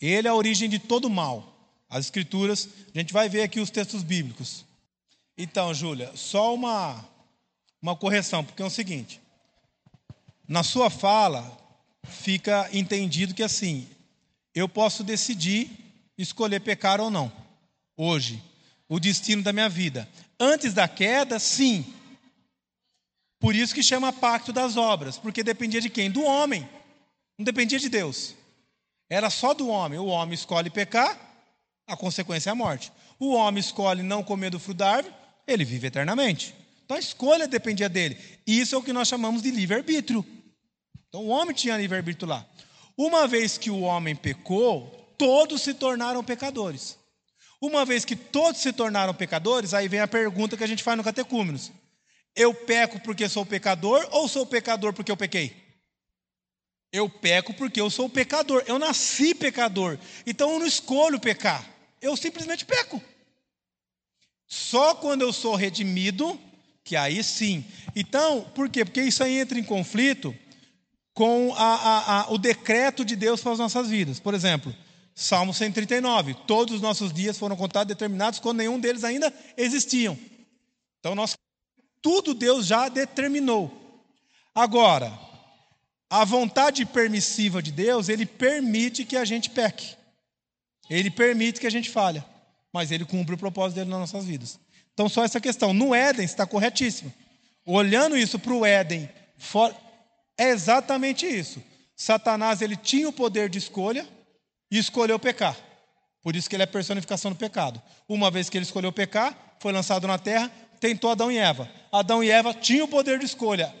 Ele 0.00 0.28
é 0.28 0.30
a 0.30 0.34
origem 0.34 0.68
de 0.68 0.78
todo 0.78 1.10
mal. 1.10 1.56
As 1.88 2.04
escrituras, 2.04 2.68
a 2.94 2.98
gente 2.98 3.12
vai 3.12 3.28
ver 3.28 3.42
aqui 3.42 3.58
os 3.58 3.70
textos 3.70 4.04
bíblicos. 4.04 4.64
Então, 5.36 5.74
Júlia, 5.74 6.12
só 6.14 6.54
uma, 6.54 7.04
uma 7.82 7.96
correção, 7.96 8.44
porque 8.44 8.62
é 8.62 8.64
o 8.64 8.70
seguinte: 8.70 9.20
na 10.46 10.62
sua 10.62 10.88
fala, 10.88 11.59
fica 12.04 12.68
entendido 12.72 13.34
que 13.34 13.42
assim, 13.42 13.88
eu 14.54 14.68
posso 14.68 15.02
decidir 15.04 15.70
escolher 16.16 16.60
pecar 16.60 17.00
ou 17.00 17.10
não, 17.10 17.32
hoje, 17.96 18.42
o 18.88 19.00
destino 19.00 19.42
da 19.42 19.52
minha 19.52 19.68
vida. 19.68 20.08
Antes 20.38 20.74
da 20.74 20.86
queda, 20.88 21.38
sim. 21.38 21.84
Por 23.38 23.54
isso 23.54 23.74
que 23.74 23.82
chama 23.82 24.12
pacto 24.12 24.52
das 24.52 24.76
obras, 24.76 25.16
porque 25.16 25.42
dependia 25.42 25.80
de 25.80 25.88
quem? 25.88 26.10
Do 26.10 26.22
homem, 26.22 26.68
não 27.38 27.44
dependia 27.44 27.78
de 27.78 27.88
Deus. 27.88 28.34
Era 29.08 29.30
só 29.30 29.54
do 29.54 29.68
homem. 29.68 29.98
O 29.98 30.06
homem 30.06 30.34
escolhe 30.34 30.70
pecar, 30.70 31.18
a 31.86 31.96
consequência 31.96 32.50
é 32.50 32.52
a 32.52 32.54
morte. 32.54 32.92
O 33.18 33.34
homem 33.34 33.60
escolhe 33.60 34.02
não 34.02 34.22
comer 34.22 34.50
do 34.50 34.60
fruto 34.60 34.78
da 34.78 34.96
árvore, 34.96 35.14
ele 35.46 35.64
vive 35.64 35.88
eternamente. 35.88 36.54
Então 36.84 36.96
a 36.96 37.00
escolha 37.00 37.48
dependia 37.48 37.88
dele. 37.88 38.18
Isso 38.46 38.74
é 38.74 38.78
o 38.78 38.82
que 38.82 38.92
nós 38.92 39.08
chamamos 39.08 39.42
de 39.42 39.50
livre-arbítrio. 39.50 40.24
Então 41.10 41.24
o 41.24 41.28
homem 41.28 41.52
tinha 41.52 41.76
livre-arbítrio 41.76 42.28
lá. 42.28 42.46
Uma 42.96 43.26
vez 43.26 43.58
que 43.58 43.68
o 43.68 43.80
homem 43.80 44.14
pecou, 44.14 45.12
todos 45.18 45.60
se 45.62 45.74
tornaram 45.74 46.22
pecadores. 46.22 46.96
Uma 47.60 47.84
vez 47.84 48.04
que 48.04 48.14
todos 48.14 48.60
se 48.60 48.72
tornaram 48.72 49.12
pecadores, 49.12 49.74
aí 49.74 49.88
vem 49.88 49.98
a 49.98 50.06
pergunta 50.06 50.56
que 50.56 50.62
a 50.62 50.68
gente 50.68 50.84
faz 50.84 50.96
no 50.96 51.02
Catecúmenos: 51.02 51.72
Eu 52.34 52.54
peco 52.54 53.00
porque 53.00 53.28
sou 53.28 53.44
pecador 53.44 54.08
ou 54.12 54.28
sou 54.28 54.46
pecador 54.46 54.92
porque 54.92 55.10
eu 55.10 55.16
pequei? 55.16 55.54
Eu 56.92 57.10
peco 57.10 57.52
porque 57.54 57.80
eu 57.80 57.90
sou 57.90 58.08
pecador. 58.08 58.62
Eu 58.66 58.78
nasci 58.78 59.34
pecador. 59.34 59.98
Então 60.24 60.52
eu 60.52 60.60
não 60.60 60.66
escolho 60.66 61.18
pecar. 61.18 61.68
Eu 62.00 62.16
simplesmente 62.16 62.64
peco. 62.64 63.02
Só 64.46 64.94
quando 64.94 65.22
eu 65.22 65.32
sou 65.32 65.56
redimido, 65.56 66.40
que 66.84 66.94
aí 66.96 67.22
sim. 67.22 67.64
Então, 67.96 68.42
por 68.54 68.68
quê? 68.68 68.84
Porque 68.84 69.02
isso 69.02 69.22
aí 69.24 69.38
entra 69.38 69.58
em 69.58 69.64
conflito 69.64 70.36
com 71.20 71.52
a, 71.54 71.74
a, 71.74 72.20
a, 72.22 72.32
o 72.32 72.38
decreto 72.38 73.04
de 73.04 73.14
Deus 73.14 73.42
para 73.42 73.52
as 73.52 73.58
nossas 73.58 73.90
vidas. 73.90 74.18
Por 74.18 74.32
exemplo, 74.32 74.74
Salmo 75.14 75.52
139. 75.52 76.32
Todos 76.46 76.76
os 76.76 76.80
nossos 76.80 77.12
dias 77.12 77.36
foram 77.36 77.54
contados 77.56 77.88
determinados 77.88 78.40
quando 78.40 78.56
nenhum 78.56 78.80
deles 78.80 79.04
ainda 79.04 79.30
existiam. 79.54 80.18
Então, 80.98 81.14
nós, 81.14 81.36
tudo 82.00 82.32
Deus 82.32 82.64
já 82.64 82.88
determinou. 82.88 83.70
Agora, 84.54 85.12
a 86.08 86.24
vontade 86.24 86.86
permissiva 86.86 87.62
de 87.62 87.70
Deus, 87.70 88.08
ele 88.08 88.24
permite 88.24 89.04
que 89.04 89.14
a 89.14 89.24
gente 89.26 89.50
peque. 89.50 89.94
Ele 90.88 91.10
permite 91.10 91.60
que 91.60 91.66
a 91.66 91.70
gente 91.70 91.90
falhe. 91.90 92.24
Mas 92.72 92.90
ele 92.90 93.04
cumpre 93.04 93.34
o 93.34 93.38
propósito 93.38 93.76
dele 93.76 93.90
nas 93.90 94.00
nossas 94.00 94.24
vidas. 94.24 94.58
Então, 94.94 95.06
só 95.06 95.22
essa 95.22 95.38
questão. 95.38 95.74
No 95.74 95.94
Éden, 95.94 96.24
está 96.24 96.46
corretíssimo. 96.46 97.12
Olhando 97.66 98.16
isso 98.16 98.38
para 98.38 98.54
o 98.54 98.64
Éden, 98.64 99.06
for, 99.36 99.70
é 100.40 100.48
exatamente 100.48 101.26
isso. 101.26 101.62
Satanás 101.94 102.62
ele 102.62 102.74
tinha 102.74 103.06
o 103.06 103.12
poder 103.12 103.50
de 103.50 103.58
escolha 103.58 104.08
e 104.70 104.78
escolheu 104.78 105.18
pecar. 105.18 105.54
Por 106.22 106.34
isso 106.34 106.48
que 106.48 106.56
ele 106.56 106.62
é 106.62 106.66
personificação 106.66 107.30
do 107.30 107.36
pecado. 107.36 107.80
Uma 108.08 108.30
vez 108.30 108.48
que 108.48 108.56
ele 108.56 108.64
escolheu 108.64 108.90
pecar, 108.90 109.36
foi 109.60 109.70
lançado 109.70 110.06
na 110.06 110.18
terra, 110.18 110.50
tentou 110.80 111.10
Adão 111.10 111.30
e 111.30 111.36
Eva. 111.36 111.70
Adão 111.92 112.24
e 112.24 112.30
Eva 112.30 112.54
tinham 112.54 112.86
o 112.86 112.88
poder 112.88 113.18
de 113.18 113.26
escolha: 113.26 113.74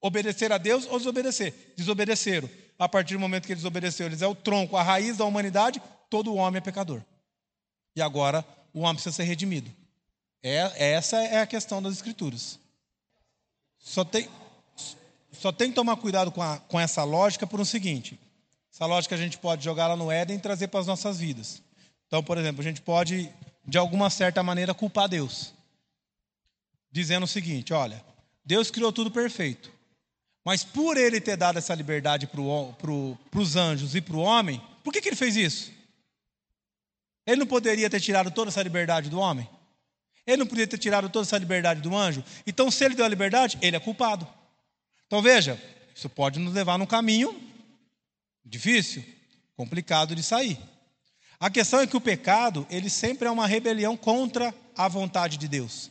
obedecer 0.00 0.50
a 0.50 0.56
Deus 0.56 0.86
ou 0.86 0.96
desobedecer. 0.96 1.52
Desobedeceram. 1.76 2.48
A 2.78 2.88
partir 2.88 3.12
do 3.12 3.20
momento 3.20 3.46
que 3.46 3.52
eles 3.52 3.66
obedeceram, 3.66 4.08
eles 4.08 4.22
é 4.22 4.26
o 4.26 4.34
tronco, 4.34 4.74
a 4.74 4.82
raiz 4.82 5.18
da 5.18 5.26
humanidade, 5.26 5.82
todo 6.08 6.34
homem 6.34 6.58
é 6.58 6.62
pecador. 6.62 7.02
E 7.94 8.00
agora 8.00 8.42
o 8.72 8.80
homem 8.80 8.94
precisa 8.94 9.16
ser 9.16 9.24
redimido. 9.24 9.70
É, 10.42 10.92
essa 10.92 11.18
é 11.18 11.42
a 11.42 11.46
questão 11.46 11.82
das 11.82 11.92
Escrituras. 11.92 12.58
Só 13.78 14.02
tem, 14.02 14.28
só 15.38 15.52
tem 15.52 15.70
que 15.70 15.74
tomar 15.74 15.96
cuidado 15.96 16.30
com, 16.30 16.42
a, 16.42 16.58
com 16.58 16.78
essa 16.78 17.04
lógica 17.04 17.46
por 17.46 17.60
um 17.60 17.64
seguinte: 17.64 18.18
essa 18.72 18.86
lógica 18.86 19.14
a 19.14 19.18
gente 19.18 19.38
pode 19.38 19.64
jogar 19.64 19.86
lá 19.86 19.96
no 19.96 20.10
Éden 20.10 20.36
e 20.36 20.40
trazer 20.40 20.68
para 20.68 20.80
as 20.80 20.86
nossas 20.86 21.18
vidas. 21.18 21.62
Então, 22.06 22.22
por 22.22 22.38
exemplo, 22.38 22.60
a 22.60 22.64
gente 22.64 22.80
pode, 22.80 23.32
de 23.66 23.78
alguma 23.78 24.10
certa 24.10 24.42
maneira, 24.42 24.74
culpar 24.74 25.08
Deus, 25.08 25.52
dizendo 26.90 27.24
o 27.24 27.28
seguinte: 27.28 27.72
olha, 27.72 28.04
Deus 28.44 28.70
criou 28.70 28.92
tudo 28.92 29.10
perfeito, 29.10 29.72
mas 30.44 30.62
por 30.62 30.96
ele 30.96 31.20
ter 31.20 31.36
dado 31.36 31.58
essa 31.58 31.74
liberdade 31.74 32.26
para 32.26 32.40
pro, 32.78 33.18
os 33.34 33.56
anjos 33.56 33.94
e 33.94 34.00
para 34.00 34.16
o 34.16 34.20
homem, 34.20 34.62
por 34.84 34.92
que, 34.92 35.00
que 35.00 35.08
ele 35.08 35.16
fez 35.16 35.36
isso? 35.36 35.72
Ele 37.26 37.40
não 37.40 37.46
poderia 37.46 37.90
ter 37.90 38.00
tirado 38.00 38.30
toda 38.30 38.50
essa 38.50 38.62
liberdade 38.62 39.10
do 39.10 39.18
homem? 39.18 39.48
Ele 40.24 40.38
não 40.38 40.46
poderia 40.46 40.68
ter 40.68 40.78
tirado 40.78 41.08
toda 41.08 41.26
essa 41.26 41.38
liberdade 41.38 41.80
do 41.80 41.96
anjo? 41.96 42.22
Então, 42.46 42.70
se 42.70 42.84
ele 42.84 42.94
deu 42.94 43.04
a 43.04 43.08
liberdade, 43.08 43.58
ele 43.60 43.76
é 43.76 43.80
culpado. 43.80 44.26
Então, 45.06 45.22
veja, 45.22 45.60
isso 45.94 46.08
pode 46.08 46.38
nos 46.38 46.52
levar 46.52 46.78
num 46.78 46.86
caminho 46.86 47.40
difícil, 48.44 49.04
complicado 49.56 50.14
de 50.14 50.22
sair. 50.22 50.58
A 51.38 51.50
questão 51.50 51.80
é 51.80 51.86
que 51.86 51.96
o 51.96 52.00
pecado, 52.00 52.66
ele 52.70 52.88
sempre 52.88 53.28
é 53.28 53.30
uma 53.30 53.46
rebelião 53.46 53.96
contra 53.96 54.54
a 54.76 54.88
vontade 54.88 55.36
de 55.36 55.48
Deus. 55.48 55.90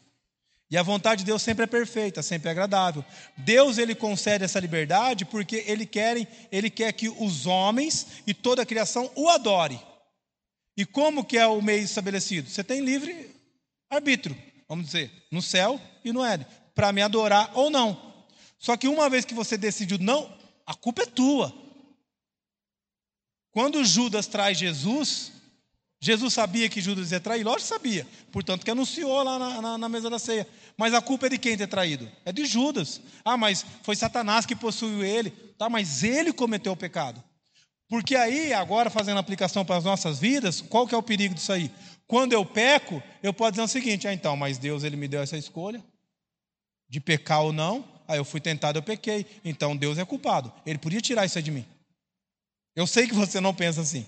E 0.70 0.78
a 0.78 0.84
vontade 0.84 1.20
de 1.20 1.26
Deus 1.26 1.44
sempre 1.44 1.64
é 1.64 1.68
perfeita, 1.68 2.24
sempre 2.24 2.50
é 2.50 2.52
agradável. 2.52 3.06
Deus 3.38 3.78
ele 3.78 3.94
concede 3.94 4.44
essa 4.44 4.60
liberdade 4.60 5.24
porque 5.24 5.64
ele 5.68 5.86
quer, 5.86 6.28
ele 6.52 6.70
quer 6.70 6.92
que 6.92 7.08
os 7.08 7.46
homens 7.46 8.08
e 8.26 8.34
toda 8.34 8.64
a 8.64 8.66
criação 8.66 9.12
o 9.16 9.30
adore. 9.30 9.80
E 10.76 10.86
como 10.86 11.24
que 11.24 11.38
é 11.38 11.46
o 11.46 11.62
meio 11.62 11.84
estabelecido? 11.84 12.50
Você 12.50 12.64
tem 12.64 12.82
livre 12.82 13.30
arbítrio, 13.90 14.36
vamos 14.68 14.88
dizer, 14.88 15.12
no 15.32 15.42
céu 15.42 15.80
e 16.04 16.12
no 16.12 16.26
Éden, 16.26 16.48
para 16.74 16.92
me 16.92 17.02
adorar 17.02 17.52
ou 17.54 17.70
não. 17.70 18.15
Só 18.66 18.76
que 18.76 18.88
uma 18.88 19.08
vez 19.12 19.26
que 19.26 19.36
você 19.36 19.60
decidiu 19.60 20.00
não, 20.00 20.28
a 20.66 20.74
culpa 20.74 21.04
é 21.04 21.06
tua. 21.06 21.54
Quando 23.52 23.86
Judas 23.86 24.26
traz 24.26 24.58
Jesus, 24.58 25.32
Jesus 26.02 26.34
sabia 26.34 26.68
que 26.68 26.82
Judas 26.82 27.12
ia 27.12 27.20
trair? 27.20 27.44
Lógico 27.44 27.62
que 27.62 27.68
sabia. 27.68 28.08
Portanto, 28.32 28.66
que 28.66 28.72
anunciou 28.72 29.22
lá 29.22 29.38
na, 29.38 29.62
na, 29.62 29.78
na, 29.78 29.88
mesa 29.88 30.10
da 30.10 30.18
ceia. 30.18 30.48
Mas 30.76 30.96
a 30.96 31.02
culpa 31.02 31.28
é 31.28 31.30
de 31.30 31.38
quem 31.38 31.56
ter 31.56 31.68
traído? 31.68 32.12
É 32.26 32.32
de 32.32 32.44
Judas. 32.48 33.02
Ah, 33.24 33.38
mas 33.38 33.64
foi 33.84 33.96
Satanás 33.96 34.48
que 34.48 34.56
possuiu 34.56 35.04
ele. 35.04 35.30
Tá, 35.60 35.70
mas 35.70 36.02
ele 36.02 36.34
cometeu 36.34 36.72
o 36.72 36.76
pecado. 36.76 37.24
Porque 37.88 38.16
aí, 38.16 38.52
agora 38.52 38.90
fazendo 38.90 39.20
aplicação 39.20 39.64
para 39.64 39.78
as 39.78 39.84
nossas 39.84 40.18
vidas, 40.18 40.60
qual 40.60 40.88
que 40.88 40.96
é 40.96 40.98
o 40.98 41.04
perigo 41.04 41.36
disso 41.36 41.54
aí? 41.54 41.70
Quando 42.08 42.34
eu 42.34 42.44
peco, 42.44 43.00
eu 43.22 43.32
posso 43.32 43.52
dizer 43.52 43.64
o 43.64 43.68
seguinte: 43.68 44.08
ah, 44.08 44.14
então, 44.14 44.36
mas 44.36 44.58
Deus 44.58 44.84
ele 44.84 44.98
me 44.98 45.08
deu 45.08 45.22
essa 45.22 45.38
escolha 45.38 45.86
de 46.90 47.00
pecar 47.00 47.44
ou 47.44 47.54
não. 47.54 47.94
Aí 48.08 48.18
eu 48.18 48.26
fui 48.26 48.40
tentado, 48.40 48.78
eu 48.78 48.84
pequei. 48.84 49.26
Então 49.44 49.76
Deus 49.76 49.98
é 49.98 50.06
culpado. 50.06 50.52
Ele 50.66 50.78
podia 50.78 51.02
tirar 51.02 51.26
isso 51.26 51.42
de 51.42 51.52
mim. 51.52 51.66
Eu 52.76 52.86
sei 52.86 53.08
que 53.08 53.14
você 53.14 53.40
não 53.40 53.54
pensa 53.54 53.82
assim. 53.82 54.06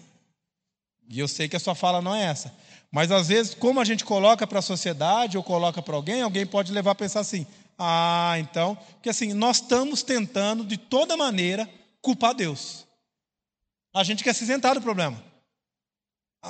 E 1.10 1.20
eu 1.20 1.28
sei 1.28 1.48
que 1.48 1.56
a 1.56 1.60
sua 1.60 1.74
fala 1.74 2.02
não 2.02 2.14
é 2.14 2.24
essa. 2.24 2.54
Mas 2.92 3.12
às 3.12 3.28
vezes, 3.28 3.54
como 3.54 3.80
a 3.80 3.86
gente 3.86 4.04
coloca 4.04 4.46
para 4.46 4.60
a 4.60 4.62
sociedade 4.62 5.38
ou 5.38 5.44
coloca 5.44 5.82
para 5.82 5.96
alguém, 5.96 6.22
alguém 6.22 6.46
pode 6.46 6.72
levar 6.72 6.92
a 6.92 6.96
pensar 6.96 7.22
assim: 7.22 7.48
ah, 7.78 8.36
então. 8.40 8.76
Porque 8.94 9.10
assim, 9.10 9.34
nós 9.34 9.58
estamos 9.58 10.04
tentando 10.04 10.66
de 10.66 10.78
toda 10.78 11.16
maneira 11.16 11.70
culpar 12.02 12.34
Deus. 12.34 12.86
A 13.94 14.04
gente 14.04 14.24
quer 14.24 14.34
se 14.34 14.44
isentar 14.44 14.74
do 14.74 14.82
problema. 14.82 15.22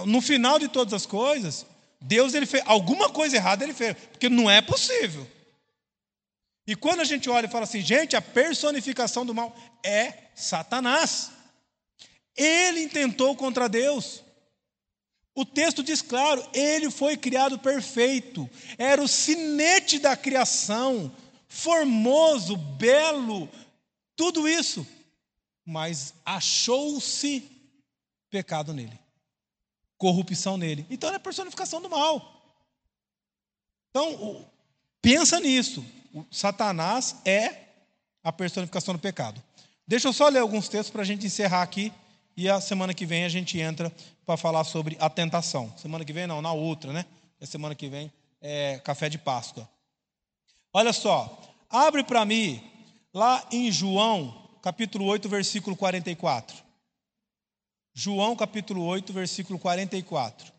No 0.05 0.21
final 0.21 0.59
de 0.59 0.67
todas 0.67 0.93
as 0.93 1.05
coisas, 1.05 1.65
Deus 1.99 2.33
ele 2.33 2.45
fez 2.45 2.63
alguma 2.67 3.09
coisa 3.09 3.35
errada, 3.35 3.63
ele 3.63 3.73
fez, 3.73 3.95
porque 4.11 4.29
não 4.29 4.49
é 4.49 4.61
possível. 4.61 5.27
E 6.67 6.75
quando 6.75 6.99
a 6.99 7.05
gente 7.05 7.29
olha 7.29 7.45
e 7.45 7.49
fala 7.49 7.63
assim, 7.63 7.79
gente, 7.79 8.15
a 8.17 8.21
personificação 8.21 9.25
do 9.25 9.33
mal 9.33 9.55
é 9.81 10.29
Satanás. 10.35 11.31
Ele 12.35 12.83
intentou 12.83 13.35
contra 13.37 13.69
Deus. 13.69 14.21
O 15.33 15.45
texto 15.45 15.81
diz 15.81 16.01
claro, 16.01 16.45
ele 16.53 16.91
foi 16.91 17.15
criado 17.15 17.57
perfeito, 17.59 18.49
era 18.75 19.01
o 19.01 19.07
sinete 19.07 19.99
da 19.99 20.17
criação, 20.17 21.15
formoso, 21.47 22.57
belo, 22.57 23.47
tudo 24.15 24.47
isso. 24.47 24.85
Mas 25.63 26.15
achou-se 26.25 27.43
pecado 28.31 28.73
nele, 28.73 28.99
corrupção 29.95 30.57
nele. 30.57 30.87
Então 30.89 31.11
é 31.11 31.15
a 31.15 31.19
personificação 31.19 31.81
do 31.81 31.89
mal. 31.89 32.33
Então, 33.91 34.51
pensa 35.01 35.39
nisso. 35.39 35.85
Satanás 36.31 37.15
é 37.25 37.67
a 38.23 38.31
personificação 38.31 38.93
do 38.93 38.99
pecado. 38.99 39.41
Deixa 39.87 40.07
eu 40.07 40.13
só 40.13 40.27
ler 40.27 40.39
alguns 40.39 40.67
textos 40.67 40.89
para 40.89 41.01
a 41.01 41.05
gente 41.05 41.25
encerrar 41.25 41.61
aqui 41.61 41.91
e 42.35 42.49
a 42.49 42.61
semana 42.61 42.93
que 42.93 43.05
vem 43.05 43.23
a 43.23 43.29
gente 43.29 43.59
entra 43.59 43.91
para 44.25 44.37
falar 44.37 44.63
sobre 44.63 44.97
a 44.99 45.09
tentação. 45.09 45.73
Semana 45.77 46.03
que 46.03 46.13
vem 46.13 46.27
não, 46.27 46.41
na 46.41 46.51
outra, 46.51 46.91
né? 46.91 47.05
A 47.41 47.45
semana 47.45 47.73
que 47.73 47.87
vem 47.87 48.11
é 48.41 48.79
café 48.79 49.09
de 49.09 49.17
Páscoa. 49.17 49.67
Olha 50.73 50.93
só, 50.93 51.41
abre 51.69 52.03
para 52.03 52.25
mim 52.25 52.61
lá 53.13 53.47
em 53.51 53.71
João, 53.71 54.49
capítulo 54.61 55.05
8, 55.05 55.27
versículo 55.29 55.75
44. 55.75 56.57
João, 57.93 58.35
capítulo 58.35 58.83
8, 58.83 59.11
versículo 59.11 59.57
44. 59.57 60.53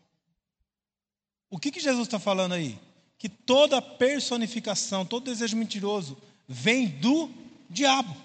O 1.49 1.57
que, 1.57 1.71
que 1.71 1.79
Jesus 1.79 2.07
está 2.07 2.19
falando 2.19 2.53
aí? 2.53 2.77
Que 3.19 3.29
toda 3.29 3.81
personificação, 3.81 5.05
todo 5.05 5.25
desejo 5.25 5.55
mentiroso 5.55 6.17
vem 6.47 6.87
do 6.87 7.29
diabo. 7.69 8.15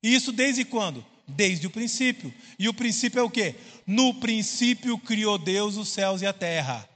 E 0.00 0.14
isso 0.14 0.30
desde 0.30 0.64
quando? 0.64 1.04
Desde 1.26 1.66
o 1.66 1.70
princípio. 1.70 2.32
E 2.56 2.68
o 2.68 2.74
princípio 2.74 3.18
é 3.18 3.22
o 3.22 3.30
quê? 3.30 3.56
No 3.84 4.14
princípio 4.14 4.96
criou 4.98 5.36
Deus 5.36 5.76
os 5.76 5.88
céus 5.88 6.22
e 6.22 6.26
a 6.26 6.32
terra. 6.32 6.88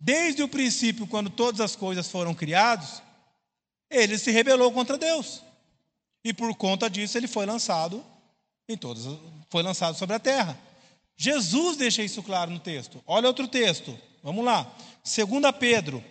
Desde 0.00 0.42
o 0.42 0.48
princípio, 0.48 1.06
quando 1.06 1.28
todas 1.28 1.60
as 1.60 1.76
coisas 1.76 2.10
foram 2.10 2.34
criadas, 2.34 3.02
ele 3.90 4.18
se 4.18 4.30
rebelou 4.30 4.72
contra 4.72 4.96
Deus. 4.96 5.42
E 6.24 6.32
por 6.32 6.54
conta 6.56 6.88
disso 6.88 7.18
ele 7.18 7.26
foi 7.28 7.44
lançado 7.44 8.04
em 8.68 8.76
todas, 8.76 9.04
foi 9.50 9.62
lançado 9.62 9.96
sobre 9.98 10.16
a 10.16 10.18
terra. 10.18 10.58
Jesus 11.16 11.76
deixa 11.76 12.02
isso 12.02 12.22
claro 12.22 12.50
no 12.50 12.58
texto. 12.58 13.02
Olha 13.06 13.28
outro 13.28 13.46
texto. 13.46 13.96
Vamos 14.22 14.44
lá. 14.44 14.74
2 15.04 15.54
Pedro, 15.58 16.02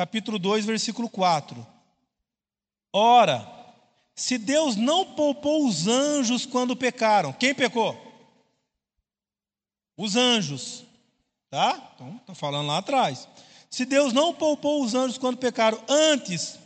capítulo 0.00 0.38
2, 0.38 0.64
versículo 0.64 1.10
4. 1.10 1.66
Ora, 2.90 3.46
se 4.14 4.38
Deus 4.38 4.74
não 4.74 5.04
poupou 5.04 5.66
os 5.66 5.86
anjos 5.86 6.46
quando 6.46 6.74
pecaram, 6.74 7.34
quem 7.34 7.54
pecou? 7.54 7.94
Os 9.98 10.16
anjos. 10.16 10.84
Tá? 11.50 11.92
Então, 11.94 12.16
está 12.16 12.34
falando 12.34 12.68
lá 12.68 12.78
atrás. 12.78 13.28
Se 13.68 13.84
Deus 13.84 14.14
não 14.14 14.32
poupou 14.32 14.82
os 14.82 14.94
anjos 14.94 15.18
quando 15.18 15.36
pecaram, 15.36 15.78
antes, 15.86 16.58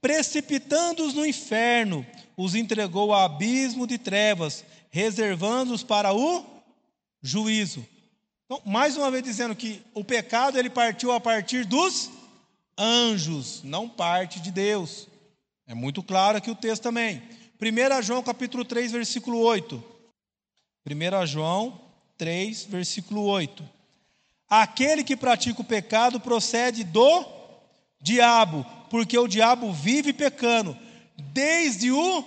precipitando-os 0.00 1.12
no 1.12 1.26
inferno, 1.26 2.06
os 2.38 2.54
entregou 2.54 3.12
ao 3.12 3.22
abismo 3.26 3.86
de 3.86 3.98
trevas, 3.98 4.64
reservando-os 4.88 5.82
para 5.82 6.14
o 6.14 6.42
juízo. 7.20 7.86
Então, 8.46 8.62
mais 8.64 8.96
uma 8.96 9.10
vez 9.10 9.22
dizendo 9.22 9.54
que 9.54 9.82
o 9.92 10.02
pecado 10.02 10.58
ele 10.58 10.70
partiu 10.70 11.12
a 11.12 11.20
partir 11.20 11.66
dos 11.66 12.16
anjos, 12.78 13.62
não 13.64 13.88
parte 13.88 14.40
de 14.40 14.50
Deus. 14.50 15.08
É 15.66 15.74
muito 15.74 16.02
claro 16.02 16.38
aqui 16.38 16.50
o 16.50 16.54
texto 16.54 16.84
também. 16.84 17.22
1 17.60 18.02
João 18.02 18.22
capítulo 18.22 18.64
3, 18.64 18.92
versículo 18.92 19.40
8. 19.40 19.82
1 20.86 21.26
João 21.26 21.80
3, 22.16 22.64
versículo 22.64 23.24
8. 23.24 23.68
Aquele 24.48 25.04
que 25.04 25.16
pratica 25.16 25.60
o 25.60 25.64
pecado 25.64 26.20
procede 26.20 26.84
do 26.84 27.26
diabo, 28.00 28.64
porque 28.88 29.18
o 29.18 29.28
diabo 29.28 29.72
vive 29.72 30.12
pecando 30.12 30.76
desde 31.16 31.90
o 31.90 32.24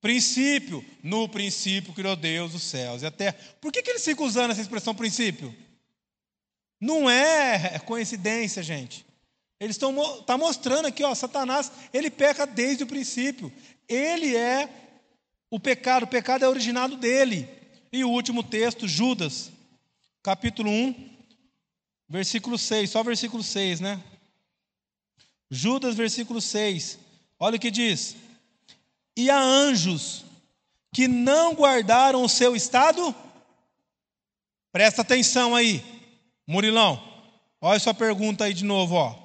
princípio. 0.00 0.84
No 1.02 1.28
princípio 1.28 1.92
criou 1.92 2.16
Deus 2.16 2.54
os 2.54 2.62
céus 2.62 3.02
e 3.02 3.06
a 3.06 3.10
terra. 3.10 3.36
Por 3.60 3.72
que, 3.72 3.82
que 3.82 3.90
eles 3.90 4.04
ficam 4.04 4.24
usando 4.24 4.52
essa 4.52 4.60
expressão 4.60 4.94
princípio? 4.94 5.54
Não 6.80 7.10
é 7.10 7.78
coincidência, 7.80 8.62
gente. 8.62 9.04
Eles 9.60 9.76
estão 9.76 10.22
tá 10.22 10.38
mostrando 10.38 10.86
aqui, 10.86 11.04
ó, 11.04 11.14
Satanás, 11.14 11.70
ele 11.92 12.10
peca 12.10 12.46
desde 12.46 12.84
o 12.84 12.86
princípio. 12.86 13.52
Ele 13.86 14.34
é 14.34 14.68
o 15.50 15.60
pecado, 15.60 16.04
o 16.04 16.08
pecado 16.08 16.44
é 16.44 16.48
originado 16.48 16.96
dele. 16.96 17.46
E 17.92 18.02
o 18.02 18.08
último 18.08 18.42
texto, 18.42 18.88
Judas, 18.88 19.52
capítulo 20.22 20.70
1, 20.70 21.10
versículo 22.08 22.56
6, 22.56 22.88
só 22.88 23.02
versículo 23.02 23.42
6, 23.42 23.80
né? 23.80 24.02
Judas, 25.50 25.94
versículo 25.94 26.40
6. 26.40 26.98
Olha 27.38 27.56
o 27.56 27.60
que 27.60 27.70
diz: 27.70 28.16
E 29.16 29.28
há 29.28 29.38
anjos 29.38 30.24
que 30.92 31.06
não 31.06 31.54
guardaram 31.54 32.22
o 32.22 32.28
seu 32.28 32.56
estado. 32.56 33.14
Presta 34.72 35.02
atenção 35.02 35.54
aí, 35.54 35.84
Murilão. 36.50 37.00
Olha 37.60 37.78
sua 37.78 37.94
pergunta 37.94 38.44
aí 38.44 38.52
de 38.52 38.64
novo, 38.64 38.96
ó. 38.96 39.16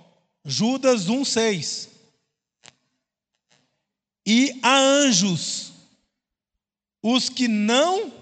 Judas 0.46 1.10
1:6. 1.10 1.90
E 4.24 4.60
há 4.62 4.78
anjos 4.78 5.74
os 7.02 7.28
que 7.28 7.48
não 7.48 8.14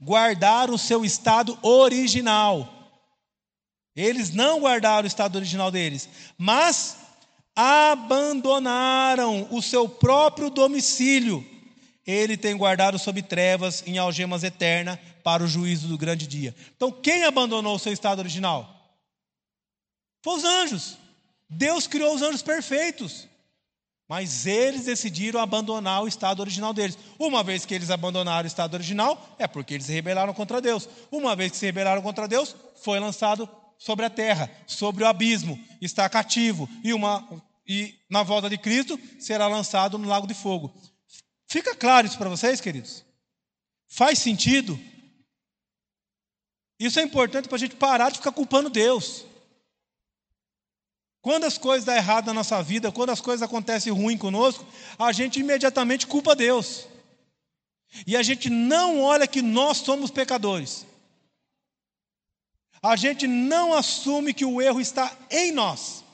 guardaram 0.00 0.74
o 0.74 0.78
seu 0.78 1.04
estado 1.04 1.58
original. 1.62 2.72
Eles 3.96 4.30
não 4.30 4.60
guardaram 4.60 5.04
o 5.04 5.08
estado 5.08 5.34
original 5.34 5.72
deles, 5.72 6.08
mas 6.38 6.96
abandonaram 7.56 9.48
o 9.50 9.60
seu 9.60 9.88
próprio 9.88 10.48
domicílio. 10.48 11.44
Ele 12.06 12.36
tem 12.36 12.56
guardado 12.56 13.00
sob 13.00 13.20
trevas, 13.20 13.82
em 13.84 13.98
algemas 13.98 14.44
eternas, 14.44 14.98
para 15.28 15.44
o 15.44 15.46
juízo 15.46 15.88
do 15.88 15.98
grande 15.98 16.26
dia. 16.26 16.56
Então, 16.74 16.90
quem 16.90 17.24
abandonou 17.24 17.76
o 17.76 17.78
seu 17.78 17.92
estado 17.92 18.20
original? 18.20 18.66
Foi 20.24 20.38
os 20.38 20.42
anjos. 20.44 20.96
Deus 21.50 21.86
criou 21.86 22.14
os 22.14 22.22
anjos 22.22 22.40
perfeitos. 22.40 23.28
Mas 24.08 24.46
eles 24.46 24.86
decidiram 24.86 25.38
abandonar 25.38 26.02
o 26.02 26.08
estado 26.08 26.40
original 26.40 26.72
deles. 26.72 26.96
Uma 27.18 27.44
vez 27.44 27.66
que 27.66 27.74
eles 27.74 27.90
abandonaram 27.90 28.44
o 28.44 28.46
estado 28.46 28.72
original, 28.72 29.36
é 29.38 29.46
porque 29.46 29.74
eles 29.74 29.84
se 29.84 29.92
rebelaram 29.92 30.32
contra 30.32 30.62
Deus. 30.62 30.88
Uma 31.12 31.36
vez 31.36 31.52
que 31.52 31.58
se 31.58 31.66
rebelaram 31.66 32.00
contra 32.00 32.26
Deus, 32.26 32.56
foi 32.82 32.98
lançado 32.98 33.46
sobre 33.76 34.06
a 34.06 34.10
terra, 34.10 34.50
sobre 34.66 35.04
o 35.04 35.06
abismo, 35.06 35.62
está 35.78 36.08
cativo. 36.08 36.66
E, 36.82 36.94
uma, 36.94 37.22
e 37.66 37.94
na 38.08 38.22
volta 38.22 38.48
de 38.48 38.56
Cristo 38.56 38.98
será 39.18 39.46
lançado 39.46 39.98
no 39.98 40.08
lago 40.08 40.26
de 40.26 40.32
fogo. 40.32 40.72
Fica 41.46 41.74
claro 41.74 42.06
isso 42.06 42.16
para 42.16 42.30
vocês, 42.30 42.62
queridos? 42.62 43.04
Faz 43.88 44.20
sentido? 44.20 44.80
Isso 46.78 47.00
é 47.00 47.02
importante 47.02 47.48
para 47.48 47.56
a 47.56 47.58
gente 47.58 47.76
parar 47.76 48.10
de 48.10 48.18
ficar 48.18 48.32
culpando 48.32 48.70
Deus. 48.70 49.24
Quando 51.20 51.44
as 51.44 51.58
coisas 51.58 51.84
dão 51.84 51.96
errado 51.96 52.26
na 52.26 52.34
nossa 52.34 52.62
vida, 52.62 52.92
quando 52.92 53.10
as 53.10 53.20
coisas 53.20 53.42
acontecem 53.42 53.92
ruim 53.92 54.16
conosco, 54.16 54.64
a 54.98 55.10
gente 55.12 55.40
imediatamente 55.40 56.06
culpa 56.06 56.36
Deus. 56.36 56.86
E 58.06 58.16
a 58.16 58.22
gente 58.22 58.48
não 58.48 59.02
olha 59.02 59.26
que 59.26 59.42
nós 59.42 59.78
somos 59.78 60.10
pecadores. 60.10 60.86
A 62.80 62.94
gente 62.94 63.26
não 63.26 63.74
assume 63.74 64.32
que 64.32 64.44
o 64.44 64.62
erro 64.62 64.80
está 64.80 65.16
em 65.30 65.50
nós. 65.50 66.04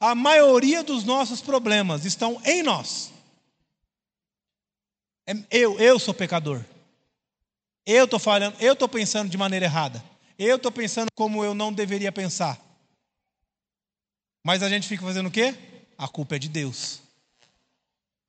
A 0.00 0.14
maioria 0.14 0.82
dos 0.82 1.04
nossos 1.04 1.40
problemas 1.40 2.04
estão 2.04 2.40
em 2.44 2.62
nós. 2.62 3.12
É, 5.26 5.34
eu, 5.50 5.78
eu 5.78 5.98
sou 5.98 6.12
pecador. 6.12 6.64
Eu 7.86 8.04
estou 8.04 8.18
falando, 8.18 8.56
eu 8.60 8.72
estou 8.72 8.88
pensando 8.88 9.28
de 9.28 9.36
maneira 9.36 9.66
errada. 9.66 10.02
Eu 10.38 10.56
estou 10.56 10.72
pensando 10.72 11.08
como 11.14 11.44
eu 11.44 11.54
não 11.54 11.72
deveria 11.72 12.10
pensar. 12.10 12.60
Mas 14.42 14.62
a 14.62 14.68
gente 14.68 14.88
fica 14.88 15.04
fazendo 15.04 15.26
o 15.28 15.30
quê? 15.30 15.54
A 15.96 16.08
culpa 16.08 16.36
é 16.36 16.38
de 16.38 16.48
Deus. 16.48 17.00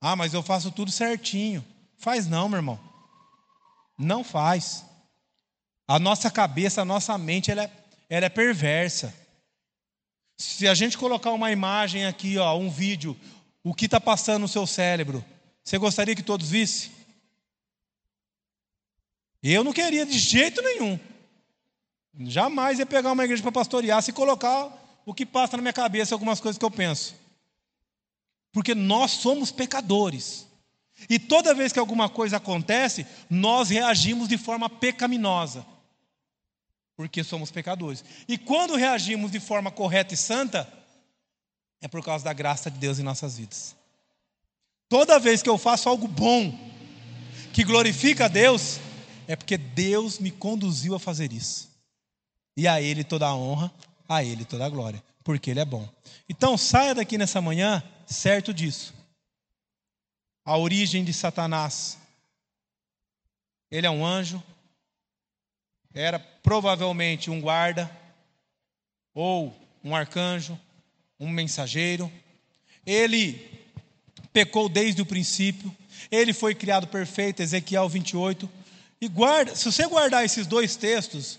Ah, 0.00 0.14
mas 0.14 0.34
eu 0.34 0.42
faço 0.42 0.70
tudo 0.70 0.90
certinho. 0.90 1.64
Faz 1.98 2.26
não, 2.26 2.48
meu 2.48 2.58
irmão. 2.58 2.80
Não 3.98 4.22
faz. 4.22 4.84
A 5.88 5.98
nossa 5.98 6.30
cabeça, 6.30 6.82
a 6.82 6.84
nossa 6.84 7.16
mente, 7.16 7.50
ela 7.50 7.64
é, 7.64 7.70
ela 8.08 8.26
é 8.26 8.30
perversa. 8.30 9.14
Se 10.38 10.68
a 10.68 10.74
gente 10.74 10.98
colocar 10.98 11.30
uma 11.32 11.50
imagem 11.50 12.06
aqui, 12.06 12.38
ó, 12.38 12.56
um 12.56 12.70
vídeo, 12.70 13.18
o 13.64 13.74
que 13.74 13.86
está 13.86 14.00
passando 14.00 14.42
no 14.42 14.48
seu 14.48 14.66
cérebro, 14.66 15.24
você 15.64 15.78
gostaria 15.78 16.14
que 16.14 16.22
todos 16.22 16.50
vissem? 16.50 16.95
Eu 19.42 19.62
não 19.62 19.72
queria 19.72 20.04
de 20.04 20.18
jeito 20.18 20.62
nenhum. 20.62 20.98
Jamais 22.20 22.78
ia 22.78 22.86
pegar 22.86 23.12
uma 23.12 23.24
igreja 23.24 23.42
para 23.42 23.52
pastorear 23.52 24.02
se 24.02 24.12
colocar 24.12 24.72
o 25.04 25.14
que 25.14 25.26
passa 25.26 25.56
na 25.56 25.62
minha 25.62 25.72
cabeça, 25.72 26.14
algumas 26.14 26.40
coisas 26.40 26.58
que 26.58 26.64
eu 26.64 26.70
penso. 26.70 27.14
Porque 28.52 28.74
nós 28.74 29.12
somos 29.12 29.52
pecadores. 29.52 30.46
E 31.10 31.18
toda 31.18 31.54
vez 31.54 31.72
que 31.72 31.78
alguma 31.78 32.08
coisa 32.08 32.38
acontece, 32.38 33.06
nós 33.28 33.68
reagimos 33.68 34.28
de 34.28 34.38
forma 34.38 34.70
pecaminosa. 34.70 35.64
Porque 36.96 37.22
somos 37.22 37.50
pecadores. 37.50 38.02
E 38.26 38.38
quando 38.38 38.74
reagimos 38.74 39.30
de 39.30 39.38
forma 39.38 39.70
correta 39.70 40.14
e 40.14 40.16
santa, 40.16 40.66
é 41.82 41.86
por 41.86 42.02
causa 42.02 42.24
da 42.24 42.32
graça 42.32 42.70
de 42.70 42.78
Deus 42.78 42.98
em 42.98 43.02
nossas 43.02 43.36
vidas. 43.36 43.76
Toda 44.88 45.18
vez 45.18 45.42
que 45.42 45.50
eu 45.50 45.58
faço 45.58 45.88
algo 45.88 46.08
bom, 46.08 46.58
que 47.52 47.62
glorifica 47.62 48.24
a 48.24 48.28
Deus, 48.28 48.80
é 49.28 49.36
porque 49.36 49.56
Deus 49.56 50.18
me 50.18 50.30
conduziu 50.30 50.94
a 50.94 51.00
fazer 51.00 51.32
isso. 51.32 51.70
E 52.56 52.66
a 52.66 52.80
Ele 52.80 53.04
toda 53.04 53.26
a 53.26 53.34
honra, 53.34 53.72
a 54.08 54.22
Ele 54.22 54.44
toda 54.44 54.64
a 54.64 54.68
glória, 54.68 55.02
porque 55.24 55.50
Ele 55.50 55.60
é 55.60 55.64
bom. 55.64 55.88
Então 56.28 56.56
saia 56.56 56.94
daqui 56.94 57.18
nessa 57.18 57.40
manhã 57.40 57.82
certo 58.06 58.54
disso. 58.54 58.94
A 60.44 60.56
origem 60.56 61.04
de 61.04 61.12
Satanás. 61.12 61.98
Ele 63.70 63.86
é 63.86 63.90
um 63.90 64.06
anjo, 64.06 64.42
era 65.92 66.20
provavelmente 66.20 67.30
um 67.30 67.40
guarda, 67.40 67.90
ou 69.12 69.54
um 69.82 69.94
arcanjo, 69.94 70.58
um 71.18 71.28
mensageiro. 71.28 72.10
Ele 72.86 73.66
pecou 74.32 74.68
desde 74.68 75.02
o 75.02 75.06
princípio, 75.06 75.74
ele 76.10 76.32
foi 76.32 76.54
criado 76.54 76.86
perfeito, 76.86 77.42
Ezequiel 77.42 77.88
28. 77.88 78.48
E 79.00 79.08
guarda, 79.08 79.54
se 79.54 79.64
você 79.64 79.86
guardar 79.86 80.24
esses 80.24 80.46
dois 80.46 80.76
textos, 80.76 81.38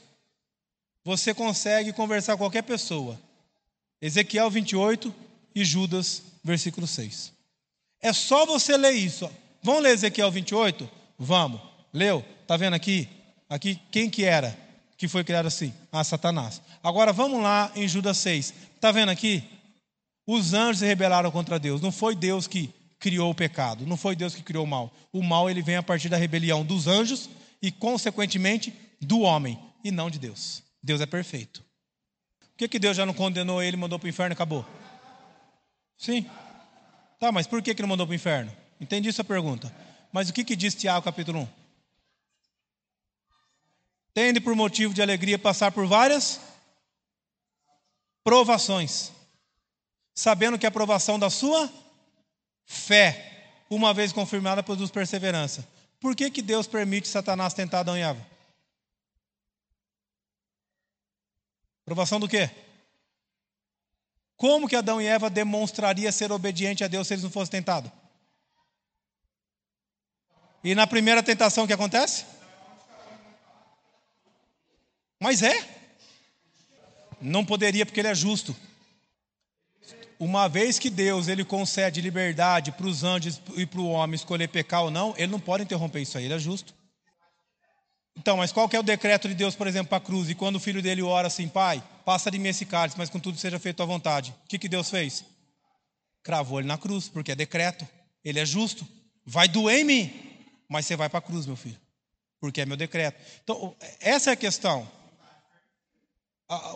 você 1.03 1.33
consegue 1.33 1.93
conversar 1.93 2.33
com 2.33 2.39
qualquer 2.39 2.63
pessoa. 2.63 3.19
Ezequiel 4.01 4.49
28 4.49 5.13
e 5.55 5.65
Judas, 5.65 6.21
versículo 6.43 6.85
6. 6.85 7.33
É 8.01 8.13
só 8.13 8.45
você 8.45 8.77
ler 8.77 8.91
isso. 8.91 9.29
Vamos 9.63 9.81
ler 9.81 9.93
Ezequiel 9.93 10.31
28? 10.31 10.89
Vamos. 11.17 11.59
Leu? 11.91 12.23
Tá 12.45 12.55
vendo 12.57 12.75
aqui? 12.75 13.09
Aqui 13.49 13.79
quem 13.91 14.09
que 14.09 14.23
era 14.23 14.55
que 14.97 15.07
foi 15.07 15.23
criado 15.23 15.47
assim? 15.47 15.73
Ah, 15.91 16.03
Satanás. 16.03 16.61
Agora 16.83 17.13
vamos 17.13 17.41
lá 17.41 17.71
em 17.75 17.87
Judas 17.87 18.17
6. 18.17 18.53
Tá 18.79 18.91
vendo 18.91 19.09
aqui? 19.09 19.43
Os 20.25 20.53
anjos 20.53 20.79
se 20.79 20.85
rebelaram 20.85 21.31
contra 21.31 21.57
Deus. 21.57 21.81
Não 21.81 21.91
foi 21.91 22.15
Deus 22.15 22.47
que 22.47 22.73
criou 22.99 23.29
o 23.31 23.35
pecado, 23.35 23.85
não 23.85 23.95
foi 23.95 24.15
Deus 24.15 24.33
que 24.33 24.41
criou 24.41 24.63
o 24.63 24.67
mal. 24.67 24.91
O 25.13 25.23
mal 25.23 25.49
ele 25.49 25.61
vem 25.61 25.75
a 25.75 25.83
partir 25.83 26.09
da 26.09 26.17
rebelião 26.17 26.65
dos 26.65 26.87
anjos 26.87 27.29
e 27.61 27.71
consequentemente 27.71 28.73
do 29.01 29.21
homem 29.21 29.59
e 29.83 29.91
não 29.91 30.09
de 30.09 30.19
Deus. 30.19 30.63
Deus 30.81 31.01
é 31.01 31.05
perfeito. 31.05 31.63
Por 32.39 32.57
que, 32.57 32.67
que 32.67 32.79
Deus 32.79 32.97
já 32.97 33.05
não 33.05 33.13
condenou 33.13 33.61
ele, 33.61 33.77
mandou 33.77 33.99
para 33.99 34.07
o 34.07 34.09
inferno 34.09 34.33
e 34.33 34.35
acabou? 34.35 34.65
Sim. 35.97 36.29
Tá, 37.19 37.31
mas 37.31 37.47
por 37.47 37.61
que, 37.61 37.73
que 37.73 37.81
não 37.81 37.89
mandou 37.89 38.05
para 38.05 38.13
o 38.13 38.15
inferno? 38.15 38.51
Entendi 38.79 39.11
sua 39.11 39.23
pergunta. 39.23 39.73
Mas 40.11 40.29
o 40.29 40.33
que, 40.33 40.43
que 40.43 40.55
diz 40.55 40.75
Tiago 40.75 41.03
capítulo 41.03 41.41
1? 41.41 41.47
Tende 44.13 44.39
por 44.39 44.55
motivo 44.55 44.93
de 44.93 45.01
alegria 45.01 45.37
passar 45.37 45.71
por 45.71 45.85
várias 45.85 46.39
provações, 48.23 49.11
sabendo 50.13 50.57
que 50.57 50.65
a 50.65 50.71
provação 50.71 51.19
da 51.19 51.29
sua 51.29 51.71
fé, 52.65 53.63
uma 53.69 53.93
vez 53.93 54.11
confirmada, 54.11 54.63
produz 54.63 54.91
perseverança. 54.91 55.67
Por 55.99 56.15
que, 56.15 56.29
que 56.29 56.41
Deus 56.41 56.67
permite 56.67 57.07
Satanás 57.07 57.53
tentar 57.53 57.79
Adão 57.79 57.97
e 57.97 58.01
Eva? 58.01 58.25
Provação 61.83 62.19
do 62.19 62.27
quê? 62.27 62.51
Como 64.35 64.67
que 64.67 64.75
Adão 64.75 65.01
e 65.01 65.07
Eva 65.07 65.29
demonstraria 65.29 66.11
ser 66.11 66.31
obediente 66.31 66.83
a 66.83 66.87
Deus 66.87 67.07
se 67.07 67.13
eles 67.13 67.23
não 67.23 67.31
fossem 67.31 67.51
tentados? 67.51 67.91
E 70.63 70.75
na 70.75 70.85
primeira 70.85 71.23
tentação 71.23 71.63
o 71.63 71.67
que 71.67 71.73
acontece? 71.73 72.25
Mas 75.19 75.41
é. 75.41 75.77
Não 77.19 77.43
poderia 77.43 77.85
porque 77.85 77.99
ele 77.99 78.09
é 78.09 78.15
justo. 78.15 78.55
Uma 80.19 80.49
vez 80.49 80.79
que 80.79 80.89
Deus 80.89 81.27
ele 81.27 81.45
concede 81.45 82.01
liberdade 82.01 82.71
para 82.71 82.87
os 82.87 83.03
anjos 83.03 83.39
e 83.55 83.65
para 83.65 83.79
o 83.79 83.89
homem 83.89 84.15
escolher 84.15 84.47
pecar 84.47 84.83
ou 84.83 84.91
não, 84.91 85.13
ele 85.15 85.31
não 85.31 85.39
pode 85.39 85.63
interromper 85.63 86.01
isso 86.01 86.17
aí, 86.17 86.25
ele 86.25 86.33
é 86.33 86.39
justo. 86.39 86.73
Então, 88.17 88.37
mas 88.37 88.51
qual 88.51 88.67
que 88.67 88.75
é 88.75 88.79
o 88.79 88.83
decreto 88.83 89.27
de 89.27 89.35
Deus, 89.35 89.55
por 89.55 89.67
exemplo, 89.67 89.89
para 89.89 89.99
a 89.99 90.01
cruz? 90.01 90.27
E 90.27 90.33
quando 90.33 90.55
o 90.55 90.59
filho 90.59 90.81
dele 90.81 91.03
ora 91.03 91.27
assim, 91.27 91.47
pai, 91.47 91.83
passa 92.03 92.31
de 92.31 92.39
mim 92.39 92.49
esse 92.49 92.65
cálice, 92.65 92.97
mas 92.97 93.11
contudo 93.11 93.37
seja 93.37 93.59
feito 93.59 93.83
à 93.83 93.85
vontade. 93.85 94.33
O 94.43 94.47
que, 94.47 94.57
que 94.57 94.67
Deus 94.67 94.89
fez? 94.89 95.23
Cravou 96.23 96.59
ele 96.59 96.67
na 96.67 96.79
cruz, 96.79 97.07
porque 97.07 97.31
é 97.31 97.35
decreto. 97.35 97.87
Ele 98.25 98.39
é 98.39 98.45
justo. 98.45 98.87
Vai 99.23 99.47
doer 99.47 99.81
em 99.81 99.83
mim, 99.83 100.47
mas 100.67 100.87
você 100.87 100.95
vai 100.95 101.09
para 101.09 101.19
a 101.19 101.21
cruz, 101.21 101.45
meu 101.45 101.55
filho. 101.55 101.79
Porque 102.39 102.61
é 102.61 102.65
meu 102.65 102.75
decreto. 102.75 103.21
Então, 103.43 103.75
essa 103.99 104.31
é 104.31 104.33
a 104.33 104.35
questão. 104.35 104.89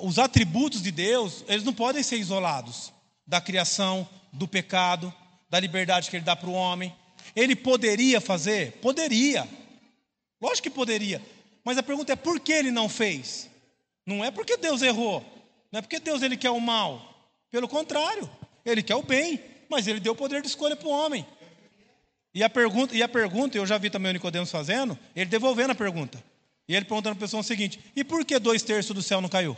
os 0.04 0.20
atributos 0.20 0.84
de 0.84 0.92
Deus, 0.92 1.44
eles 1.48 1.64
não 1.64 1.74
podem 1.74 2.04
ser 2.04 2.18
isolados 2.18 2.94
da 3.26 3.42
criação, 3.42 4.08
do 4.32 4.48
pecado, 4.48 5.14
da 5.50 5.60
liberdade 5.60 6.10
que 6.10 6.16
ele 6.16 6.26
dá 6.26 6.36
para 6.36 6.50
o 6.50 6.54
homem. 6.54 6.96
Ele 7.36 7.56
poderia 7.56 8.20
fazer? 8.22 8.74
Poderia. 8.74 9.48
Lógico 10.42 10.64
que 10.64 10.70
poderia. 10.70 11.22
Mas 11.64 11.78
a 11.78 11.84
pergunta 11.84 12.14
é 12.14 12.16
por 12.16 12.40
que 12.40 12.52
ele 12.52 12.72
não 12.72 12.90
fez? 12.90 13.50
Não 14.06 14.24
é 14.24 14.32
porque 14.32 14.58
Deus 14.58 14.82
errou. 14.82 15.24
Não 15.72 15.80
é 15.80 15.82
porque 15.82 16.00
Deus 16.00 16.22
ele 16.22 16.36
quer 16.36 16.50
o 16.50 16.60
mal. 16.60 17.30
Pelo 17.52 17.68
contrário, 17.68 18.30
ele 18.66 18.82
quer 18.82 18.96
o 18.96 19.04
bem, 19.04 19.40
mas 19.70 19.88
ele 19.88 20.00
deu 20.00 20.14
o 20.14 20.16
poder 20.16 20.42
de 20.42 20.48
escolha 20.48 20.76
para 20.76 20.88
o 20.88 20.92
homem. 20.92 21.26
E 22.34 22.44
a 22.44 22.50
pergunta, 22.50 22.96
e 22.96 23.04
a 23.04 23.10
pergunta, 23.10 23.58
eu 23.58 23.66
já 23.66 23.78
vi 23.78 23.90
também 23.90 24.10
o 24.10 24.14
Nicodemos 24.14 24.50
fazendo, 24.50 24.98
ele 25.16 25.30
devolvendo 25.30 25.72
a 25.72 25.76
pergunta. 25.76 26.24
E 26.68 26.76
ele 26.76 26.86
perguntando 26.86 27.16
para 27.16 27.26
a 27.26 27.28
pessoa 27.28 27.42
o 27.42 27.44
seguinte: 27.44 27.80
e 27.96 28.04
por 28.04 28.24
que 28.24 28.40
dois 28.40 28.64
terços 28.64 28.96
do 28.96 29.02
céu 29.02 29.20
não 29.20 29.28
caiu? 29.28 29.58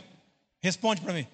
Responde 0.60 1.00
para 1.00 1.12
mim. 1.12 1.26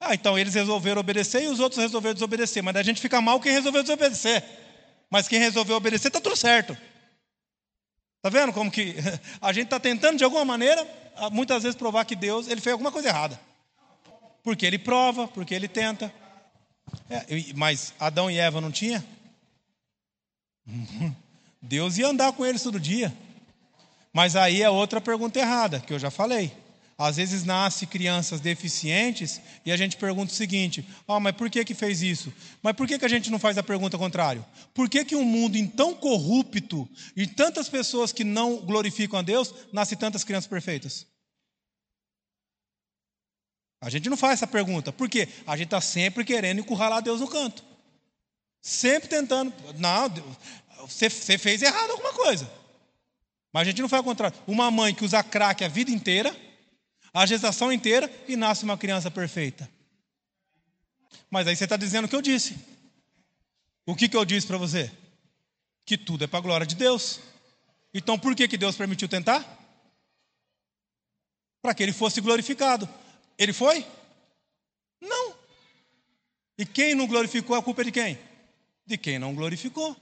Ah, 0.00 0.14
então 0.14 0.38
eles 0.38 0.54
resolveram 0.54 1.00
obedecer 1.00 1.42
e 1.42 1.48
os 1.48 1.58
outros 1.60 1.80
resolveram 1.80 2.14
desobedecer. 2.14 2.62
Mas 2.62 2.76
a 2.76 2.82
gente 2.82 3.00
fica 3.00 3.20
mal 3.20 3.40
quem 3.40 3.52
resolveu 3.52 3.82
desobedecer. 3.82 4.44
Mas 5.10 5.26
quem 5.26 5.38
resolveu 5.38 5.76
obedecer 5.76 6.08
está 6.08 6.20
tudo 6.20 6.36
certo. 6.36 6.76
Está 8.16 8.30
vendo 8.30 8.52
como 8.52 8.70
que 8.70 8.94
a 9.40 9.52
gente 9.52 9.64
está 9.64 9.80
tentando 9.80 10.18
de 10.18 10.24
alguma 10.24 10.44
maneira, 10.44 10.86
muitas 11.32 11.62
vezes 11.62 11.76
provar 11.76 12.04
que 12.04 12.14
Deus 12.14 12.48
ele 12.48 12.60
fez 12.60 12.72
alguma 12.72 12.92
coisa 12.92 13.08
errada. 13.08 13.40
Porque 14.42 14.64
ele 14.64 14.78
prova, 14.78 15.26
porque 15.26 15.54
ele 15.54 15.68
tenta. 15.68 16.12
É, 17.10 17.24
mas 17.54 17.92
Adão 17.98 18.30
e 18.30 18.38
Eva 18.38 18.60
não 18.60 18.70
tinha? 18.70 19.04
Deus 21.60 21.98
ia 21.98 22.06
andar 22.06 22.32
com 22.32 22.46
eles 22.46 22.62
todo 22.62 22.78
dia. 22.78 23.12
Mas 24.12 24.36
aí 24.36 24.62
é 24.62 24.70
outra 24.70 25.00
pergunta 25.00 25.38
errada, 25.38 25.80
que 25.80 25.92
eu 25.92 25.98
já 25.98 26.10
falei. 26.10 26.52
Às 26.98 27.16
vezes 27.16 27.44
nasce 27.44 27.86
crianças 27.86 28.40
deficientes 28.40 29.40
e 29.64 29.70
a 29.70 29.76
gente 29.76 29.96
pergunta 29.96 30.32
o 30.32 30.36
seguinte: 30.36 30.84
ah, 31.06 31.20
mas 31.20 31.36
por 31.36 31.48
que, 31.48 31.64
que 31.64 31.72
fez 31.72 32.02
isso? 32.02 32.34
Mas 32.60 32.74
por 32.74 32.88
que, 32.88 32.98
que 32.98 33.04
a 33.04 33.08
gente 33.08 33.30
não 33.30 33.38
faz 33.38 33.56
a 33.56 33.62
pergunta 33.62 33.96
contrária? 33.96 34.44
Por 34.74 34.90
que, 34.90 35.04
que 35.04 35.14
um 35.14 35.24
mundo 35.24 35.56
tão 35.68 35.94
corrupto 35.94 36.88
e 37.14 37.24
tantas 37.24 37.68
pessoas 37.68 38.12
que 38.12 38.24
não 38.24 38.56
glorificam 38.56 39.16
a 39.16 39.22
Deus, 39.22 39.54
nasce 39.72 39.94
tantas 39.94 40.24
crianças 40.24 40.48
perfeitas? 40.48 41.06
A 43.80 43.88
gente 43.88 44.10
não 44.10 44.16
faz 44.16 44.34
essa 44.34 44.46
pergunta. 44.48 44.92
Por 44.92 45.08
quê? 45.08 45.28
A 45.46 45.56
gente 45.56 45.66
está 45.66 45.80
sempre 45.80 46.24
querendo 46.24 46.58
encurralar 46.58 47.00
Deus 47.00 47.20
no 47.20 47.28
canto. 47.28 47.62
Sempre 48.60 49.08
tentando. 49.08 49.54
Não, 49.78 50.12
você 50.80 51.08
fez 51.38 51.62
errado 51.62 51.92
alguma 51.92 52.12
coisa. 52.12 52.50
Mas 53.52 53.62
a 53.62 53.70
gente 53.70 53.80
não 53.80 53.88
faz 53.88 54.00
o 54.00 54.04
contrário. 54.04 54.36
Uma 54.48 54.68
mãe 54.68 54.92
que 54.92 55.04
usa 55.04 55.22
crack 55.22 55.64
a 55.64 55.68
vida 55.68 55.92
inteira, 55.92 56.36
a 57.18 57.26
gestação 57.26 57.72
inteira, 57.72 58.08
e 58.28 58.36
nasce 58.36 58.62
uma 58.62 58.78
criança 58.78 59.10
perfeita. 59.10 59.68
Mas 61.28 61.48
aí 61.48 61.56
você 61.56 61.64
está 61.64 61.76
dizendo 61.76 62.04
o 62.04 62.08
que 62.08 62.14
eu 62.14 62.22
disse. 62.22 62.56
O 63.84 63.96
que, 63.96 64.08
que 64.08 64.16
eu 64.16 64.24
disse 64.24 64.46
para 64.46 64.56
você? 64.56 64.88
Que 65.84 65.98
tudo 65.98 66.22
é 66.22 66.26
para 66.28 66.38
a 66.38 66.42
glória 66.42 66.66
de 66.66 66.76
Deus. 66.76 67.18
Então 67.92 68.16
por 68.16 68.36
que, 68.36 68.46
que 68.46 68.56
Deus 68.56 68.76
permitiu 68.76 69.08
tentar? 69.08 69.44
Para 71.60 71.74
que 71.74 71.82
ele 71.82 71.92
fosse 71.92 72.20
glorificado. 72.20 72.88
Ele 73.36 73.52
foi? 73.52 73.84
Não. 75.00 75.34
E 76.56 76.64
quem 76.64 76.94
não 76.94 77.08
glorificou, 77.08 77.56
a 77.56 77.62
culpa 77.62 77.80
é 77.80 77.84
de 77.86 77.92
quem? 77.92 78.18
De 78.86 78.96
quem 78.96 79.18
não 79.18 79.34
glorificou. 79.34 79.96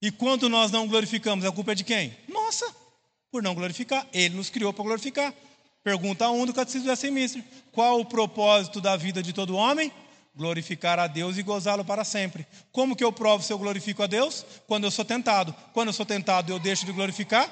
E 0.00 0.10
quando 0.10 0.48
nós 0.48 0.70
não 0.70 0.88
glorificamos, 0.88 1.44
a 1.44 1.52
culpa 1.52 1.72
é 1.72 1.74
de 1.74 1.84
quem? 1.84 2.16
Nossa, 2.26 2.74
por 3.30 3.42
não 3.42 3.54
glorificar. 3.54 4.08
Ele 4.14 4.34
nos 4.34 4.48
criou 4.48 4.72
para 4.72 4.84
glorificar. 4.84 5.34
Pergunta 5.88 6.28
1 6.28 6.38
um 6.38 6.44
do 6.44 6.52
Catecismo 6.52 6.84
de 6.84 6.90
Westminster. 6.90 7.42
Qual 7.72 7.98
o 7.98 8.04
propósito 8.04 8.78
da 8.78 8.94
vida 8.94 9.22
de 9.22 9.32
todo 9.32 9.56
homem? 9.56 9.90
Glorificar 10.36 10.98
a 10.98 11.06
Deus 11.06 11.38
e 11.38 11.42
gozá-lo 11.42 11.82
para 11.82 12.04
sempre. 12.04 12.46
Como 12.70 12.94
que 12.94 13.02
eu 13.02 13.10
provo 13.10 13.42
se 13.42 13.50
eu 13.54 13.58
glorifico 13.58 14.02
a 14.02 14.06
Deus? 14.06 14.44
Quando 14.66 14.84
eu 14.84 14.90
sou 14.90 15.02
tentado. 15.02 15.54
Quando 15.72 15.88
eu 15.88 15.94
sou 15.94 16.04
tentado, 16.04 16.52
eu 16.52 16.58
deixo 16.58 16.84
de 16.84 16.92
glorificar? 16.92 17.50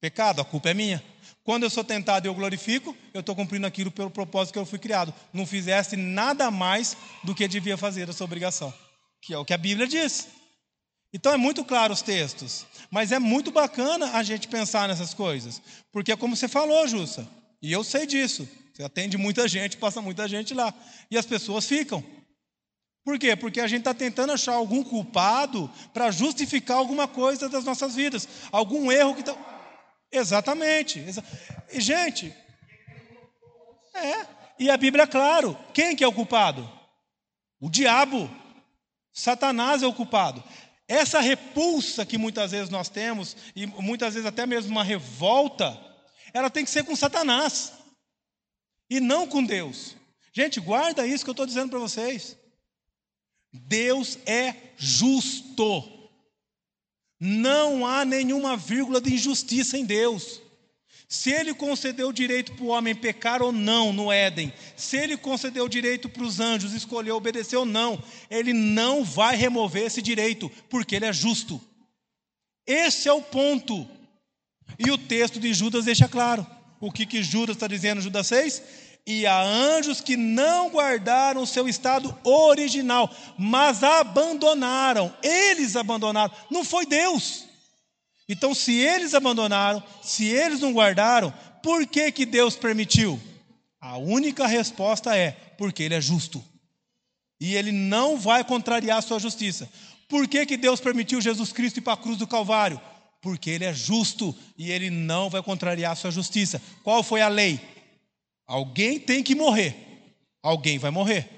Pecado, 0.00 0.40
a 0.40 0.44
culpa 0.44 0.70
é 0.70 0.74
minha. 0.74 1.04
Quando 1.44 1.64
eu 1.64 1.70
sou 1.70 1.84
tentado 1.84 2.26
e 2.26 2.28
eu 2.28 2.34
glorifico, 2.34 2.96
eu 3.12 3.20
estou 3.20 3.36
cumprindo 3.36 3.66
aquilo 3.66 3.90
pelo 3.90 4.08
propósito 4.08 4.54
que 4.54 4.58
eu 4.58 4.64
fui 4.64 4.78
criado. 4.78 5.12
Não 5.30 5.44
fizesse 5.44 5.98
nada 5.98 6.50
mais 6.50 6.96
do 7.22 7.34
que 7.34 7.46
devia 7.46 7.76
fazer 7.76 8.08
essa 8.08 8.24
obrigação, 8.24 8.72
que 9.20 9.34
é 9.34 9.38
o 9.38 9.44
que 9.44 9.52
a 9.52 9.58
Bíblia 9.58 9.86
diz. 9.86 10.28
Então 11.12 11.30
é 11.30 11.36
muito 11.36 11.62
claro 11.62 11.92
os 11.92 12.00
textos, 12.00 12.64
mas 12.94 13.10
é 13.10 13.18
muito 13.18 13.50
bacana 13.50 14.12
a 14.12 14.22
gente 14.22 14.46
pensar 14.46 14.86
nessas 14.86 15.12
coisas, 15.12 15.60
porque 15.90 16.12
é 16.12 16.16
como 16.16 16.36
você 16.36 16.46
falou, 16.46 16.86
Jussa, 16.86 17.28
e 17.60 17.72
eu 17.72 17.82
sei 17.82 18.06
disso. 18.06 18.48
Você 18.72 18.84
atende 18.84 19.18
muita 19.18 19.48
gente, 19.48 19.76
passa 19.76 20.00
muita 20.00 20.28
gente 20.28 20.54
lá, 20.54 20.72
e 21.10 21.18
as 21.18 21.26
pessoas 21.26 21.66
ficam. 21.66 22.04
Por 23.04 23.18
quê? 23.18 23.34
Porque 23.34 23.60
a 23.60 23.66
gente 23.66 23.80
está 23.80 23.92
tentando 23.92 24.32
achar 24.32 24.54
algum 24.54 24.84
culpado 24.84 25.68
para 25.92 26.12
justificar 26.12 26.76
alguma 26.76 27.08
coisa 27.08 27.48
das 27.48 27.64
nossas 27.64 27.96
vidas, 27.96 28.28
algum 28.52 28.92
erro 28.92 29.14
que 29.14 29.22
está. 29.22 29.36
Exatamente. 30.12 31.04
E, 31.72 31.80
gente, 31.80 32.32
é. 33.92 34.26
E 34.56 34.70
a 34.70 34.76
Bíblia 34.76 35.02
é 35.02 35.08
claro. 35.08 35.58
Quem 35.72 35.96
que 35.96 36.04
é 36.04 36.06
o 36.06 36.12
culpado? 36.12 36.70
O 37.60 37.68
diabo. 37.68 38.30
Satanás 39.12 39.82
é 39.82 39.86
o 39.86 39.92
culpado. 39.92 40.42
Essa 40.86 41.20
repulsa 41.20 42.04
que 42.04 42.18
muitas 42.18 42.50
vezes 42.50 42.68
nós 42.68 42.88
temos, 42.88 43.36
e 43.56 43.66
muitas 43.66 44.14
vezes 44.14 44.26
até 44.26 44.46
mesmo 44.46 44.70
uma 44.70 44.84
revolta, 44.84 45.78
ela 46.32 46.50
tem 46.50 46.64
que 46.64 46.70
ser 46.70 46.84
com 46.84 46.94
Satanás 46.94 47.72
e 48.90 49.00
não 49.00 49.26
com 49.26 49.42
Deus. 49.42 49.96
Gente, 50.32 50.60
guarda 50.60 51.06
isso 51.06 51.24
que 51.24 51.30
eu 51.30 51.32
estou 51.32 51.46
dizendo 51.46 51.70
para 51.70 51.78
vocês. 51.78 52.36
Deus 53.52 54.18
é 54.26 54.54
justo. 54.76 56.10
Não 57.20 57.86
há 57.86 58.04
nenhuma 58.04 58.56
vírgula 58.56 59.00
de 59.00 59.14
injustiça 59.14 59.78
em 59.78 59.84
Deus. 59.84 60.42
Se 61.14 61.30
ele 61.30 61.54
concedeu 61.54 62.12
direito 62.12 62.52
para 62.54 62.64
o 62.64 62.70
homem 62.70 62.92
pecar 62.92 63.40
ou 63.40 63.52
não 63.52 63.92
no 63.92 64.10
Éden, 64.10 64.52
se 64.76 64.96
ele 64.96 65.16
concedeu 65.16 65.68
direito 65.68 66.08
para 66.08 66.24
os 66.24 66.40
anjos 66.40 66.72
escolher 66.72 67.12
obedecer 67.12 67.56
ou 67.56 67.64
não, 67.64 68.02
ele 68.28 68.52
não 68.52 69.04
vai 69.04 69.36
remover 69.36 69.84
esse 69.84 70.02
direito, 70.02 70.50
porque 70.68 70.96
ele 70.96 71.04
é 71.04 71.12
justo. 71.12 71.60
Esse 72.66 73.08
é 73.08 73.12
o 73.12 73.22
ponto. 73.22 73.88
E 74.76 74.90
o 74.90 74.98
texto 74.98 75.38
de 75.38 75.54
Judas 75.54 75.84
deixa 75.84 76.08
claro. 76.08 76.44
O 76.80 76.90
que, 76.90 77.06
que 77.06 77.22
Judas 77.22 77.54
está 77.54 77.68
dizendo, 77.68 78.00
Judas 78.00 78.26
6? 78.26 78.62
E 79.06 79.24
há 79.24 79.40
anjos 79.40 80.00
que 80.00 80.16
não 80.16 80.68
guardaram 80.68 81.42
o 81.42 81.46
seu 81.46 81.68
estado 81.68 82.12
original, 82.24 83.08
mas 83.38 83.84
abandonaram. 83.84 85.16
Eles 85.22 85.76
abandonaram. 85.76 86.34
Não 86.50 86.64
foi 86.64 86.84
Deus. 86.84 87.53
Então, 88.28 88.54
se 88.54 88.72
eles 88.72 89.14
abandonaram, 89.14 89.82
se 90.02 90.26
eles 90.26 90.60
não 90.60 90.72
guardaram, 90.72 91.32
por 91.62 91.86
que, 91.86 92.10
que 92.10 92.24
Deus 92.24 92.56
permitiu? 92.56 93.20
A 93.80 93.98
única 93.98 94.46
resposta 94.46 95.16
é: 95.16 95.32
porque 95.58 95.82
Ele 95.82 95.94
é 95.94 96.00
justo. 96.00 96.42
E 97.40 97.54
Ele 97.54 97.70
não 97.70 98.18
vai 98.18 98.42
contrariar 98.42 98.98
a 98.98 99.02
sua 99.02 99.18
justiça. 99.18 99.68
Por 100.08 100.26
que, 100.26 100.46
que 100.46 100.56
Deus 100.56 100.80
permitiu 100.80 101.20
Jesus 101.20 101.52
Cristo 101.52 101.78
ir 101.78 101.82
para 101.82 101.92
a 101.92 101.96
cruz 101.96 102.16
do 102.16 102.26
Calvário? 102.26 102.80
Porque 103.20 103.50
Ele 103.50 103.64
é 103.64 103.74
justo 103.74 104.34
e 104.56 104.70
Ele 104.70 104.88
não 104.88 105.28
vai 105.28 105.42
contrariar 105.42 105.92
a 105.92 105.96
sua 105.96 106.10
justiça. 106.10 106.60
Qual 106.82 107.02
foi 107.02 107.20
a 107.20 107.28
lei? 107.28 107.60
Alguém 108.46 108.98
tem 108.98 109.22
que 109.22 109.34
morrer. 109.34 109.74
Alguém 110.42 110.78
vai 110.78 110.90
morrer. 110.90 111.28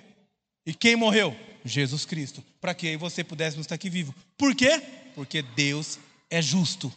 E 0.64 0.74
quem 0.74 0.96
morreu? 0.96 1.34
Jesus 1.64 2.04
Cristo. 2.04 2.44
Para 2.60 2.74
que 2.74 2.96
você 2.96 3.24
pudéssemos 3.24 3.64
estar 3.64 3.76
aqui 3.76 3.88
vivo. 3.88 4.14
Por 4.36 4.54
quê? 4.54 4.82
Porque 5.14 5.42
Deus 5.42 5.98
é 6.30 6.42
justo. 6.42 6.92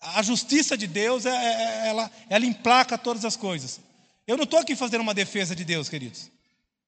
A 0.00 0.22
justiça 0.22 0.76
de 0.76 0.86
Deus, 0.86 1.26
é, 1.26 1.30
é, 1.30 1.62
é, 1.84 1.88
ela, 1.88 2.10
ela 2.28 2.44
emplaca 2.44 2.98
todas 2.98 3.24
as 3.24 3.36
coisas. 3.36 3.80
Eu 4.26 4.36
não 4.36 4.44
estou 4.44 4.58
aqui 4.58 4.74
fazendo 4.74 5.00
uma 5.00 5.14
defesa 5.14 5.54
de 5.54 5.64
Deus, 5.64 5.88
queridos. 5.88 6.30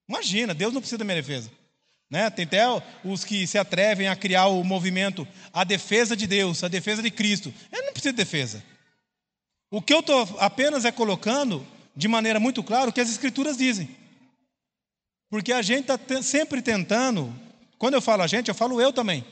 Imagina, 0.09 0.53
Deus 0.53 0.73
não 0.73 0.81
precisa 0.81 0.99
da 0.99 1.05
minha 1.05 1.21
defesa. 1.21 1.51
Né? 2.11 2.29
Tem 2.31 2.45
até 2.45 2.65
os 3.05 3.25
que 3.25 3.47
se 3.47 3.57
atrevem 3.57 4.09
a 4.09 4.17
criar 4.17 4.47
o 4.47 4.63
movimento 4.65 5.27
a 5.53 5.65
defesa 5.65 6.17
de 6.17 6.27
Deus, 6.27 6.63
a 6.65 6.69
defesa 6.69 7.03
de 7.03 7.11
Cristo. 7.11 7.55
Ele 7.73 7.87
não 7.87 7.93
precisa 7.93 8.13
de 8.13 8.17
defesa. 8.17 8.63
O 9.71 9.81
que 9.81 9.95
eu 9.95 10.01
estou 10.01 10.23
apenas 10.39 10.85
é 10.85 10.93
colocando 10.93 11.67
de 11.97 12.09
maneira 12.09 12.41
muito 12.41 12.63
clara 12.63 12.91
o 12.91 12.93
que 12.93 13.01
as 13.01 13.11
Escrituras 13.11 13.57
dizem. 13.57 13.97
Porque 15.31 15.53
a 15.53 15.63
gente 15.63 15.91
está 15.91 16.23
sempre 16.23 16.61
tentando, 16.61 17.35
quando 17.79 17.95
eu 17.95 18.03
falo 18.03 18.23
a 18.23 18.27
gente, 18.27 18.49
eu 18.49 18.55
falo 18.55 18.81
eu 18.81 18.93
também 18.93 19.25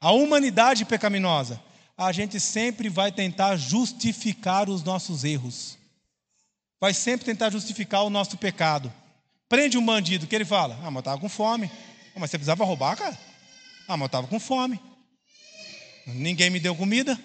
a 0.00 0.12
humanidade 0.12 0.84
pecaminosa, 0.84 1.60
a 1.96 2.10
gente 2.12 2.40
sempre 2.40 2.88
vai 2.88 3.12
tentar 3.12 3.56
justificar 3.56 4.70
os 4.70 4.82
nossos 4.82 5.22
erros. 5.22 5.76
Vai 6.80 6.94
sempre 6.94 7.26
tentar 7.26 7.50
justificar 7.50 8.04
o 8.04 8.10
nosso 8.10 8.38
pecado. 8.38 8.90
Prende 9.48 9.76
um 9.76 9.84
bandido, 9.84 10.26
que 10.26 10.34
ele 10.34 10.46
fala? 10.46 10.74
Ah, 10.82 10.90
mas 10.90 10.94
eu 10.94 11.00
estava 11.00 11.20
com 11.20 11.28
fome. 11.28 11.70
Ah, 12.16 12.20
mas 12.20 12.30
você 12.30 12.38
precisava 12.38 12.64
roubar, 12.64 12.96
cara? 12.96 13.18
Ah, 13.86 13.96
mas 13.96 14.00
eu 14.00 14.06
estava 14.06 14.26
com 14.26 14.40
fome. 14.40 14.80
Ninguém 16.06 16.48
me 16.48 16.58
deu 16.58 16.74
comida. 16.74 17.18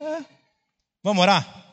É. 0.00 0.24
Vamos 1.02 1.22
orar? 1.22 1.69